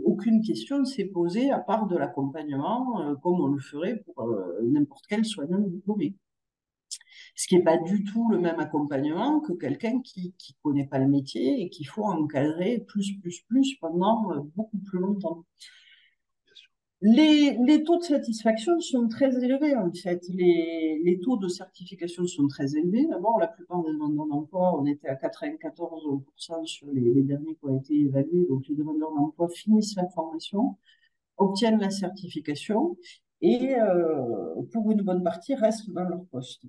aucune 0.04 0.40
question 0.40 0.78
ne 0.78 0.84
s'est 0.84 1.06
posée 1.06 1.50
à 1.50 1.58
part 1.58 1.86
de 1.86 1.96
l'accompagnement, 1.96 3.00
euh, 3.00 3.14
comme 3.16 3.40
on 3.40 3.48
le 3.48 3.58
ferait 3.58 3.96
pour 3.96 4.22
euh, 4.22 4.60
n'importe 4.62 5.04
quel 5.08 5.24
soignant 5.24 5.58
diplômé. 5.58 6.14
Ce 7.34 7.46
qui 7.48 7.56
n'est 7.56 7.64
pas 7.64 7.78
du 7.78 8.04
tout 8.04 8.30
le 8.30 8.38
même 8.38 8.60
accompagnement 8.60 9.40
que 9.40 9.52
quelqu'un 9.52 10.00
qui 10.00 10.34
ne 10.38 10.62
connaît 10.62 10.86
pas 10.86 10.98
le 10.98 11.08
métier 11.08 11.62
et 11.62 11.68
qu'il 11.68 11.88
faut 11.88 12.04
encadrer 12.04 12.78
plus, 12.86 13.18
plus, 13.20 13.40
plus 13.48 13.74
pendant 13.80 14.32
euh, 14.32 14.40
beaucoup 14.54 14.78
plus 14.78 15.00
longtemps. 15.00 15.44
Les, 17.06 17.84
taux 17.84 17.98
de 17.98 18.02
satisfaction 18.02 18.80
sont 18.80 19.08
très 19.08 19.44
élevés, 19.44 19.76
en 19.76 19.92
fait. 19.92 20.26
Les, 20.30 21.20
taux 21.22 21.36
de 21.36 21.48
certification 21.48 22.26
sont 22.26 22.48
très 22.48 22.76
élevés. 22.76 23.06
D'abord, 23.06 23.38
la 23.38 23.48
plupart 23.48 23.82
des 23.84 23.92
demandeurs 23.92 24.26
d'emploi, 24.26 24.80
on 24.80 24.86
était 24.86 25.08
à 25.08 25.14
94% 25.14 26.64
sur 26.64 26.86
les, 26.92 27.22
derniers 27.22 27.56
qui 27.56 27.64
ont 27.64 27.78
été 27.78 27.94
évalués. 28.00 28.46
Donc, 28.48 28.66
les 28.68 28.74
demandeurs 28.74 29.12
d'emploi 29.12 29.48
finissent 29.50 29.96
la 29.96 30.08
formation, 30.08 30.78
obtiennent 31.36 31.78
la 31.78 31.90
certification 31.90 32.96
et, 33.42 33.74
euh, 33.76 34.62
pour 34.72 34.90
une 34.90 35.02
bonne 35.02 35.22
partie, 35.22 35.54
restent 35.54 35.90
dans 35.90 36.04
leur 36.04 36.24
poste. 36.32 36.62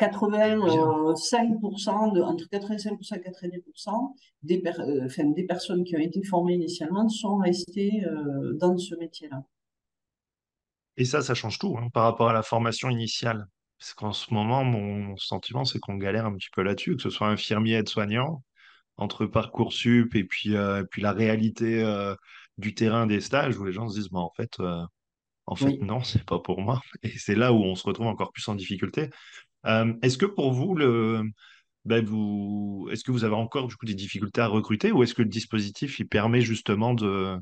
85%, 0.00 2.14
de, 2.14 2.22
entre 2.22 2.44
85% 2.44 3.16
et 3.16 3.20
90% 3.20 4.14
des, 4.42 4.62
euh, 4.66 5.06
des 5.34 5.44
personnes 5.44 5.84
qui 5.84 5.94
ont 5.96 6.00
été 6.00 6.24
formées 6.24 6.54
initialement 6.54 7.08
sont 7.08 7.36
restées 7.36 8.04
euh, 8.06 8.54
dans 8.54 8.76
ce 8.78 8.94
métier-là. 8.94 9.44
Et 10.96 11.04
ça, 11.04 11.20
ça 11.22 11.34
change 11.34 11.58
tout 11.58 11.76
hein, 11.78 11.88
par 11.92 12.04
rapport 12.04 12.30
à 12.30 12.32
la 12.32 12.42
formation 12.42 12.88
initiale. 12.88 13.46
Parce 13.78 13.94
qu'en 13.94 14.12
ce 14.12 14.34
moment, 14.34 14.64
mon 14.64 15.16
sentiment, 15.16 15.64
c'est 15.64 15.78
qu'on 15.78 15.96
galère 15.96 16.26
un 16.26 16.34
petit 16.34 16.50
peu 16.54 16.62
là-dessus, 16.62 16.96
que 16.96 17.02
ce 17.02 17.10
soit 17.10 17.28
infirmier, 17.28 17.74
aide-soignant, 17.74 18.42
entre 18.96 19.26
Parcoursup 19.26 20.14
et 20.14 20.24
puis, 20.24 20.54
euh, 20.54 20.82
et 20.82 20.84
puis 20.84 21.00
la 21.00 21.12
réalité 21.12 21.82
du 22.58 22.74
terrain 22.74 23.06
des 23.06 23.20
stages, 23.20 23.56
où 23.56 23.64
les 23.64 23.72
gens 23.72 23.88
se 23.88 23.98
disent, 23.98 24.10
bah, 24.10 24.20
en 24.20 24.32
fait, 24.36 24.58
en 25.46 25.56
fait 25.56 25.80
non, 25.80 26.02
c'est 26.02 26.24
pas 26.24 26.38
pour 26.38 26.60
moi. 26.60 26.82
Et 27.02 27.16
c'est 27.16 27.34
là 27.34 27.54
où 27.54 27.62
on 27.62 27.74
se 27.74 27.86
retrouve 27.86 28.06
encore 28.06 28.32
plus 28.32 28.46
en 28.48 28.54
difficulté. 28.54 29.08
Euh, 29.66 29.92
est-ce 30.02 30.18
que 30.18 30.26
pour 30.26 30.52
vous, 30.52 30.74
le, 30.74 31.22
ben 31.84 32.04
vous, 32.04 32.88
est-ce 32.90 33.04
que 33.04 33.12
vous 33.12 33.24
avez 33.24 33.34
encore 33.34 33.68
du 33.68 33.76
coup 33.76 33.86
des 33.86 33.94
difficultés 33.94 34.40
à 34.40 34.46
recruter 34.46 34.92
ou 34.92 35.02
est-ce 35.02 35.14
que 35.14 35.22
le 35.22 35.28
dispositif 35.28 35.98
il 35.98 36.08
permet 36.08 36.40
justement 36.40 36.94
de, 36.94 37.38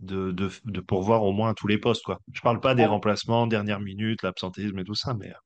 de, 0.00 0.32
de, 0.32 0.80
pourvoir 0.80 1.24
au 1.24 1.32
moins 1.32 1.54
tous 1.54 1.66
les 1.66 1.78
postes 1.78 2.04
quoi? 2.04 2.18
Je 2.32 2.40
parle 2.40 2.60
pas 2.60 2.74
des 2.74 2.84
ah. 2.84 2.88
remplacements, 2.88 3.46
dernière 3.46 3.80
minute, 3.80 4.22
l'absentéisme 4.22 4.78
et 4.78 4.84
tout 4.84 4.94
ça, 4.94 5.14
mais. 5.14 5.30
Euh. 5.30 5.38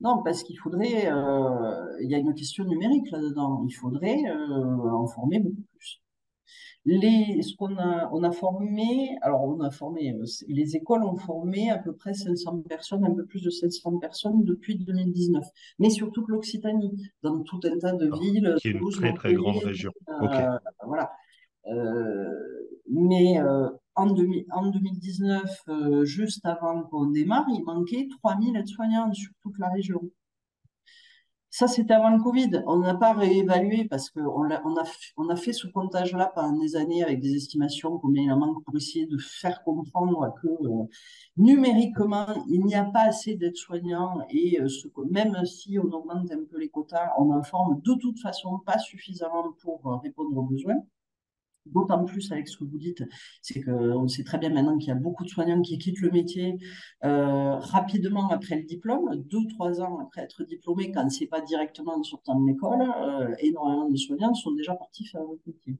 Non, 0.00 0.22
parce 0.22 0.42
qu'il 0.42 0.58
faudrait, 0.58 1.10
euh, 1.10 1.96
il 2.02 2.10
y 2.10 2.14
a 2.14 2.18
une 2.18 2.34
question 2.34 2.64
numérique 2.64 3.10
là-dedans. 3.10 3.64
Il 3.66 3.72
faudrait 3.72 4.22
en 4.30 5.06
former 5.06 5.40
beaucoup 5.40 5.62
plus. 5.72 6.02
Les, 6.84 7.42
ce 7.42 7.54
qu'on 7.56 7.76
a, 7.76 8.08
on 8.12 8.22
a 8.22 8.30
formé, 8.30 9.16
alors 9.22 9.44
on 9.44 9.60
a 9.60 9.70
formé, 9.70 10.12
euh, 10.12 10.24
les 10.48 10.76
écoles 10.76 11.02
ont 11.02 11.16
formé 11.16 11.70
à 11.70 11.78
peu 11.78 11.92
près 11.94 12.14
500 12.14 12.62
personnes, 12.68 13.04
un 13.04 13.14
peu 13.14 13.24
plus 13.24 13.42
de 13.42 13.50
700 13.50 13.98
personnes 13.98 14.44
depuis 14.44 14.76
2019, 14.78 15.44
mais 15.78 15.90
surtout 15.90 16.24
que 16.24 16.32
l'Occitanie, 16.32 17.10
dans 17.22 17.42
tout 17.42 17.60
un 17.64 17.78
tas 17.78 17.92
de 17.92 18.10
villes. 18.20 18.54
Qui 18.60 18.68
est 18.68 18.72
une 18.72 18.90
très 18.90 19.12
très 19.14 19.34
grande 19.34 19.58
région. 19.58 19.92
Euh, 20.08 20.58
voilà. 20.86 21.10
Euh, 21.66 22.30
mais 22.88 23.40
en, 23.96 24.06
2019, 24.06 26.04
juste 26.04 26.46
avant 26.46 26.84
qu'on 26.84 27.06
démarre, 27.06 27.46
il 27.48 27.64
manquait 27.64 28.06
3000 28.22 28.56
aides-soignants 28.56 29.12
sur 29.12 29.32
toute 29.42 29.58
la 29.58 29.68
région. 29.70 30.00
Ça, 31.50 31.68
c'était 31.68 31.94
avant 31.94 32.10
le 32.10 32.22
Covid. 32.22 32.62
On 32.66 32.78
n'a 32.78 32.94
pas 32.94 33.12
réévalué 33.12 33.86
parce 33.86 34.10
qu'on 34.10 34.50
a, 34.50 34.62
on 35.16 35.28
a, 35.28 35.36
fait 35.36 35.52
ce 35.52 35.66
comptage-là 35.66 36.30
pendant 36.34 36.58
des 36.58 36.76
années 36.76 37.02
avec 37.02 37.20
des 37.20 37.34
estimations 37.34 37.98
combien 37.98 38.24
il 38.24 38.32
en 38.32 38.38
manque 38.38 38.64
pour 38.64 38.76
essayer 38.76 39.06
de 39.06 39.16
faire 39.18 39.62
comprendre 39.62 40.34
que 40.42 40.48
euh, 40.48 40.84
numériquement, 41.36 42.26
il 42.48 42.64
n'y 42.64 42.74
a 42.74 42.84
pas 42.84 43.04
assez 43.04 43.36
d'aides-soignants 43.36 44.18
et 44.28 44.60
euh, 44.60 44.68
même 45.10 45.44
si 45.46 45.78
on 45.78 45.90
augmente 45.92 46.30
un 46.30 46.44
peu 46.44 46.58
les 46.58 46.68
quotas, 46.68 47.12
on 47.18 47.30
en 47.32 47.42
forme 47.42 47.80
de 47.80 47.94
toute 47.94 48.20
façon 48.20 48.58
pas 48.58 48.78
suffisamment 48.78 49.52
pour 49.62 49.80
euh, 49.86 49.96
répondre 49.96 50.36
aux 50.36 50.42
besoins. 50.42 50.82
D'autant 51.72 52.04
plus 52.04 52.30
avec 52.32 52.48
ce 52.48 52.56
que 52.56 52.64
vous 52.64 52.78
dites, 52.78 53.02
c'est 53.42 53.62
qu'on 53.62 54.08
sait 54.08 54.24
très 54.24 54.38
bien 54.38 54.50
maintenant 54.50 54.78
qu'il 54.78 54.88
y 54.88 54.92
a 54.92 54.96
beaucoup 54.96 55.24
de 55.24 55.28
soignants 55.28 55.62
qui 55.62 55.78
quittent 55.78 56.00
le 56.00 56.10
métier 56.10 56.56
euh, 57.04 57.56
rapidement 57.56 58.28
après 58.30 58.56
le 58.56 58.64
diplôme, 58.64 59.24
deux, 59.28 59.46
trois 59.50 59.80
ans 59.80 59.98
après 60.00 60.22
être 60.22 60.44
diplômé, 60.44 60.92
quand 60.92 61.08
c'est 61.10 61.26
pas 61.26 61.40
directement 61.40 61.98
en 61.98 62.02
sortant 62.02 62.38
de 62.40 62.46
l'école, 62.46 62.82
euh, 62.82 63.34
énormément 63.40 63.88
de 63.88 63.96
soignants 63.96 64.34
sont 64.34 64.52
déjà 64.52 64.74
partis 64.74 65.06
faire 65.06 65.22
votre 65.24 65.42
métier. 65.46 65.76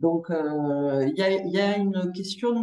Donc, 0.00 0.30
euh, 0.30 1.04
il 1.08 1.18
y, 1.18 1.58
a, 1.58 1.76
une 1.76 2.12
question 2.12 2.62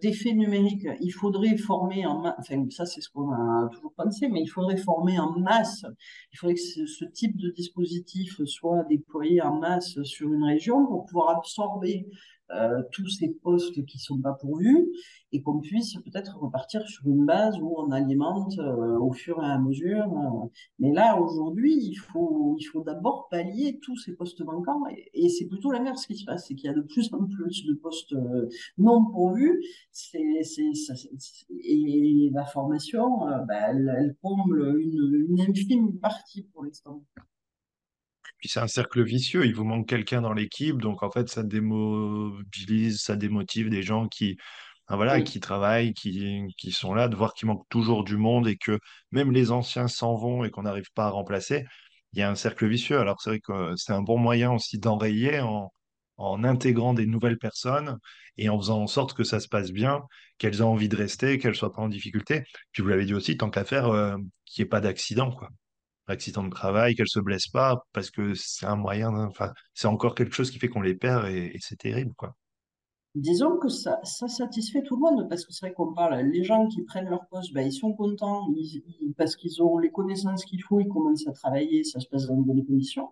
d'effet 0.00 0.32
numérique. 0.32 0.86
Il 1.00 1.10
faudrait 1.10 1.58
former 1.58 2.06
en 2.06 2.20
masse, 2.22 2.36
enfin, 2.38 2.64
ça 2.70 2.86
c'est 2.86 3.02
ce 3.02 3.10
qu'on 3.10 3.30
a 3.32 3.68
toujours 3.70 3.92
pensé, 3.92 4.28
mais 4.28 4.40
il 4.40 4.46
faudrait 4.46 4.78
former 4.78 5.18
en 5.18 5.38
masse. 5.38 5.84
Il 6.32 6.38
faudrait 6.38 6.54
que 6.54 6.60
ce, 6.60 7.04
type 7.04 7.36
de 7.36 7.50
dispositif 7.50 8.42
soit 8.46 8.84
déployé 8.84 9.42
en 9.42 9.58
masse 9.58 10.02
sur 10.04 10.32
une 10.32 10.44
région 10.44 10.86
pour 10.86 11.04
pouvoir 11.04 11.36
absorber 11.36 12.06
euh, 12.54 12.82
tous 12.90 13.08
ces 13.08 13.28
postes 13.28 13.84
qui 13.86 13.98
sont 13.98 14.20
pas 14.20 14.32
pourvus 14.32 14.90
et 15.32 15.40
qu'on 15.40 15.60
puisse 15.60 15.94
peut-être 16.04 16.36
repartir 16.38 16.86
sur 16.88 17.06
une 17.06 17.24
base 17.24 17.56
où 17.60 17.74
on 17.78 17.92
alimente 17.92 18.58
euh, 18.58 18.98
au 18.98 19.12
fur 19.12 19.40
et 19.42 19.46
à 19.46 19.58
mesure. 19.58 20.12
Euh. 20.12 20.48
Mais 20.80 20.92
là, 20.92 21.20
aujourd'hui, 21.20 21.76
il 21.76 21.94
faut, 21.94 22.58
d'abord 22.84 23.28
pallier 23.30 23.78
tous 23.82 23.96
ces 23.96 24.14
postes 24.14 24.44
manquants 24.44 24.82
et, 25.14 25.28
c'est 25.28 25.46
plutôt 25.46 25.70
l'inverse 25.70 26.06
qui 26.06 26.16
se 26.16 26.24
passe, 26.24 26.48
c'est 26.48 26.54
qu'il 26.54 26.66
y 26.66 26.72
a 26.72 26.74
de 26.74 26.82
plus 26.82 27.12
en 27.12 27.26
plus 27.26 27.64
de 27.66 27.74
postes 27.74 28.14
non 28.78 29.04
pourvus 29.04 29.62
et 30.14 32.30
la 32.32 32.44
formation, 32.46 33.20
bah, 33.46 33.68
elle, 33.68 34.16
comble 34.22 34.80
une 34.80 35.40
infime 35.40 35.98
partie 36.00 36.42
pour 36.52 36.64
l'instant. 36.64 37.04
Puis 38.40 38.48
c'est 38.48 38.60
un 38.60 38.68
cercle 38.68 39.02
vicieux, 39.04 39.44
il 39.46 39.54
vous 39.54 39.64
manque 39.64 39.88
quelqu'un 39.88 40.22
dans 40.22 40.32
l'équipe, 40.32 40.78
donc 40.80 41.02
en 41.02 41.10
fait 41.10 41.28
ça 41.28 41.42
démobilise, 41.42 43.00
ça 43.02 43.16
démotive 43.16 43.68
des 43.70 43.82
gens 43.82 44.08
qui, 44.08 44.38
voilà, 44.88 45.22
qui 45.22 45.40
travaillent, 45.40 45.94
qui, 45.94 46.42
qui 46.58 46.72
sont 46.72 46.94
là, 46.94 47.08
de 47.08 47.16
voir 47.16 47.34
qu'il 47.34 47.48
manque 47.48 47.64
toujours 47.68 48.04
du 48.04 48.16
monde 48.16 48.48
et 48.48 48.56
que 48.56 48.78
même 49.12 49.30
les 49.32 49.50
anciens 49.52 49.88
s'en 49.88 50.16
vont 50.16 50.44
et 50.44 50.50
qu'on 50.50 50.62
n'arrive 50.62 50.90
pas 50.94 51.06
à 51.06 51.10
remplacer, 51.10 51.64
il 52.12 52.18
y 52.18 52.22
a 52.22 52.30
un 52.30 52.34
cercle 52.34 52.66
vicieux. 52.68 52.98
Alors 52.98 53.20
c'est 53.20 53.30
vrai 53.30 53.40
que 53.40 53.74
c'est 53.76 53.92
un 53.92 54.02
bon 54.02 54.18
moyen 54.18 54.52
aussi 54.52 54.78
d'enrayer 54.78 55.40
en, 55.40 55.72
en 56.16 56.44
intégrant 56.44 56.94
des 56.94 57.06
nouvelles 57.06 57.38
personnes 57.38 57.98
et 58.36 58.48
en 58.48 58.58
faisant 58.58 58.82
en 58.82 58.86
sorte 58.86 59.14
que 59.14 59.24
ça 59.24 59.40
se 59.40 59.48
passe 59.48 59.70
bien, 59.72 60.02
qu'elles 60.38 60.56
aient 60.56 60.62
envie 60.62 60.88
de 60.88 60.96
rester, 60.96 61.38
qu'elles 61.38 61.52
ne 61.52 61.56
soient 61.56 61.72
pas 61.72 61.82
en 61.82 61.88
difficulté. 61.88 62.42
Puis 62.72 62.82
vous 62.82 62.88
l'avez 62.88 63.04
dit 63.06 63.14
aussi, 63.14 63.36
tant 63.36 63.50
qu'à 63.50 63.64
faire, 63.64 63.86
euh, 63.88 64.16
qu'il 64.46 64.62
n'y 64.62 64.66
ait 64.66 64.70
pas 64.70 64.80
d'accident, 64.80 65.30
quoi 65.32 65.50
accident 66.10 66.44
de 66.44 66.50
travail, 66.50 66.94
qu'elles 66.94 67.08
se 67.08 67.20
blessent 67.20 67.48
pas, 67.48 67.84
parce 67.92 68.10
que 68.10 68.34
c'est 68.34 68.66
un 68.66 68.76
moyen, 68.76 69.10
enfin, 69.14 69.52
c'est 69.74 69.88
encore 69.88 70.14
quelque 70.14 70.34
chose 70.34 70.50
qui 70.50 70.58
fait 70.58 70.68
qu'on 70.68 70.82
les 70.82 70.94
perd 70.94 71.26
et, 71.28 71.56
c'est 71.60 71.78
terrible, 71.78 72.12
quoi. 72.16 72.34
Disons 73.16 73.58
que 73.58 73.68
ça, 73.68 74.00
satisfait 74.04 74.82
tout 74.84 74.94
le 74.94 75.00
monde, 75.00 75.28
parce 75.28 75.44
que 75.44 75.52
c'est 75.52 75.66
vrai 75.66 75.74
qu'on 75.74 75.92
parle, 75.92 76.20
les 76.20 76.44
gens 76.44 76.68
qui 76.68 76.82
prennent 76.82 77.08
leur 77.08 77.26
poste, 77.26 77.52
ben, 77.52 77.66
ils 77.66 77.72
sont 77.72 77.92
contents 77.92 78.46
parce 79.16 79.34
qu'ils 79.34 79.60
ont 79.62 79.78
les 79.78 79.90
connaissances 79.90 80.44
qu'il 80.44 80.62
faut, 80.62 80.78
ils 80.78 80.88
commencent 80.88 81.26
à 81.26 81.32
travailler, 81.32 81.82
ça 81.82 81.98
se 81.98 82.06
passe 82.06 82.26
dans 82.28 82.36
de 82.36 82.44
bonnes 82.44 82.64
conditions. 82.64 83.08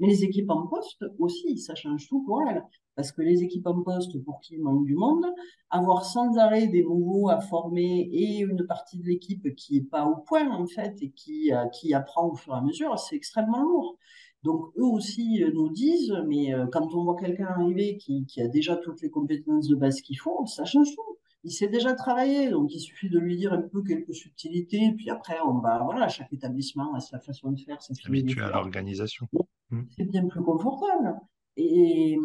Mais 0.00 0.08
les 0.08 0.22
équipes 0.22 0.50
en 0.50 0.66
poste 0.66 1.02
aussi, 1.18 1.56
ça 1.58 1.74
change 1.74 2.08
tout 2.08 2.22
pour 2.24 2.42
elles 2.42 2.62
parce 2.98 3.12
que 3.12 3.22
les 3.22 3.44
équipes 3.44 3.68
en 3.68 3.80
poste, 3.80 4.20
pour 4.24 4.40
qui 4.40 4.54
il 4.54 4.60
manque 4.60 4.84
du 4.84 4.96
monde, 4.96 5.24
avoir 5.70 6.04
sans 6.04 6.36
arrêt 6.36 6.66
des 6.66 6.82
nouveaux 6.82 7.28
à 7.28 7.40
former 7.40 8.08
et 8.12 8.40
une 8.40 8.66
partie 8.66 8.98
de 8.98 9.06
l'équipe 9.06 9.54
qui 9.54 9.74
n'est 9.74 9.86
pas 9.86 10.04
au 10.04 10.16
point, 10.16 10.50
en 10.50 10.66
fait, 10.66 11.00
et 11.00 11.12
qui, 11.12 11.52
euh, 11.52 11.68
qui 11.68 11.94
apprend 11.94 12.26
au 12.26 12.34
fur 12.34 12.54
et 12.54 12.58
à 12.58 12.60
mesure, 12.60 12.98
c'est 12.98 13.14
extrêmement 13.14 13.62
lourd. 13.62 13.96
Donc, 14.44 14.72
eux 14.76 14.84
aussi 14.84 15.42
euh, 15.42 15.50
nous 15.52 15.68
disent, 15.70 16.14
mais 16.26 16.54
euh, 16.54 16.66
quand 16.66 16.94
on 16.94 17.04
voit 17.04 17.16
quelqu'un 17.16 17.46
arriver 17.46 17.96
qui, 17.96 18.24
qui, 18.26 18.40
a 18.40 18.48
déjà 18.48 18.76
toutes 18.76 19.00
les 19.02 19.10
compétences 19.10 19.66
de 19.66 19.74
base 19.74 20.00
qu'il 20.00 20.18
faut, 20.18 20.46
ça 20.46 20.64
change 20.64 20.94
tout. 20.94 21.18
Il 21.44 21.52
sait 21.52 21.68
déjà 21.68 21.94
travailler, 21.94 22.50
donc 22.50 22.72
il 22.72 22.80
suffit 22.80 23.08
de 23.08 23.18
lui 23.18 23.36
dire 23.36 23.52
un 23.52 23.62
peu 23.62 23.82
quelques 23.82 24.14
subtilités, 24.14 24.92
puis 24.96 25.08
après, 25.10 25.36
on 25.46 25.58
va, 25.58 25.82
voilà, 25.84 26.08
chaque 26.08 26.32
établissement 26.32 26.94
a 26.94 27.00
sa 27.00 27.18
façon 27.20 27.52
de 27.52 27.60
faire, 27.60 27.80
sa 27.80 27.94
Habitué 28.06 28.42
à 28.42 28.50
l'organisation. 28.50 29.26
Mmh. 29.70 29.82
C'est 29.96 30.04
bien 30.04 30.26
plus 30.26 30.42
confortable. 30.42 31.14
Et, 31.56 32.18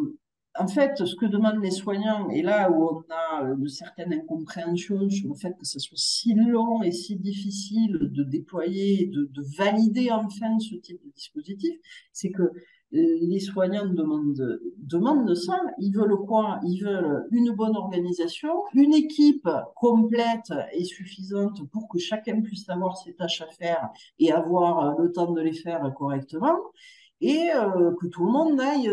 en 0.60 0.68
fait, 0.68 1.04
ce 1.04 1.16
que 1.16 1.26
demandent 1.26 1.64
les 1.64 1.72
soignants, 1.72 2.30
et 2.30 2.41
là 2.41 2.70
où 2.70 2.84
on 2.84 3.04
a 3.12 3.43
une 3.43 3.68
certaine 3.68 4.14
incompréhension 4.14 5.10
sur 5.10 5.30
le 5.30 5.36
fait 5.36 5.58
que 5.58 5.66
ce 5.66 5.80
soit 5.80 5.97
si 5.97 6.36
long 6.36 6.84
et 6.84 6.91
si 6.91 7.16
difficile 7.16 7.97
de 8.01 8.24
déployer, 8.24 9.08
de, 9.08 9.26
de 9.32 9.43
valider 9.58 10.12
enfin 10.12 10.60
ce 10.60 10.76
type 10.76 11.04
de 11.04 11.12
dispositif, 11.12 11.76
c'est 12.12 12.30
que 12.30 12.51
les 12.93 13.39
soignants 13.39 13.88
demandent, 13.88 14.60
demandent 14.78 15.34
ça. 15.34 15.60
Ils 15.80 15.91
veulent 15.91 16.16
quoi? 16.28 16.60
Ils 16.64 16.84
veulent 16.84 17.26
une 17.32 17.51
bonne 17.51 17.76
organisation, 17.76 18.51
une 18.76 18.93
équipe 18.93 19.49
complète 19.76 20.54
et 20.74 20.84
suffisante 20.84 21.68
pour 21.72 21.88
que 21.89 21.97
chacun 21.97 22.41
puisse 22.41 22.70
avoir 22.70 22.97
ses 22.97 23.16
tâches 23.16 23.41
à 23.41 23.47
faire 23.47 23.89
et 24.20 24.32
avoir 24.32 24.99
le 24.99 25.12
temps 25.12 25.32
de 25.32 25.41
les 25.41 25.54
faire 25.54 25.91
correctement 25.97 26.60
et 27.24 27.52
euh, 27.56 27.94
que 28.02 28.08
tout 28.08 28.26
le 28.26 28.32
monde 28.34 28.60
aille 28.60 28.90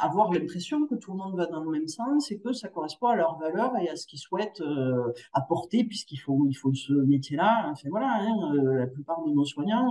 avoir 0.00 0.32
l'impression 0.32 0.86
que 0.86 0.94
tout 0.94 1.12
le 1.12 1.18
monde 1.18 1.36
va 1.36 1.44
dans 1.44 1.62
le 1.62 1.70
même 1.70 1.86
sens 1.86 2.32
et 2.32 2.38
que 2.38 2.54
ça 2.54 2.68
correspond 2.68 3.08
à 3.08 3.16
leurs 3.16 3.38
valeurs 3.38 3.76
et 3.78 3.90
à 3.90 3.96
ce 3.96 4.06
qu'ils 4.06 4.18
souhaitent 4.18 4.62
euh, 4.62 5.12
apporter 5.34 5.84
puisqu'il 5.84 6.16
faut 6.16 6.46
il 6.48 6.54
faut 6.54 6.72
ce 6.72 6.94
métier-là. 6.94 7.68
Enfin 7.70 7.88
voilà, 7.90 8.22
hein, 8.22 8.54
euh, 8.54 8.78
la 8.78 8.86
plupart 8.86 9.22
de 9.26 9.30
nos 9.32 9.44
soignants, 9.44 9.90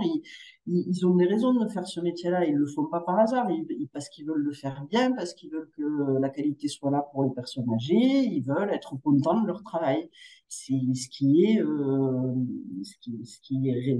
ils, 0.66 1.06
ont 1.06 1.14
des 1.14 1.26
raisons 1.26 1.54
de 1.54 1.68
faire 1.68 1.86
ce 1.86 2.00
métier-là. 2.00 2.44
Ils 2.46 2.56
le 2.56 2.66
font 2.66 2.86
pas 2.86 2.98
par 2.98 3.16
hasard, 3.16 3.48
ils, 3.48 3.88
parce 3.92 4.08
qu'ils 4.08 4.26
veulent 4.26 4.42
le 4.42 4.52
faire 4.52 4.84
bien, 4.90 5.12
parce 5.12 5.32
qu'ils 5.32 5.52
veulent 5.52 5.70
que 5.76 6.18
la 6.18 6.30
qualité 6.30 6.66
soit 6.66 6.90
là 6.90 7.06
pour 7.12 7.22
les 7.22 7.30
personnes 7.30 7.72
âgées. 7.72 7.94
Ils 7.94 8.42
veulent 8.42 8.70
être 8.72 8.96
contents 9.04 9.40
de 9.40 9.46
leur 9.46 9.62
travail. 9.62 10.10
C'est 10.48 10.80
ce 10.94 11.08
qui 11.08 11.44
est 11.44 11.60
ce 11.60 12.98
qui, 13.00 13.24
ce 13.24 13.38
qui 13.40 13.68
est 13.68 13.98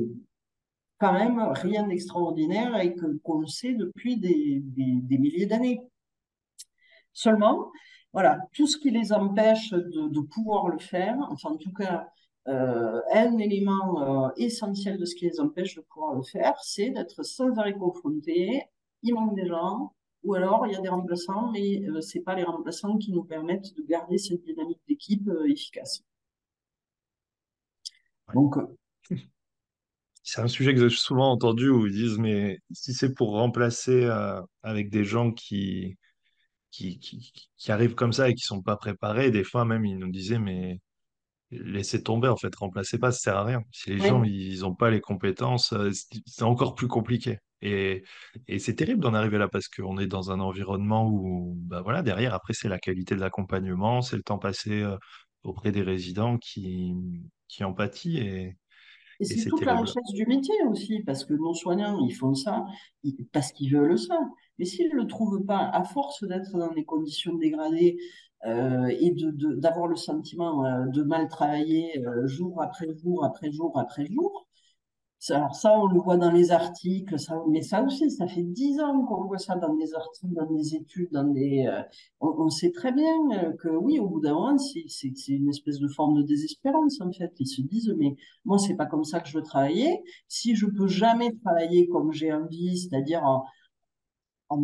quand 0.98 1.12
même 1.12 1.38
rien 1.38 1.86
d'extraordinaire 1.86 2.78
et 2.80 2.94
qu'on 3.22 3.46
sait 3.46 3.74
depuis 3.74 4.16
des, 4.16 4.60
des, 4.62 5.18
milliers 5.18 5.46
d'années. 5.46 5.80
Seulement, 7.12 7.70
voilà, 8.12 8.38
tout 8.52 8.66
ce 8.66 8.78
qui 8.78 8.90
les 8.90 9.12
empêche 9.12 9.70
de, 9.70 10.08
de 10.08 10.20
pouvoir 10.20 10.68
le 10.68 10.78
faire, 10.78 11.16
enfin 11.30 11.50
en 11.50 11.56
tout 11.56 11.72
cas, 11.72 12.08
euh, 12.46 13.00
un 13.12 13.38
élément 13.38 14.26
euh, 14.26 14.30
essentiel 14.36 14.98
de 14.98 15.04
ce 15.04 15.14
qui 15.14 15.24
les 15.24 15.40
empêche 15.40 15.76
de 15.76 15.80
pouvoir 15.80 16.14
le 16.14 16.22
faire, 16.22 16.54
c'est 16.62 16.90
d'être 16.90 17.22
sans 17.24 17.56
arrêt 17.58 17.74
confrontés. 17.74 18.62
Il 19.02 19.14
manque 19.14 19.34
des 19.34 19.46
gens, 19.46 19.92
ou 20.24 20.34
alors 20.34 20.66
il 20.66 20.72
y 20.72 20.76
a 20.76 20.80
des 20.80 20.88
remplaçants, 20.88 21.50
mais 21.52 21.82
euh, 21.88 22.00
c'est 22.00 22.20
pas 22.20 22.34
les 22.34 22.44
remplaçants 22.44 22.98
qui 22.98 23.12
nous 23.12 23.24
permettent 23.24 23.74
de 23.76 23.82
garder 23.82 24.18
cette 24.18 24.42
dynamique 24.42 24.80
d'équipe 24.88 25.26
euh, 25.28 25.48
efficace. 25.50 26.02
Donc, 28.34 28.56
c'est 30.34 30.40
un 30.40 30.48
sujet 30.48 30.74
que 30.74 30.80
j'ai 30.88 30.96
souvent 30.96 31.30
entendu 31.30 31.68
où 31.68 31.86
ils 31.86 31.92
disent, 31.92 32.18
mais 32.18 32.58
si 32.72 32.92
c'est 32.92 33.14
pour 33.14 33.30
remplacer 33.34 34.04
euh, 34.04 34.40
avec 34.64 34.90
des 34.90 35.04
gens 35.04 35.30
qui, 35.30 35.96
qui, 36.72 36.98
qui, 36.98 37.32
qui, 37.56 37.72
arrivent 37.72 37.94
comme 37.94 38.12
ça 38.12 38.28
et 38.28 38.34
qui 38.34 38.42
sont 38.42 38.60
pas 38.60 38.76
préparés, 38.76 39.30
des 39.30 39.44
fois 39.44 39.64
même 39.64 39.84
ils 39.84 39.96
nous 39.96 40.10
disaient, 40.10 40.40
mais 40.40 40.80
laissez 41.52 42.02
tomber, 42.02 42.26
en 42.26 42.36
fait, 42.36 42.52
remplacez 42.56 42.98
pas, 42.98 43.12
ça 43.12 43.18
sert 43.20 43.36
à 43.36 43.44
rien. 43.44 43.62
Si 43.70 43.90
les 43.90 44.00
gens, 44.00 44.24
ils 44.24 44.60
n'ont 44.62 44.74
pas 44.74 44.90
les 44.90 45.00
compétences, 45.00 45.72
euh, 45.72 45.90
c'est 46.26 46.42
encore 46.42 46.74
plus 46.74 46.88
compliqué. 46.88 47.38
Et, 47.62 48.02
et 48.48 48.58
c'est 48.58 48.74
terrible 48.74 49.02
d'en 49.02 49.14
arriver 49.14 49.38
là 49.38 49.46
parce 49.48 49.68
qu'on 49.68 49.98
est 49.98 50.08
dans 50.08 50.32
un 50.32 50.40
environnement 50.40 51.08
où, 51.08 51.54
bah 51.60 51.80
voilà, 51.82 52.02
derrière, 52.02 52.34
après, 52.34 52.54
c'est 52.54 52.68
la 52.68 52.80
qualité 52.80 53.14
de 53.14 53.20
l'accompagnement, 53.20 54.02
c'est 54.02 54.16
le 54.16 54.24
temps 54.24 54.38
passé 54.38 54.82
euh, 54.82 54.96
auprès 55.44 55.70
des 55.70 55.82
résidents 55.82 56.38
qui, 56.38 56.92
qui 57.46 57.62
en 57.62 57.72
pâtit. 57.72 58.18
Et, 58.18 58.56
et 59.20 59.24
c'est 59.24 59.48
toute 59.48 59.64
la 59.64 59.76
richesse 59.76 60.12
du 60.12 60.26
métier 60.26 60.54
aussi, 60.68 61.00
parce 61.00 61.24
que 61.24 61.34
nos 61.34 61.54
soignants, 61.54 61.98
ils 62.06 62.14
font 62.14 62.34
ça 62.34 62.64
parce 63.32 63.52
qu'ils 63.52 63.72
veulent 63.72 63.98
ça. 63.98 64.18
Mais 64.58 64.64
s'ils 64.64 64.88
ne 64.90 64.96
le 64.96 65.06
trouvent 65.06 65.44
pas, 65.44 65.68
à 65.72 65.84
force 65.84 66.24
d'être 66.24 66.56
dans 66.56 66.72
des 66.72 66.84
conditions 66.84 67.34
dégradées 67.34 67.98
euh, 68.46 68.86
et 69.00 69.10
de, 69.12 69.30
d'avoir 69.54 69.86
le 69.86 69.96
sentiment 69.96 70.64
euh, 70.64 70.86
de 70.86 71.02
mal 71.02 71.28
travailler 71.28 72.04
euh, 72.06 72.26
jour 72.26 72.60
après 72.62 72.94
jour, 72.94 73.24
après 73.24 73.50
jour, 73.50 73.78
après 73.78 74.06
jour, 74.06 74.46
Alors 75.30 75.54
ça, 75.54 75.78
on 75.78 75.86
le 75.86 75.98
voit 75.98 76.18
dans 76.18 76.30
les 76.30 76.50
articles, 76.50 77.16
mais 77.48 77.62
ça 77.62 77.82
aussi, 77.82 78.10
ça 78.10 78.26
fait 78.26 78.42
dix 78.42 78.78
ans 78.80 79.04
qu'on 79.06 79.24
voit 79.24 79.38
ça 79.38 79.56
dans 79.56 79.74
des 79.74 79.94
articles, 79.94 80.34
dans 80.34 80.50
des 80.52 80.74
études, 80.74 81.08
dans 81.12 81.24
des. 81.24 81.66
Euh, 81.66 81.82
on, 82.20 82.50
sait 82.50 82.72
très 82.72 82.92
bien 82.92 83.14
euh, 83.32 83.52
que 83.52 83.68
oui, 83.68 83.98
au 83.98 84.06
bout 84.06 84.20
d'un 84.20 84.34
moment, 84.34 84.58
c'est 84.58 85.28
une 85.28 85.48
espèce 85.48 85.78
de 85.78 85.88
forme 85.88 86.16
de 86.16 86.22
désespérance 86.22 87.00
en 87.00 87.10
fait. 87.10 87.32
Ils 87.38 87.46
se 87.46 87.62
disent, 87.62 87.94
mais 87.98 88.16
moi, 88.44 88.58
c'est 88.58 88.74
pas 88.74 88.86
comme 88.86 89.04
ça 89.04 89.20
que 89.20 89.28
je 89.28 89.38
veux 89.38 89.42
travailler. 89.42 90.02
Si 90.28 90.54
je 90.56 90.66
peux 90.66 90.88
jamais 90.88 91.32
travailler 91.42 91.88
comme 91.88 92.12
j'ai 92.12 92.32
envie, 92.32 92.76
c'est-à-dire 92.76 93.24
en, 93.24 93.44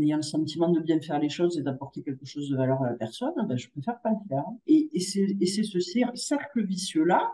ayant 0.02 0.16
le 0.16 0.22
sentiment 0.22 0.68
de 0.68 0.80
bien 0.80 1.00
faire 1.00 1.18
les 1.18 1.30
choses 1.30 1.58
et 1.58 1.62
d'apporter 1.62 2.02
quelque 2.02 2.26
chose 2.26 2.50
de 2.50 2.56
valeur 2.56 2.82
à 2.82 2.90
la 2.90 2.96
personne, 2.96 3.32
ben, 3.48 3.56
je 3.56 3.70
préfère 3.70 4.00
pas 4.02 4.10
le 4.10 4.28
faire. 4.28 4.44
Et, 4.66 4.90
c'est 5.00 5.62
ce 5.62 5.78
cercle 6.14 6.64
vicieux 6.66 7.04
là 7.04 7.32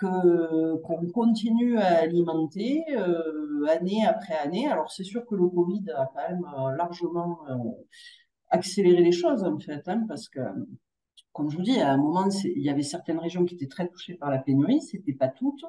qu'on 0.00 1.06
continue 1.12 1.78
à 1.78 2.00
alimenter 2.00 2.84
euh, 2.90 3.64
année 3.68 4.04
après 4.06 4.34
année. 4.34 4.68
Alors 4.68 4.90
c'est 4.90 5.04
sûr 5.04 5.24
que 5.26 5.34
le 5.34 5.48
Covid 5.48 5.84
a 5.90 6.10
quand 6.12 6.28
même 6.28 6.44
euh, 6.58 6.76
largement 6.76 7.38
euh, 7.48 7.56
accéléré 8.50 9.02
les 9.02 9.12
choses 9.12 9.44
en 9.44 9.58
fait, 9.58 9.86
hein, 9.88 10.04
parce 10.08 10.28
que 10.28 10.40
comme 11.32 11.50
je 11.50 11.56
vous 11.56 11.64
dis, 11.64 11.80
à 11.80 11.92
un 11.92 11.96
moment, 11.96 12.28
il 12.44 12.62
y 12.62 12.70
avait 12.70 12.84
certaines 12.84 13.18
régions 13.18 13.44
qui 13.44 13.56
étaient 13.56 13.66
très 13.66 13.88
touchées 13.88 14.14
par 14.14 14.30
la 14.30 14.38
pénurie, 14.38 14.80
c'était 14.80 15.14
pas 15.14 15.26
toutes. 15.26 15.64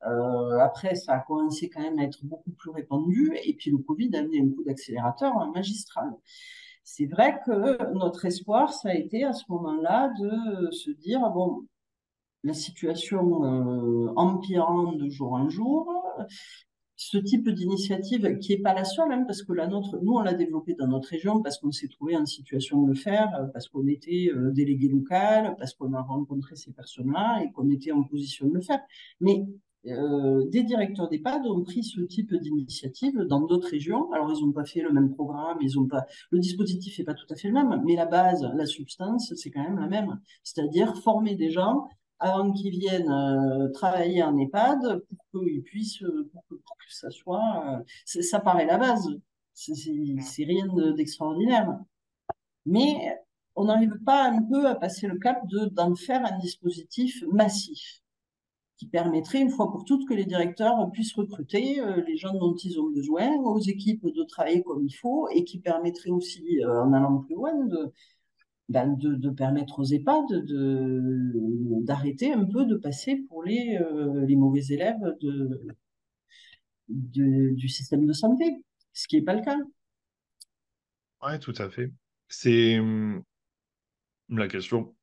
après, 0.00 0.94
ça 0.94 1.14
a 1.14 1.18
commencé 1.18 1.68
quand 1.68 1.80
même 1.80 1.98
à 1.98 2.04
être 2.04 2.24
beaucoup 2.24 2.52
plus 2.52 2.70
répandu, 2.70 3.36
et 3.44 3.54
puis 3.54 3.72
le 3.72 3.78
Covid 3.78 4.10
a 4.14 4.20
amené 4.20 4.40
un 4.40 4.48
coup 4.48 4.62
d'accélérateur 4.62 5.34
magistral. 5.50 6.12
C'est 6.84 7.06
vrai 7.06 7.40
que 7.44 7.92
notre 7.94 8.26
espoir, 8.26 8.72
ça 8.72 8.90
a 8.90 8.94
été 8.94 9.24
à 9.24 9.32
ce 9.32 9.42
moment-là 9.48 10.12
de 10.20 10.70
se 10.70 10.92
dire, 10.92 11.28
bon, 11.30 11.66
la 12.44 12.54
situation 12.54 13.44
euh, 13.44 14.12
empirant 14.16 14.92
de 14.92 15.08
jour 15.08 15.32
en 15.32 15.48
jour. 15.48 15.92
Ce 17.00 17.16
type 17.16 17.48
d'initiative, 17.48 18.38
qui 18.38 18.52
n'est 18.52 18.62
pas 18.62 18.74
la 18.74 18.84
seule, 18.84 19.12
hein, 19.12 19.22
parce 19.24 19.44
que 19.44 19.52
la 19.52 19.68
nôtre, 19.68 19.98
nous, 20.02 20.14
on 20.14 20.20
l'a 20.20 20.34
développée 20.34 20.74
dans 20.74 20.88
notre 20.88 21.08
région 21.08 21.40
parce 21.42 21.58
qu'on 21.58 21.70
s'est 21.70 21.86
trouvé 21.86 22.16
en 22.16 22.26
situation 22.26 22.82
de 22.82 22.88
le 22.88 22.94
faire, 22.94 23.30
parce 23.52 23.68
qu'on 23.68 23.86
était 23.86 24.30
euh, 24.34 24.50
délégué 24.50 24.88
local, 24.88 25.54
parce 25.58 25.74
qu'on 25.74 25.92
a 25.92 26.02
rencontré 26.02 26.56
ces 26.56 26.72
personnes-là 26.72 27.44
et 27.44 27.52
qu'on 27.52 27.70
était 27.70 27.92
en 27.92 28.02
position 28.02 28.48
de 28.48 28.54
le 28.54 28.62
faire. 28.62 28.80
Mais 29.20 29.44
euh, 29.86 30.44
des 30.48 30.64
directeurs 30.64 31.08
d'EHPAD 31.08 31.46
ont 31.46 31.62
pris 31.62 31.84
ce 31.84 32.00
type 32.00 32.34
d'initiative 32.34 33.20
dans 33.20 33.40
d'autres 33.40 33.68
régions. 33.68 34.10
Alors, 34.12 34.32
ils 34.36 34.44
n'ont 34.44 34.52
pas 34.52 34.64
fait 34.64 34.82
le 34.82 34.92
même 34.92 35.14
programme, 35.14 35.58
ils 35.60 35.78
ont 35.78 35.86
pas. 35.86 36.04
Le 36.30 36.40
dispositif 36.40 36.98
n'est 36.98 37.04
pas 37.04 37.14
tout 37.14 37.26
à 37.30 37.36
fait 37.36 37.48
le 37.48 37.54
même, 37.54 37.82
mais 37.84 37.94
la 37.94 38.06
base, 38.06 38.42
la 38.42 38.66
substance, 38.66 39.32
c'est 39.36 39.50
quand 39.50 39.62
même 39.62 39.78
la 39.78 39.86
même. 39.86 40.20
C'est-à-dire 40.42 40.96
former 40.96 41.36
des 41.36 41.50
gens 41.50 41.86
avant 42.20 42.52
qu'ils 42.52 42.70
viennent 42.70 43.10
euh, 43.10 43.68
travailler 43.70 44.22
en 44.22 44.36
EHPAD 44.36 45.02
pour 45.08 45.42
qu'ils 45.42 45.62
puissent, 45.62 46.02
euh, 46.02 46.28
pour 46.32 46.44
que, 46.48 46.56
ça 46.90 47.10
soit, 47.10 47.64
euh, 47.66 48.22
ça 48.22 48.40
paraît 48.40 48.66
la 48.66 48.78
base. 48.78 49.08
C'est 49.54 50.44
rien 50.44 50.66
d'extraordinaire. 50.96 51.78
Mais 52.66 53.18
on 53.56 53.64
n'arrive 53.64 53.98
pas 54.04 54.28
un 54.30 54.42
peu 54.42 54.66
à 54.66 54.74
passer 54.74 55.06
le 55.08 55.18
cap 55.18 55.42
d'en 55.72 55.94
faire 55.96 56.24
un 56.24 56.38
dispositif 56.38 57.24
massif 57.32 58.02
qui 58.76 58.86
permettrait 58.86 59.40
une 59.40 59.50
fois 59.50 59.72
pour 59.72 59.84
toutes 59.84 60.08
que 60.08 60.14
les 60.14 60.24
directeurs 60.24 60.88
puissent 60.92 61.14
recruter 61.14 61.82
les 62.06 62.16
gens 62.16 62.32
dont 62.34 62.54
ils 62.54 62.78
ont 62.78 62.88
besoin, 62.90 63.34
aux 63.38 63.58
équipes 63.58 64.06
de 64.06 64.22
travailler 64.22 64.62
comme 64.62 64.84
il 64.86 64.92
faut 64.92 65.28
et 65.30 65.42
qui 65.42 65.58
permettrait 65.58 66.10
aussi, 66.10 66.64
en 66.64 66.92
allant 66.92 67.18
plus 67.18 67.34
loin, 67.34 67.66
de, 67.66 67.92
ben, 68.68 68.96
de, 68.98 69.30
permettre 69.30 69.78
aux 69.80 69.84
EHPAD 69.84 70.24
d'arrêter 71.84 72.32
un 72.32 72.44
peu 72.44 72.66
de 72.66 72.76
passer 72.76 73.16
pour 73.28 73.42
les, 73.42 73.78
euh, 73.80 74.26
les 74.26 74.36
mauvais 74.36 74.64
élèves 74.68 75.16
de, 75.20 75.74
du 76.88 77.68
système 77.68 78.04
de 78.06 78.12
santé, 78.12 78.44
ce 78.92 79.08
qui 79.08 79.16
n'est 79.16 79.24
pas 79.24 79.34
le 79.34 79.42
cas. 79.42 79.56
Oui, 81.22 81.38
tout 81.40 81.54
à 81.58 81.68
fait. 81.68 81.90
C'est 82.28 82.78
hum, 82.78 83.22
la 84.28 84.48
question, 84.48 84.94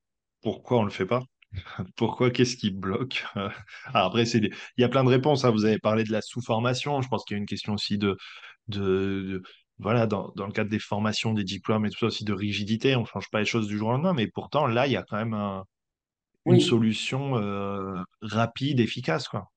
pourquoi 0.41 0.77
on 0.77 0.81
ne 0.81 0.87
le 0.87 0.93
fait 0.93 1.05
pas? 1.05 1.23
Pourquoi 1.95 2.31
Qu'est-ce 2.31 2.57
qui 2.57 2.69
bloque? 2.69 3.23
Après, 3.85 4.23
il 4.23 4.53
y 4.77 4.83
a 4.83 4.89
plein 4.89 5.03
de 5.03 5.09
réponses. 5.09 5.45
Hein. 5.45 5.51
Vous 5.51 5.65
avez 5.65 5.79
parlé 5.79 6.03
de 6.03 6.11
la 6.11 6.21
sous-formation. 6.21 7.01
Je 7.01 7.07
pense 7.07 7.23
qu'il 7.23 7.35
y 7.35 7.37
a 7.37 7.39
une 7.39 7.45
question 7.45 7.73
aussi 7.73 7.97
de, 7.97 9.41
voilà, 9.79 10.07
dans, 10.07 10.31
dans, 10.35 10.45
le 10.45 10.51
cadre 10.51 10.69
des 10.69 10.79
formations, 10.79 11.33
des 11.33 11.43
diplômes 11.43 11.85
et 11.85 11.89
tout 11.89 11.99
ça 11.99 12.05
aussi 12.07 12.23
de 12.23 12.33
rigidité, 12.33 12.95
on 12.95 13.01
ne 13.01 13.05
change 13.05 13.29
pas 13.29 13.39
les 13.39 13.45
choses 13.45 13.67
du 13.67 13.77
jour 13.77 13.89
au 13.89 13.91
lendemain, 13.91 14.13
mais 14.13 14.27
pourtant 14.27 14.67
là, 14.67 14.87
il 14.87 14.93
y 14.93 14.97
a 14.97 15.03
quand 15.03 15.17
même 15.17 15.63
une 16.45 16.59
solution 16.59 17.37
euh, 17.37 18.01
rapide, 18.21 18.79
efficace, 18.79 19.27
quoi. 19.27 19.49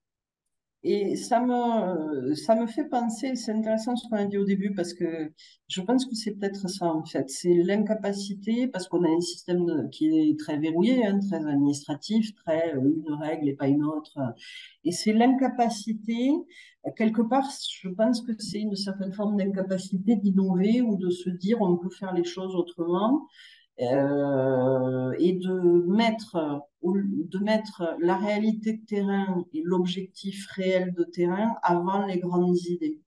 Et 0.85 1.17
ça 1.17 1.41
me, 1.41 2.35
ça 2.35 2.55
me 2.55 2.67
fait 2.69 2.85
penser, 2.89 3.35
c'est 3.35 3.51
intéressant 3.53 3.97
ce 3.97 4.09
qu'on 4.09 4.17
a 4.17 4.27
dit 4.27 4.39
au 4.39 4.45
début, 4.45 4.73
parce 4.75 4.95
que 4.95 5.33
je 5.67 5.81
pense 5.81 6.07
que 6.07 6.15
c'est 6.15 6.37
peut-être 6.37 6.69
ça 6.71 6.87
en 6.87 7.05
fait. 7.05 7.29
C'est 7.31 7.53
l'incapacité, 7.53 8.69
parce 8.69 8.87
qu'on 8.87 9.03
a 9.05 9.09
un 9.09 9.21
système 9.21 9.89
qui 9.91 10.07
est 10.07 10.39
très 10.39 10.57
verrouillé, 10.57 11.05
hein, 11.05 11.19
très 11.19 11.45
administratif, 11.47 12.33
très 12.47 12.77
euh, 12.77 12.93
une 13.05 13.13
règle 13.15 13.49
et 13.49 13.55
pas 13.55 13.67
une 13.67 13.85
autre. 13.85 14.17
Et 14.85 14.93
c'est 14.93 15.13
l'incapacité, 15.13 16.31
quelque 16.97 17.23
part, 17.23 17.49
je 17.83 17.89
pense 17.89 18.23
que 18.23 18.33
c'est 18.39 18.61
une 18.61 18.77
certaine 18.77 19.13
forme 19.13 19.37
d'incapacité 19.37 20.15
d'innover 20.17 20.81
ou 20.81 20.97
de 20.97 21.11
se 21.11 21.29
dire 21.29 21.61
on 21.61 21.77
peut 21.77 21.91
faire 21.91 22.15
les 22.15 22.25
choses 22.25 22.55
autrement. 22.55 23.27
Euh, 23.81 25.15
et 25.19 25.35
de 25.35 25.87
mettre, 25.87 26.63
de 26.83 27.39
mettre 27.39 27.97
la 28.01 28.17
réalité 28.17 28.73
de 28.73 28.85
terrain 28.85 29.45
et 29.55 29.63
l'objectif 29.65 30.49
réel 30.51 30.93
de 30.95 31.05
terrain 31.05 31.55
avant 31.63 32.05
les 32.05 32.19
grandes 32.19 32.59
idées. 32.67 33.01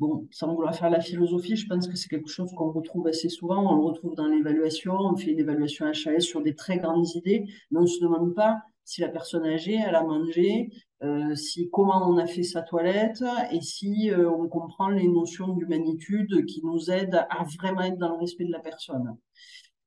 Bon, 0.00 0.26
sans 0.32 0.52
vouloir 0.52 0.74
faire 0.74 0.90
la 0.90 1.00
philosophie, 1.00 1.54
je 1.54 1.68
pense 1.68 1.86
que 1.86 1.94
c'est 1.94 2.08
quelque 2.08 2.28
chose 2.28 2.50
qu'on 2.56 2.72
retrouve 2.72 3.06
assez 3.06 3.28
souvent. 3.28 3.72
On 3.72 3.76
le 3.76 3.84
retrouve 3.84 4.16
dans 4.16 4.26
l'évaluation. 4.26 4.94
On 4.94 5.16
fait 5.16 5.30
une 5.30 5.38
évaluation 5.38 5.86
HAS 5.86 6.20
sur 6.20 6.42
des 6.42 6.56
très 6.56 6.78
grandes 6.78 7.06
idées, 7.14 7.44
mais 7.70 7.78
on 7.78 7.82
ne 7.82 7.86
se 7.86 8.00
demande 8.00 8.34
pas 8.34 8.62
si 8.84 9.00
la 9.00 9.08
personne 9.08 9.46
âgée, 9.46 9.74
elle 9.76 9.94
a 9.94 10.02
mangé, 10.02 10.70
euh, 11.02 11.34
si 11.34 11.68
comment 11.70 12.08
on 12.08 12.16
a 12.18 12.26
fait 12.26 12.42
sa 12.42 12.62
toilette 12.62 13.24
et 13.50 13.60
si 13.60 14.10
euh, 14.10 14.30
on 14.30 14.48
comprend 14.48 14.88
les 14.88 15.08
notions 15.08 15.48
d'humanitude 15.48 16.46
qui 16.46 16.62
nous 16.64 16.90
aident 16.90 17.26
à 17.28 17.44
vraiment 17.58 17.82
être 17.82 17.98
dans 17.98 18.10
le 18.10 18.18
respect 18.20 18.44
de 18.44 18.52
la 18.52 18.60
personne. 18.60 19.16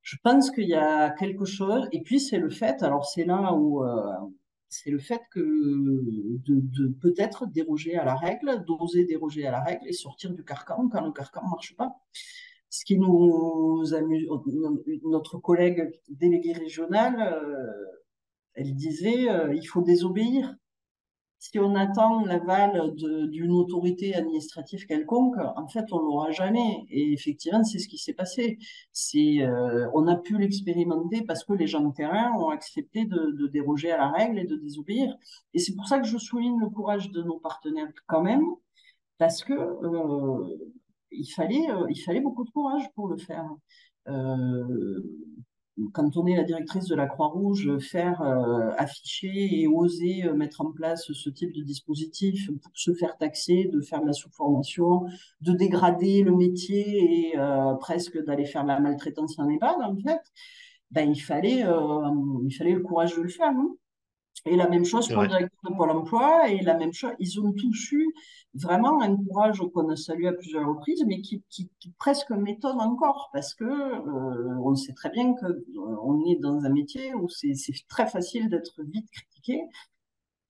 Je 0.01 0.17
pense 0.23 0.51
qu'il 0.51 0.67
y 0.67 0.75
a 0.75 1.11
quelque 1.11 1.45
chose, 1.45 1.87
et 1.91 2.01
puis 2.01 2.19
c'est 2.19 2.37
le 2.37 2.49
fait, 2.49 2.83
alors 2.83 3.05
c'est 3.05 3.25
là 3.25 3.53
où 3.53 3.83
euh, 3.83 4.03
c'est 4.69 4.91
le 4.91 4.99
fait 4.99 5.21
que 5.31 5.39
de, 5.39 6.87
peut-être 7.01 7.47
déroger 7.47 7.95
à 7.95 8.05
la 8.05 8.15
règle, 8.15 8.63
d'oser 8.65 9.05
déroger 9.05 9.47
à 9.47 9.51
la 9.51 9.61
règle 9.61 9.87
et 9.87 9.93
sortir 9.93 10.31
du 10.31 10.43
carcan 10.43 10.89
quand 10.89 11.01
le 11.01 11.11
carcan 11.11 11.43
ne 11.43 11.49
marche 11.49 11.75
pas. 11.75 11.95
Ce 12.69 12.83
qui 12.83 12.99
nous 12.99 13.93
amuse, 13.93 14.27
notre 15.03 15.37
collègue 15.37 15.91
délégué 16.09 16.51
régional, 16.51 17.15
elle 18.55 18.73
disait, 18.75 19.29
euh, 19.29 19.53
il 19.53 19.65
faut 19.65 19.81
désobéir 19.81 20.55
si 21.51 21.59
on 21.59 21.75
attend 21.75 22.25
l'aval 22.25 22.95
d'une 22.95 23.51
autorité 23.51 24.15
administrative 24.15 24.85
quelconque, 24.87 25.37
en 25.37 25.67
fait, 25.67 25.85
on 25.91 25.99
l'aura 25.99 26.31
jamais. 26.31 26.85
Et 26.89 27.13
effectivement, 27.13 27.63
c'est 27.63 27.77
ce 27.77 27.87
qui 27.87 27.97
s'est 27.99 28.13
passé. 28.13 28.57
Euh, 29.15 29.87
on 29.93 30.07
a 30.07 30.15
pu 30.15 30.37
l'expérimenter 30.37 31.21
parce 31.23 31.43
que 31.43 31.53
les 31.53 31.67
gens 31.67 31.81
de 31.81 31.93
terrain 31.93 32.31
ont 32.39 32.49
accepté 32.49 33.05
de, 33.05 33.47
déroger 33.47 33.91
à 33.91 33.97
la 33.97 34.09
règle 34.09 34.39
et 34.39 34.45
de 34.45 34.55
désobéir. 34.55 35.15
Et 35.53 35.59
c'est 35.59 35.75
pour 35.75 35.87
ça 35.87 35.99
que 35.99 36.07
je 36.07 36.17
souligne 36.17 36.59
le 36.59 36.69
courage 36.69 37.11
de 37.11 37.21
nos 37.21 37.37
partenaires 37.37 37.91
quand 38.07 38.23
même, 38.23 38.45
parce 39.19 39.43
que 39.43 39.53
euh, 39.53 40.47
il 41.11 41.27
fallait 41.27 42.21
beaucoup 42.21 42.43
de 42.43 42.51
courage 42.51 42.89
pour 42.95 43.07
le 43.07 43.17
faire 43.17 43.47
quand 45.91 46.15
on 46.17 46.25
est 46.25 46.35
la 46.35 46.43
directrice 46.43 46.85
de 46.85 46.95
la 46.95 47.05
Croix-Rouge, 47.05 47.79
faire 47.79 48.21
euh, 48.21 48.71
afficher 48.77 49.61
et 49.61 49.67
oser 49.67 50.23
euh, 50.25 50.33
mettre 50.33 50.61
en 50.61 50.71
place 50.71 51.11
ce 51.11 51.29
type 51.29 51.51
de 51.51 51.61
dispositif 51.61 52.49
pour 52.61 52.71
se 52.75 52.93
faire 52.93 53.17
taxer, 53.17 53.69
de 53.71 53.81
faire 53.81 54.01
de 54.01 54.07
la 54.07 54.13
sous-formation, 54.13 55.05
de 55.41 55.51
dégrader 55.51 56.23
le 56.23 56.31
métier 56.31 57.31
et 57.31 57.39
euh, 57.39 57.73
presque 57.75 58.17
d'aller 58.23 58.45
faire 58.45 58.63
de 58.63 58.69
la 58.69 58.79
maltraitance 58.79 59.37
en 59.37 59.49
EHPAD, 59.49 59.75
en 59.81 59.95
fait, 59.97 60.21
ben, 60.91 61.11
il, 61.11 61.19
fallait, 61.19 61.65
il 62.43 62.55
fallait 62.55 62.73
le 62.73 62.81
courage 62.81 63.15
de 63.17 63.21
le 63.21 63.29
faire. 63.29 63.51
non 63.51 63.75
et 64.45 64.55
la 64.55 64.69
même 64.69 64.85
chose 64.85 65.07
pour 65.07 65.23
le 65.23 65.27
directeur 65.27 65.59
de 65.71 65.75
Pôle 65.75 65.89
emploi, 65.89 66.49
et 66.49 66.61
la 66.61 66.77
même 66.77 66.93
chose, 66.93 67.13
ils 67.19 67.39
ont 67.39 67.51
tous 67.51 67.91
eu 67.91 68.13
vraiment 68.53 69.01
un 69.01 69.15
courage 69.15 69.59
qu'on 69.73 69.89
a 69.89 69.95
salué 69.95 70.27
à 70.27 70.33
plusieurs 70.33 70.67
reprises, 70.67 71.03
mais 71.07 71.19
qui, 71.21 71.43
qui, 71.49 71.69
qui 71.79 71.91
presque 71.97 72.29
m'étonne 72.29 72.79
encore, 72.79 73.29
parce 73.33 73.55
que 73.55 73.63
euh, 73.65 74.59
on 74.63 74.75
sait 74.75 74.93
très 74.93 75.09
bien 75.09 75.33
qu'on 75.33 76.21
euh, 76.21 76.31
est 76.31 76.39
dans 76.39 76.63
un 76.63 76.69
métier 76.69 77.13
où 77.15 77.27
c'est 77.27 77.55
très 77.89 78.07
facile 78.07 78.49
d'être 78.49 78.83
vite 78.83 79.09
critiqué. 79.09 79.63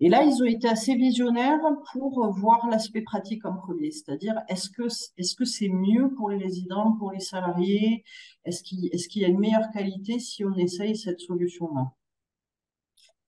Et 0.01 0.09
là, 0.09 0.23
ils 0.23 0.41
ont 0.43 0.45
été 0.45 0.67
assez 0.67 0.93
visionnaires 0.95 1.61
pour 1.93 2.29
voir 2.33 2.67
l'aspect 2.69 3.01
pratique 3.01 3.45
en 3.45 3.55
premier, 3.55 3.91
c'est-à-dire 3.91 4.35
est-ce 4.49 4.69
que 4.69 4.87
est-ce 5.17 5.35
que 5.35 5.45
c'est 5.45 5.69
mieux 5.69 6.13
pour 6.15 6.29
les 6.29 6.37
résidents, 6.37 6.97
pour 6.99 7.13
les 7.13 7.21
salariés, 7.21 8.03
est-ce 8.43 8.61
qu'il 8.61 8.89
est-ce 8.93 9.07
qu'il 9.07 9.21
y 9.21 9.25
a 9.25 9.29
une 9.29 9.39
meilleure 9.39 9.71
qualité 9.71 10.19
si 10.19 10.43
on 10.43 10.53
essaye 10.55 10.97
cette 10.97 11.21
solution-là? 11.21 11.93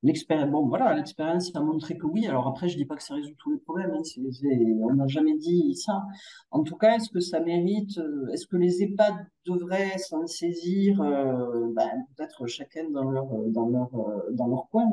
L'expérience, 0.03 0.51
bon, 0.51 0.67
voilà, 0.67 0.93
l'expérience 0.93 1.55
a 1.55 1.59
montré 1.59 1.97
que 1.97 2.05
oui. 2.05 2.27
Alors 2.27 2.47
après, 2.47 2.69
je 2.69 2.77
dis 2.77 2.85
pas 2.85 2.95
que 2.95 3.03
ça 3.03 3.15
résout 3.15 3.33
tous 3.39 3.51
les 3.51 3.57
problèmes. 3.57 3.91
hein, 3.91 4.01
on 4.81 4.93
n'a 4.93 5.07
jamais 5.07 5.35
dit 5.37 5.73
ça. 5.73 6.03
En 6.51 6.61
tout 6.63 6.75
cas, 6.77 6.97
est-ce 6.97 7.09
que 7.09 7.19
ça 7.19 7.39
mérite, 7.39 7.97
euh, 7.97 8.27
est-ce 8.31 8.45
que 8.45 8.57
les 8.57 8.83
EHPAD 8.83 9.15
devraient 9.47 9.97
s'en 9.97 10.27
saisir, 10.27 11.01
euh, 11.01 11.71
ben, 11.73 12.05
peut-être 12.15 12.45
chacun 12.45 12.87
dans 12.91 13.09
leur, 13.09 13.25
euh, 13.33 13.49
dans 13.49 13.69
leur, 13.69 13.89
dans 14.33 14.47
leur 14.47 14.69
coin, 14.69 14.85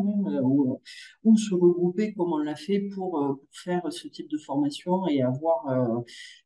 ou, 0.43 0.79
ou 1.25 1.37
se 1.37 1.55
regrouper 1.55 2.15
comme 2.15 2.33
on 2.33 2.39
l'a 2.39 2.57
fait 2.57 2.81
pour, 2.95 3.39
faire 3.53 3.83
ce 3.93 4.09
type 4.09 4.31
de 4.31 4.39
formation 4.39 5.07
et 5.09 5.23
avoir 5.23 5.67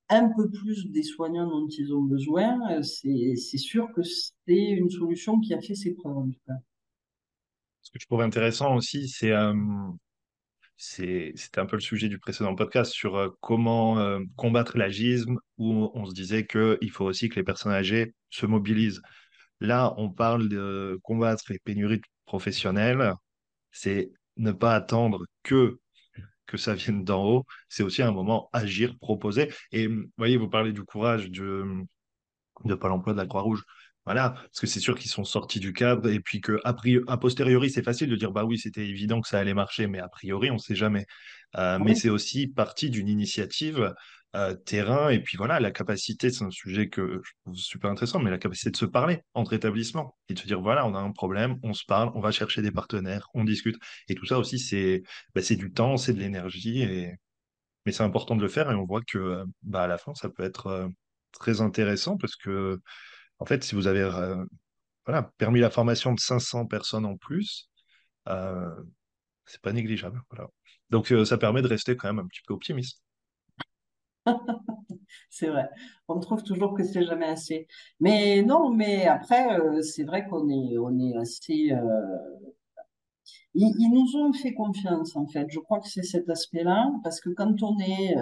un 0.08 0.28
peu 0.36 0.50
plus 0.50 0.90
des 0.90 1.02
soignants 1.04 1.48
dont 1.48 1.68
ils 1.68 1.94
ont 1.94 2.02
besoin. 2.02 2.82
c'est 2.82 3.36
sûr 3.58 3.92
que 3.94 4.02
c'est 4.02 4.70
une 4.70 4.90
solution 4.90 5.38
qui 5.38 5.54
a 5.54 5.60
fait 5.60 5.74
ses 5.74 5.94
preuves, 5.94 6.18
en 6.18 6.28
tout 6.28 6.40
cas. 6.46 6.54
Ce 7.88 7.92
que 7.92 8.02
je 8.02 8.06
trouve 8.06 8.20
intéressant 8.20 8.76
aussi, 8.76 9.08
c'est 9.08 9.32
c'était 10.76 11.58
un 11.58 11.64
peu 11.64 11.76
le 11.76 11.80
sujet 11.80 12.10
du 12.10 12.18
précédent 12.18 12.54
podcast 12.54 12.92
sur 12.92 13.34
comment 13.40 14.20
combattre 14.36 14.76
l'agisme, 14.76 15.38
où 15.56 15.90
on 15.94 16.04
se 16.04 16.12
disait 16.12 16.46
qu'il 16.46 16.90
faut 16.90 17.06
aussi 17.06 17.30
que 17.30 17.36
les 17.36 17.44
personnes 17.44 17.72
âgées 17.72 18.14
se 18.28 18.44
mobilisent. 18.44 19.00
Là, 19.60 19.94
on 19.96 20.10
parle 20.10 20.50
de 20.50 21.00
combattre 21.02 21.44
les 21.48 21.58
pénuries 21.60 22.02
professionnelles, 22.26 23.14
c'est 23.72 24.10
ne 24.36 24.52
pas 24.52 24.74
attendre 24.74 25.24
que 25.42 25.80
que 26.44 26.58
ça 26.58 26.74
vienne 26.74 27.04
d'en 27.04 27.24
haut, 27.24 27.46
c'est 27.70 27.82
aussi 27.82 28.02
un 28.02 28.12
moment 28.12 28.50
agir, 28.52 28.98
proposer. 28.98 29.50
Et 29.72 29.86
vous 29.86 30.04
voyez, 30.18 30.36
vous 30.36 30.50
parlez 30.50 30.72
du 30.72 30.84
courage 30.84 31.30
de, 31.30 31.64
de 32.66 32.74
Pôle 32.74 32.92
emploi, 32.92 33.14
de 33.14 33.18
la 33.18 33.26
Croix-Rouge. 33.26 33.64
Voilà, 34.08 34.30
parce 34.30 34.60
que 34.60 34.66
c'est 34.66 34.80
sûr 34.80 34.98
qu'ils 34.98 35.10
sont 35.10 35.24
sortis 35.24 35.60
du 35.60 35.74
cadre 35.74 36.08
et 36.08 36.18
puis 36.20 36.40
que 36.40 36.58
a, 36.64 36.72
priori, 36.72 37.04
a 37.08 37.18
posteriori, 37.18 37.70
c'est 37.70 37.82
facile 37.82 38.08
de 38.08 38.16
dire 38.16 38.32
bah 38.32 38.44
oui, 38.44 38.58
c'était 38.58 38.86
évident 38.86 39.20
que 39.20 39.28
ça 39.28 39.38
allait 39.38 39.52
marcher, 39.52 39.86
mais 39.86 39.98
a 39.98 40.08
priori, 40.08 40.50
on 40.50 40.54
ne 40.54 40.58
sait 40.58 40.74
jamais. 40.74 41.04
Euh, 41.56 41.78
mais 41.78 41.92
Oui. 41.92 41.96
c'est 41.96 42.08
aussi 42.08 42.46
partie 42.46 42.88
d'une 42.88 43.08
initiative 43.08 43.94
euh, 44.34 44.54
terrain 44.54 45.10
et 45.10 45.20
puis 45.22 45.36
voilà, 45.36 45.60
la 45.60 45.70
capacité, 45.70 46.30
c'est 46.30 46.44
un 46.44 46.50
sujet 46.50 46.88
que 46.88 47.20
je 47.22 47.32
trouve 47.44 47.54
super 47.56 47.90
intéressant, 47.90 48.18
mais 48.18 48.30
la 48.30 48.38
capacité 48.38 48.70
de 48.70 48.76
se 48.76 48.86
parler 48.86 49.20
entre 49.34 49.52
établissements 49.52 50.16
et 50.30 50.34
de 50.34 50.38
se 50.38 50.46
dire 50.46 50.60
voilà, 50.62 50.86
on 50.86 50.94
a 50.94 50.98
un 51.00 51.12
problème, 51.12 51.56
on 51.62 51.74
se 51.74 51.84
parle, 51.86 52.10
on 52.14 52.20
va 52.20 52.30
chercher 52.30 52.62
des 52.62 52.70
partenaires, 52.72 53.28
on 53.34 53.44
discute. 53.44 53.76
Et 54.08 54.14
tout 54.14 54.24
ça 54.26 54.38
aussi, 54.38 54.58
c'est 54.58 55.02
bah, 55.34 55.42
du 55.50 55.70
temps, 55.72 55.96
c'est 55.98 56.14
de 56.14 56.20
l'énergie 56.20 56.80
et 56.82 57.12
mais 57.86 57.92
c'est 57.92 58.02
important 58.02 58.36
de 58.36 58.42
le 58.42 58.48
faire 58.48 58.70
et 58.70 58.74
on 58.74 58.84
voit 58.84 59.02
que 59.02 59.44
bah, 59.62 59.82
à 59.84 59.86
la 59.86 59.98
fin, 59.98 60.14
ça 60.14 60.28
peut 60.28 60.42
être 60.44 60.66
euh, 60.68 60.88
très 61.32 61.60
intéressant 61.60 62.16
parce 62.16 62.36
que 62.36 62.78
en 63.38 63.44
fait, 63.44 63.64
si 63.64 63.74
vous 63.74 63.86
avez 63.86 64.00
euh, 64.00 64.44
permis 65.38 65.60
la 65.60 65.70
formation 65.70 66.12
de 66.12 66.20
500 66.20 66.66
personnes 66.66 67.06
en 67.06 67.16
plus, 67.16 67.70
euh, 68.28 68.68
c'est 69.46 69.60
pas 69.60 69.72
négligeable. 69.72 70.20
Donc, 70.90 71.12
euh, 71.12 71.24
ça 71.24 71.38
permet 71.38 71.62
de 71.62 71.68
rester 71.68 71.96
quand 71.96 72.08
même 72.08 72.24
un 72.24 72.28
petit 72.28 72.42
peu 72.46 72.54
optimiste. 72.54 73.02
C'est 75.30 75.48
vrai. 75.48 75.68
On 76.08 76.20
trouve 76.20 76.42
toujours 76.42 76.74
que 76.74 76.84
c'est 76.84 77.04
jamais 77.04 77.26
assez. 77.26 77.66
Mais 78.00 78.42
non, 78.42 78.70
mais 78.70 79.06
après, 79.06 79.58
euh, 79.58 79.80
c'est 79.82 80.04
vrai 80.04 80.26
qu'on 80.26 80.48
est, 80.50 80.76
on 80.76 80.98
est 80.98 81.16
assez. 81.16 81.72
Ils, 83.54 83.90
nous 83.90 84.16
ont 84.16 84.32
fait 84.32 84.52
confiance, 84.52 85.16
en 85.16 85.26
fait. 85.26 85.46
Je 85.50 85.58
crois 85.60 85.80
que 85.80 85.88
c'est 85.88 86.02
cet 86.02 86.28
aspect-là, 86.28 86.90
parce 87.02 87.20
que 87.20 87.30
quand 87.30 87.62
on 87.62 87.78
est, 87.78 88.14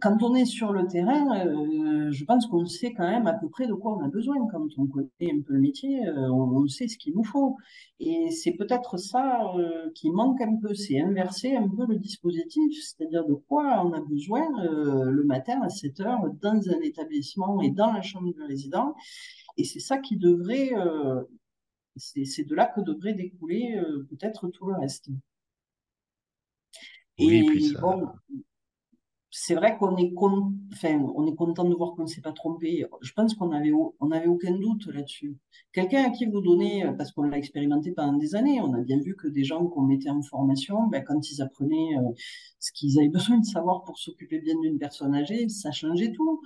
quand 0.00 0.22
on 0.22 0.34
est 0.34 0.44
sur 0.44 0.72
le 0.72 0.86
terrain, 0.86 1.46
euh, 1.46 2.10
je 2.12 2.24
pense 2.24 2.46
qu'on 2.46 2.66
sait 2.66 2.92
quand 2.92 3.08
même 3.08 3.26
à 3.26 3.32
peu 3.32 3.48
près 3.48 3.66
de 3.66 3.72
quoi 3.74 3.96
on 3.96 4.04
a 4.04 4.08
besoin. 4.08 4.36
Quand 4.50 4.66
on 4.78 4.86
connaît 4.86 5.32
un 5.32 5.40
peu 5.40 5.54
le 5.54 5.60
métier, 5.60 6.06
euh, 6.06 6.28
on, 6.30 6.62
on 6.62 6.68
sait 6.68 6.86
ce 6.88 6.96
qu'il 6.96 7.14
nous 7.14 7.24
faut. 7.24 7.56
Et 7.98 8.30
c'est 8.30 8.52
peut-être 8.52 8.98
ça 8.98 9.52
euh, 9.56 9.90
qui 9.94 10.10
manque 10.10 10.40
un 10.40 10.56
peu, 10.56 10.74
c'est 10.74 11.00
inverser 11.00 11.56
un 11.56 11.68
peu 11.68 11.86
le 11.86 11.96
dispositif, 11.96 12.72
c'est-à-dire 12.82 13.24
de 13.26 13.34
quoi 13.34 13.84
on 13.84 13.92
a 13.92 14.00
besoin 14.00 14.46
le 14.62 15.24
matin 15.24 15.60
à 15.62 15.68
7 15.68 16.00
heures 16.00 16.30
dans 16.40 16.68
un 16.68 16.80
établissement 16.82 17.60
et 17.62 17.70
dans 17.70 17.92
la 17.92 18.02
chambre 18.02 18.32
du 18.32 18.42
résident. 18.42 18.94
Et 19.56 19.64
c'est 19.64 19.80
ça 19.80 19.98
qui 19.98 20.16
devrait, 20.16 20.70
c'est 21.96 22.44
de 22.44 22.54
là 22.54 22.66
que 22.66 22.80
devrait 22.80 23.14
découler 23.14 23.80
peut-être 24.08 24.48
tout 24.48 24.66
le 24.66 24.74
reste. 24.74 25.10
Oui, 27.18 27.44
puis 27.44 27.66
Et 27.66 27.68
ça. 27.72 27.80
bon, 27.80 28.08
c'est 29.30 29.54
vrai 29.54 29.76
qu'on 29.78 29.96
est, 29.96 30.12
content 30.12 31.64
de 31.64 31.74
voir 31.74 31.94
qu'on 31.94 32.02
ne 32.02 32.06
s'est 32.08 32.20
pas 32.20 32.32
trompé. 32.32 32.84
Je 33.00 33.12
pense 33.12 33.34
qu'on 33.34 33.52
avait, 33.52 33.70
au- 33.72 33.94
on 34.00 34.10
avait 34.10 34.26
aucun 34.26 34.52
doute 34.52 34.86
là-dessus. 34.86 35.36
Quelqu'un 35.72 36.04
à 36.04 36.10
qui 36.10 36.26
vous 36.26 36.40
donnez, 36.40 36.84
parce 36.98 37.12
qu'on 37.12 37.22
l'a 37.22 37.38
expérimenté 37.38 37.92
pendant 37.92 38.18
des 38.18 38.34
années, 38.34 38.60
on 38.60 38.74
a 38.74 38.80
bien 38.80 38.98
vu 39.00 39.16
que 39.16 39.28
des 39.28 39.44
gens 39.44 39.66
qu'on 39.66 39.82
mettait 39.82 40.10
en 40.10 40.22
formation, 40.22 40.86
ben, 40.88 41.02
quand 41.04 41.30
ils 41.30 41.42
apprenaient 41.42 41.96
euh, 41.98 42.10
ce 42.58 42.72
qu'ils 42.72 42.98
avaient 42.98 43.08
besoin 43.36 43.38
de 43.38 43.44
savoir 43.44 43.84
pour 43.84 43.98
s'occuper 43.98 44.40
bien 44.40 44.54
d'une 44.60 44.78
personne 44.78 45.14
âgée, 45.14 45.48
ça 45.48 45.70
changeait 45.70 46.12
tout. 46.12 46.40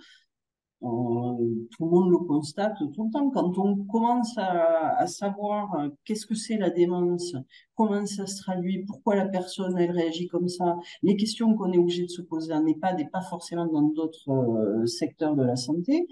On- 0.86 1.38
tout 1.70 1.84
le 1.84 1.90
monde 1.90 2.10
le 2.10 2.18
constate 2.18 2.76
tout 2.94 3.04
le 3.04 3.10
temps. 3.10 3.30
Quand 3.30 3.56
on 3.58 3.84
commence 3.84 4.36
à, 4.36 5.06
savoir 5.06 5.74
euh, 5.74 5.88
qu'est-ce 6.04 6.26
que 6.26 6.34
c'est 6.34 6.58
la 6.58 6.68
démence, 6.70 7.34
comment 7.74 8.04
ça 8.04 8.26
se 8.26 8.42
traduit, 8.42 8.84
pourquoi 8.84 9.16
la 9.16 9.26
personne 9.26 9.78
elle 9.78 9.90
réagit 9.90 10.28
comme 10.28 10.48
ça, 10.48 10.76
les 11.02 11.16
questions 11.16 11.54
qu'on 11.56 11.72
est 11.72 11.78
obligé 11.78 12.02
de 12.04 12.10
se 12.10 12.22
poser 12.22 12.52
en 12.52 12.66
EHPAD 12.66 13.00
et 13.00 13.06
pas 13.06 13.22
forcément 13.22 13.66
dans 13.66 13.82
d'autres 13.82 14.30
euh, 14.30 14.86
secteurs 14.86 15.34
de 15.34 15.42
la 15.42 15.56
santé, 15.56 16.06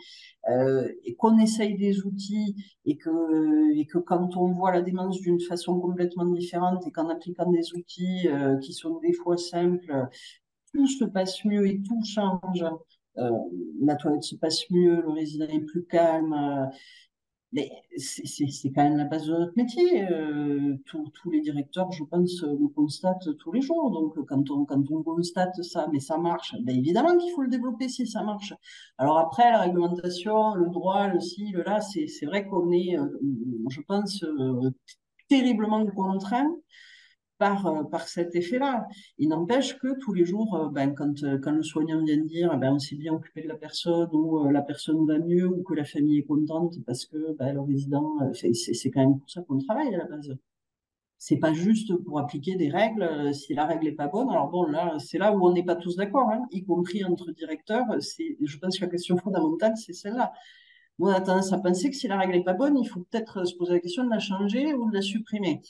euh, 0.51 0.89
et 1.05 1.15
qu'on 1.15 1.39
essaye 1.39 1.77
des 1.77 2.05
outils 2.07 2.57
et 2.87 2.97
que, 2.97 3.77
et 3.77 3.87
que 3.87 3.99
quand 3.99 4.37
on 4.37 4.53
voit 4.53 4.73
la 4.73 4.83
démence 4.83 5.21
d'une 5.21 5.41
façon 5.41 5.79
complètement 5.81 6.27
différente 6.27 6.87
et 6.87 6.91
qu'en 6.91 7.09
appliquant 7.11 7.51
des 7.51 7.75
outils 7.75 8.27
euh, 8.29 8.57
qui 8.59 8.73
sont 8.73 8.99
des 9.01 9.13
fois 9.13 9.37
simples, 9.37 10.09
tout 10.73 10.87
se 10.87 11.05
passe 11.05 11.45
mieux 11.45 11.67
et 11.67 11.83
tout 11.83 12.03
change. 12.05 12.65
Euh, 13.19 13.31
la 13.81 13.97
toilette 13.97 14.23
se 14.23 14.37
passe 14.37 14.69
mieux, 14.71 15.03
le 15.03 15.11
résident 15.11 15.47
est 15.49 15.61
plus 15.61 15.85
calme. 15.85 16.33
euh, 16.33 16.67
mais 17.55 17.71
c'est 17.99 18.71
quand 18.75 18.83
même 18.83 18.97
la 18.97 19.05
base 19.05 19.27
de 19.27 19.33
notre 19.33 19.53
métier. 19.57 20.11
Euh, 20.11 20.75
tous 20.87 21.31
les 21.31 21.43
directeurs, 21.43 21.93
je 21.93 22.03
pense, 22.05 22.41
le 22.43 22.67
constatent 22.69 23.29
tous 23.39 23.53
les 23.53 23.61
jours. 23.61 23.91
Donc, 23.91 24.15
quand 24.27 24.51
on, 24.51 24.65
constate 24.65 25.63
ça, 25.63 25.87
mais 25.93 26.01
ça 26.01 26.17
marche, 26.17 26.55
ben 26.63 26.75
évidemment 26.75 27.15
qu'il 27.19 27.31
faut 27.35 27.43
le 27.43 27.51
développer 27.51 27.91
si 27.91 28.07
ça 28.07 28.23
marche. 28.23 28.55
Alors 28.97 29.19
après, 29.19 29.51
la 29.51 29.61
réglementation, 29.61 30.55
le 30.55 30.71
droit, 30.71 31.09
le 31.09 31.21
ci, 31.21 31.51
le 31.53 31.63
là, 31.63 31.81
c'est 31.83 32.25
vrai 32.25 32.47
qu'on 32.47 32.73
est, 32.73 32.97
je 33.69 33.81
pense, 33.83 34.25
terriblement 35.29 35.85
contraint 35.87 36.57
par, 37.43 37.67
euh, 37.67 37.83
par 37.83 38.07
cet 38.07 38.37
effet-là. 38.37 38.87
Il 39.19 39.29
n'empêche 39.31 39.77
que 39.77 39.99
tous 39.99 40.13
les 40.13 40.25
jours, 40.25 40.55
euh, 40.55 40.69
ben, 40.69 40.95
quand, 40.95 41.25
euh, 41.25 41.39
quand 41.43 41.51
le 41.51 41.65
soignant 41.65 42.01
vient 42.05 42.19
dire 42.19 42.57
ben, 42.57 42.75
on 42.75 42.79
s'est 42.79 42.95
bien 42.95 43.13
occupé 43.13 43.43
de 43.43 43.49
la 43.49 43.57
personne 43.57 44.11
ou 44.13 44.49
la 44.49 44.63
personne 44.63 45.05
va 45.09 45.19
mieux 45.19 45.49
ou 45.49 45.65
que 45.65 45.75
la 45.75 45.85
famille 45.85 46.19
est 46.21 46.23
contente 46.23 46.75
parce 46.87 47.05
que 47.05 47.33
ben, 47.37 47.53
le 47.53 47.61
résident, 47.61 48.07
c'est 48.33 48.91
quand 48.93 49.01
même 49.01 49.19
pour 49.19 49.29
ça 49.29 49.43
qu'on 49.43 49.59
travaille 49.59 49.93
à 49.93 49.99
la 49.99 50.05
base. 50.05 50.37
C'est 51.19 51.39
pas 51.39 51.53
juste 51.53 51.97
pour 52.05 52.21
appliquer 52.21 52.55
des 52.55 52.69
règles 52.69 53.35
si 53.35 53.55
la 53.55 53.67
règle 53.67 53.89
est 53.89 53.99
pas 54.03 54.07
bonne. 54.07 54.31
Alors 54.31 54.49
bon, 54.49 54.65
là, 54.65 54.97
c'est 55.01 55.19
là 55.19 55.35
où 55.35 55.45
on 55.45 55.53
n'est 55.53 55.65
pas 55.65 55.77
tous 55.77 55.97
d'accord, 55.97 56.29
hein, 56.31 56.43
y 56.53 56.65
compris 56.65 57.05
entre 57.05 57.33
directeurs. 57.33 57.87
Je 57.99 58.59
pense 58.59 58.79
que 58.79 58.85
la 58.85 58.91
question 58.91 59.17
fondamentale, 59.17 59.73
c'est 59.77 59.95
celle-là. 59.95 60.33
On 61.01 61.07
a 61.09 61.21
tendance 61.21 61.53
à 61.53 61.59
penser 61.59 61.91
que 61.91 61.97
si 61.97 62.07
la 62.07 62.19
règle 62.19 62.37
est 62.37 62.45
pas 62.45 62.55
bonne, 62.55 62.79
il 62.79 62.89
faut 62.89 63.01
peut-être 63.01 63.45
se 63.45 63.57
poser 63.57 63.73
la 63.73 63.81
question 63.81 64.05
de 64.05 64.11
la 64.11 64.21
changer 64.21 64.75
ou 64.75 64.89
de 64.91 64.95
la 64.95 65.03
supprimer. 65.03 65.61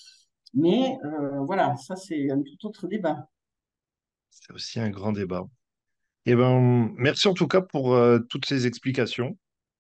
Mais 0.55 0.99
euh, 1.05 1.41
voilà, 1.41 1.77
ça 1.77 1.97
c'est 1.97 2.31
un 2.31 2.43
tout 2.43 2.67
autre 2.67 2.87
débat. 2.87 3.29
C'est 4.31 4.53
aussi 4.53 4.81
un 4.81 4.91
grand 4.91 5.13
débat. 5.13 5.47
Et 6.27 6.35
ben, 6.37 6.93
merci 6.97 7.29
en 7.29 7.35
tout 7.35 7.49
cas 7.49 7.61
pour 7.61 7.95
euh, 7.95 8.21
toutes 8.29 8.47
ces 8.47 8.67
explications, 8.67 9.37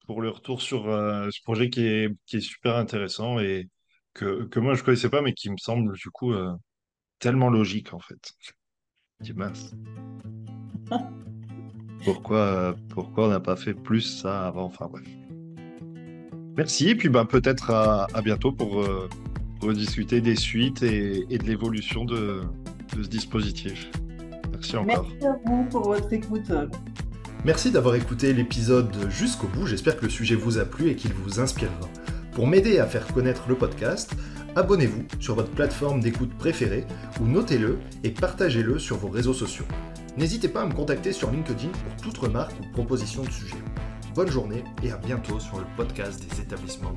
pour 0.06 0.20
le 0.22 0.30
retour 0.30 0.60
sur 0.60 0.88
euh, 0.88 1.28
ce 1.30 1.40
projet 1.42 1.70
qui 1.70 1.86
est, 1.86 2.10
qui 2.26 2.38
est 2.38 2.40
super 2.40 2.76
intéressant 2.76 3.38
et 3.38 3.68
que, 4.14 4.44
que 4.44 4.58
moi 4.58 4.74
je 4.74 4.82
connaissais 4.82 5.08
pas, 5.08 5.22
mais 5.22 5.34
qui 5.34 5.50
me 5.50 5.56
semble 5.56 5.94
du 5.96 6.10
coup 6.10 6.32
euh, 6.32 6.52
tellement 7.20 7.48
logique 7.48 7.94
en 7.94 8.00
fait. 8.00 8.32
Je 9.20 9.26
dis 9.26 9.32
mince, 9.34 9.72
pourquoi, 12.04 12.74
pourquoi 12.90 13.26
on 13.26 13.30
n'a 13.30 13.40
pas 13.40 13.56
fait 13.56 13.74
plus 13.74 14.00
ça 14.00 14.48
avant? 14.48 14.64
Enfin 14.64 14.88
bref. 14.90 15.06
Merci, 16.56 16.90
et 16.90 16.94
puis 16.96 17.08
ben, 17.08 17.24
peut-être 17.24 17.70
à, 17.70 18.06
à 18.12 18.20
bientôt 18.20 18.52
pour 18.52 18.84
rediscuter 19.62 20.20
des 20.20 20.36
suites 20.36 20.82
et, 20.82 21.26
et 21.30 21.38
de 21.38 21.44
l'évolution 21.44 22.04
de, 22.04 22.42
de 22.96 23.02
ce 23.02 23.08
dispositif. 23.08 23.90
Merci 24.52 24.76
encore. 24.76 25.08
Merci 25.08 25.26
à 25.26 25.36
vous 25.46 25.64
pour 25.70 25.82
votre 25.82 26.12
écoute. 26.12 26.52
Merci 27.44 27.72
d'avoir 27.72 27.96
écouté 27.96 28.32
l'épisode 28.32 28.94
jusqu'au 29.10 29.48
bout, 29.48 29.66
j'espère 29.66 29.96
que 29.96 30.04
le 30.04 30.10
sujet 30.10 30.36
vous 30.36 30.58
a 30.58 30.64
plu 30.64 30.90
et 30.90 30.94
qu'il 30.94 31.12
vous 31.12 31.40
inspirera. 31.40 31.88
Pour 32.32 32.46
m'aider 32.46 32.78
à 32.78 32.86
faire 32.86 33.06
connaître 33.08 33.48
le 33.48 33.56
podcast, 33.56 34.14
abonnez-vous 34.54 35.04
sur 35.18 35.34
votre 35.34 35.50
plateforme 35.50 36.00
d'écoute 36.00 36.32
préférée 36.38 36.84
ou 37.20 37.26
notez-le 37.26 37.78
et 38.04 38.10
partagez-le 38.10 38.78
sur 38.78 38.96
vos 38.96 39.08
réseaux 39.08 39.34
sociaux. 39.34 39.66
N'hésitez 40.16 40.48
pas 40.48 40.62
à 40.62 40.66
me 40.66 40.72
contacter 40.72 41.12
sur 41.12 41.30
LinkedIn 41.30 41.68
pour 41.68 42.02
toute 42.02 42.18
remarque 42.18 42.54
ou 42.60 42.72
proposition 42.72 43.24
de 43.24 43.30
sujet. 43.30 43.56
Bonne 44.14 44.30
journée 44.30 44.62
et 44.82 44.92
à 44.92 44.98
bientôt 44.98 45.40
sur 45.40 45.58
le 45.58 45.64
podcast 45.76 46.24
des 46.24 46.40
établissements 46.40 46.92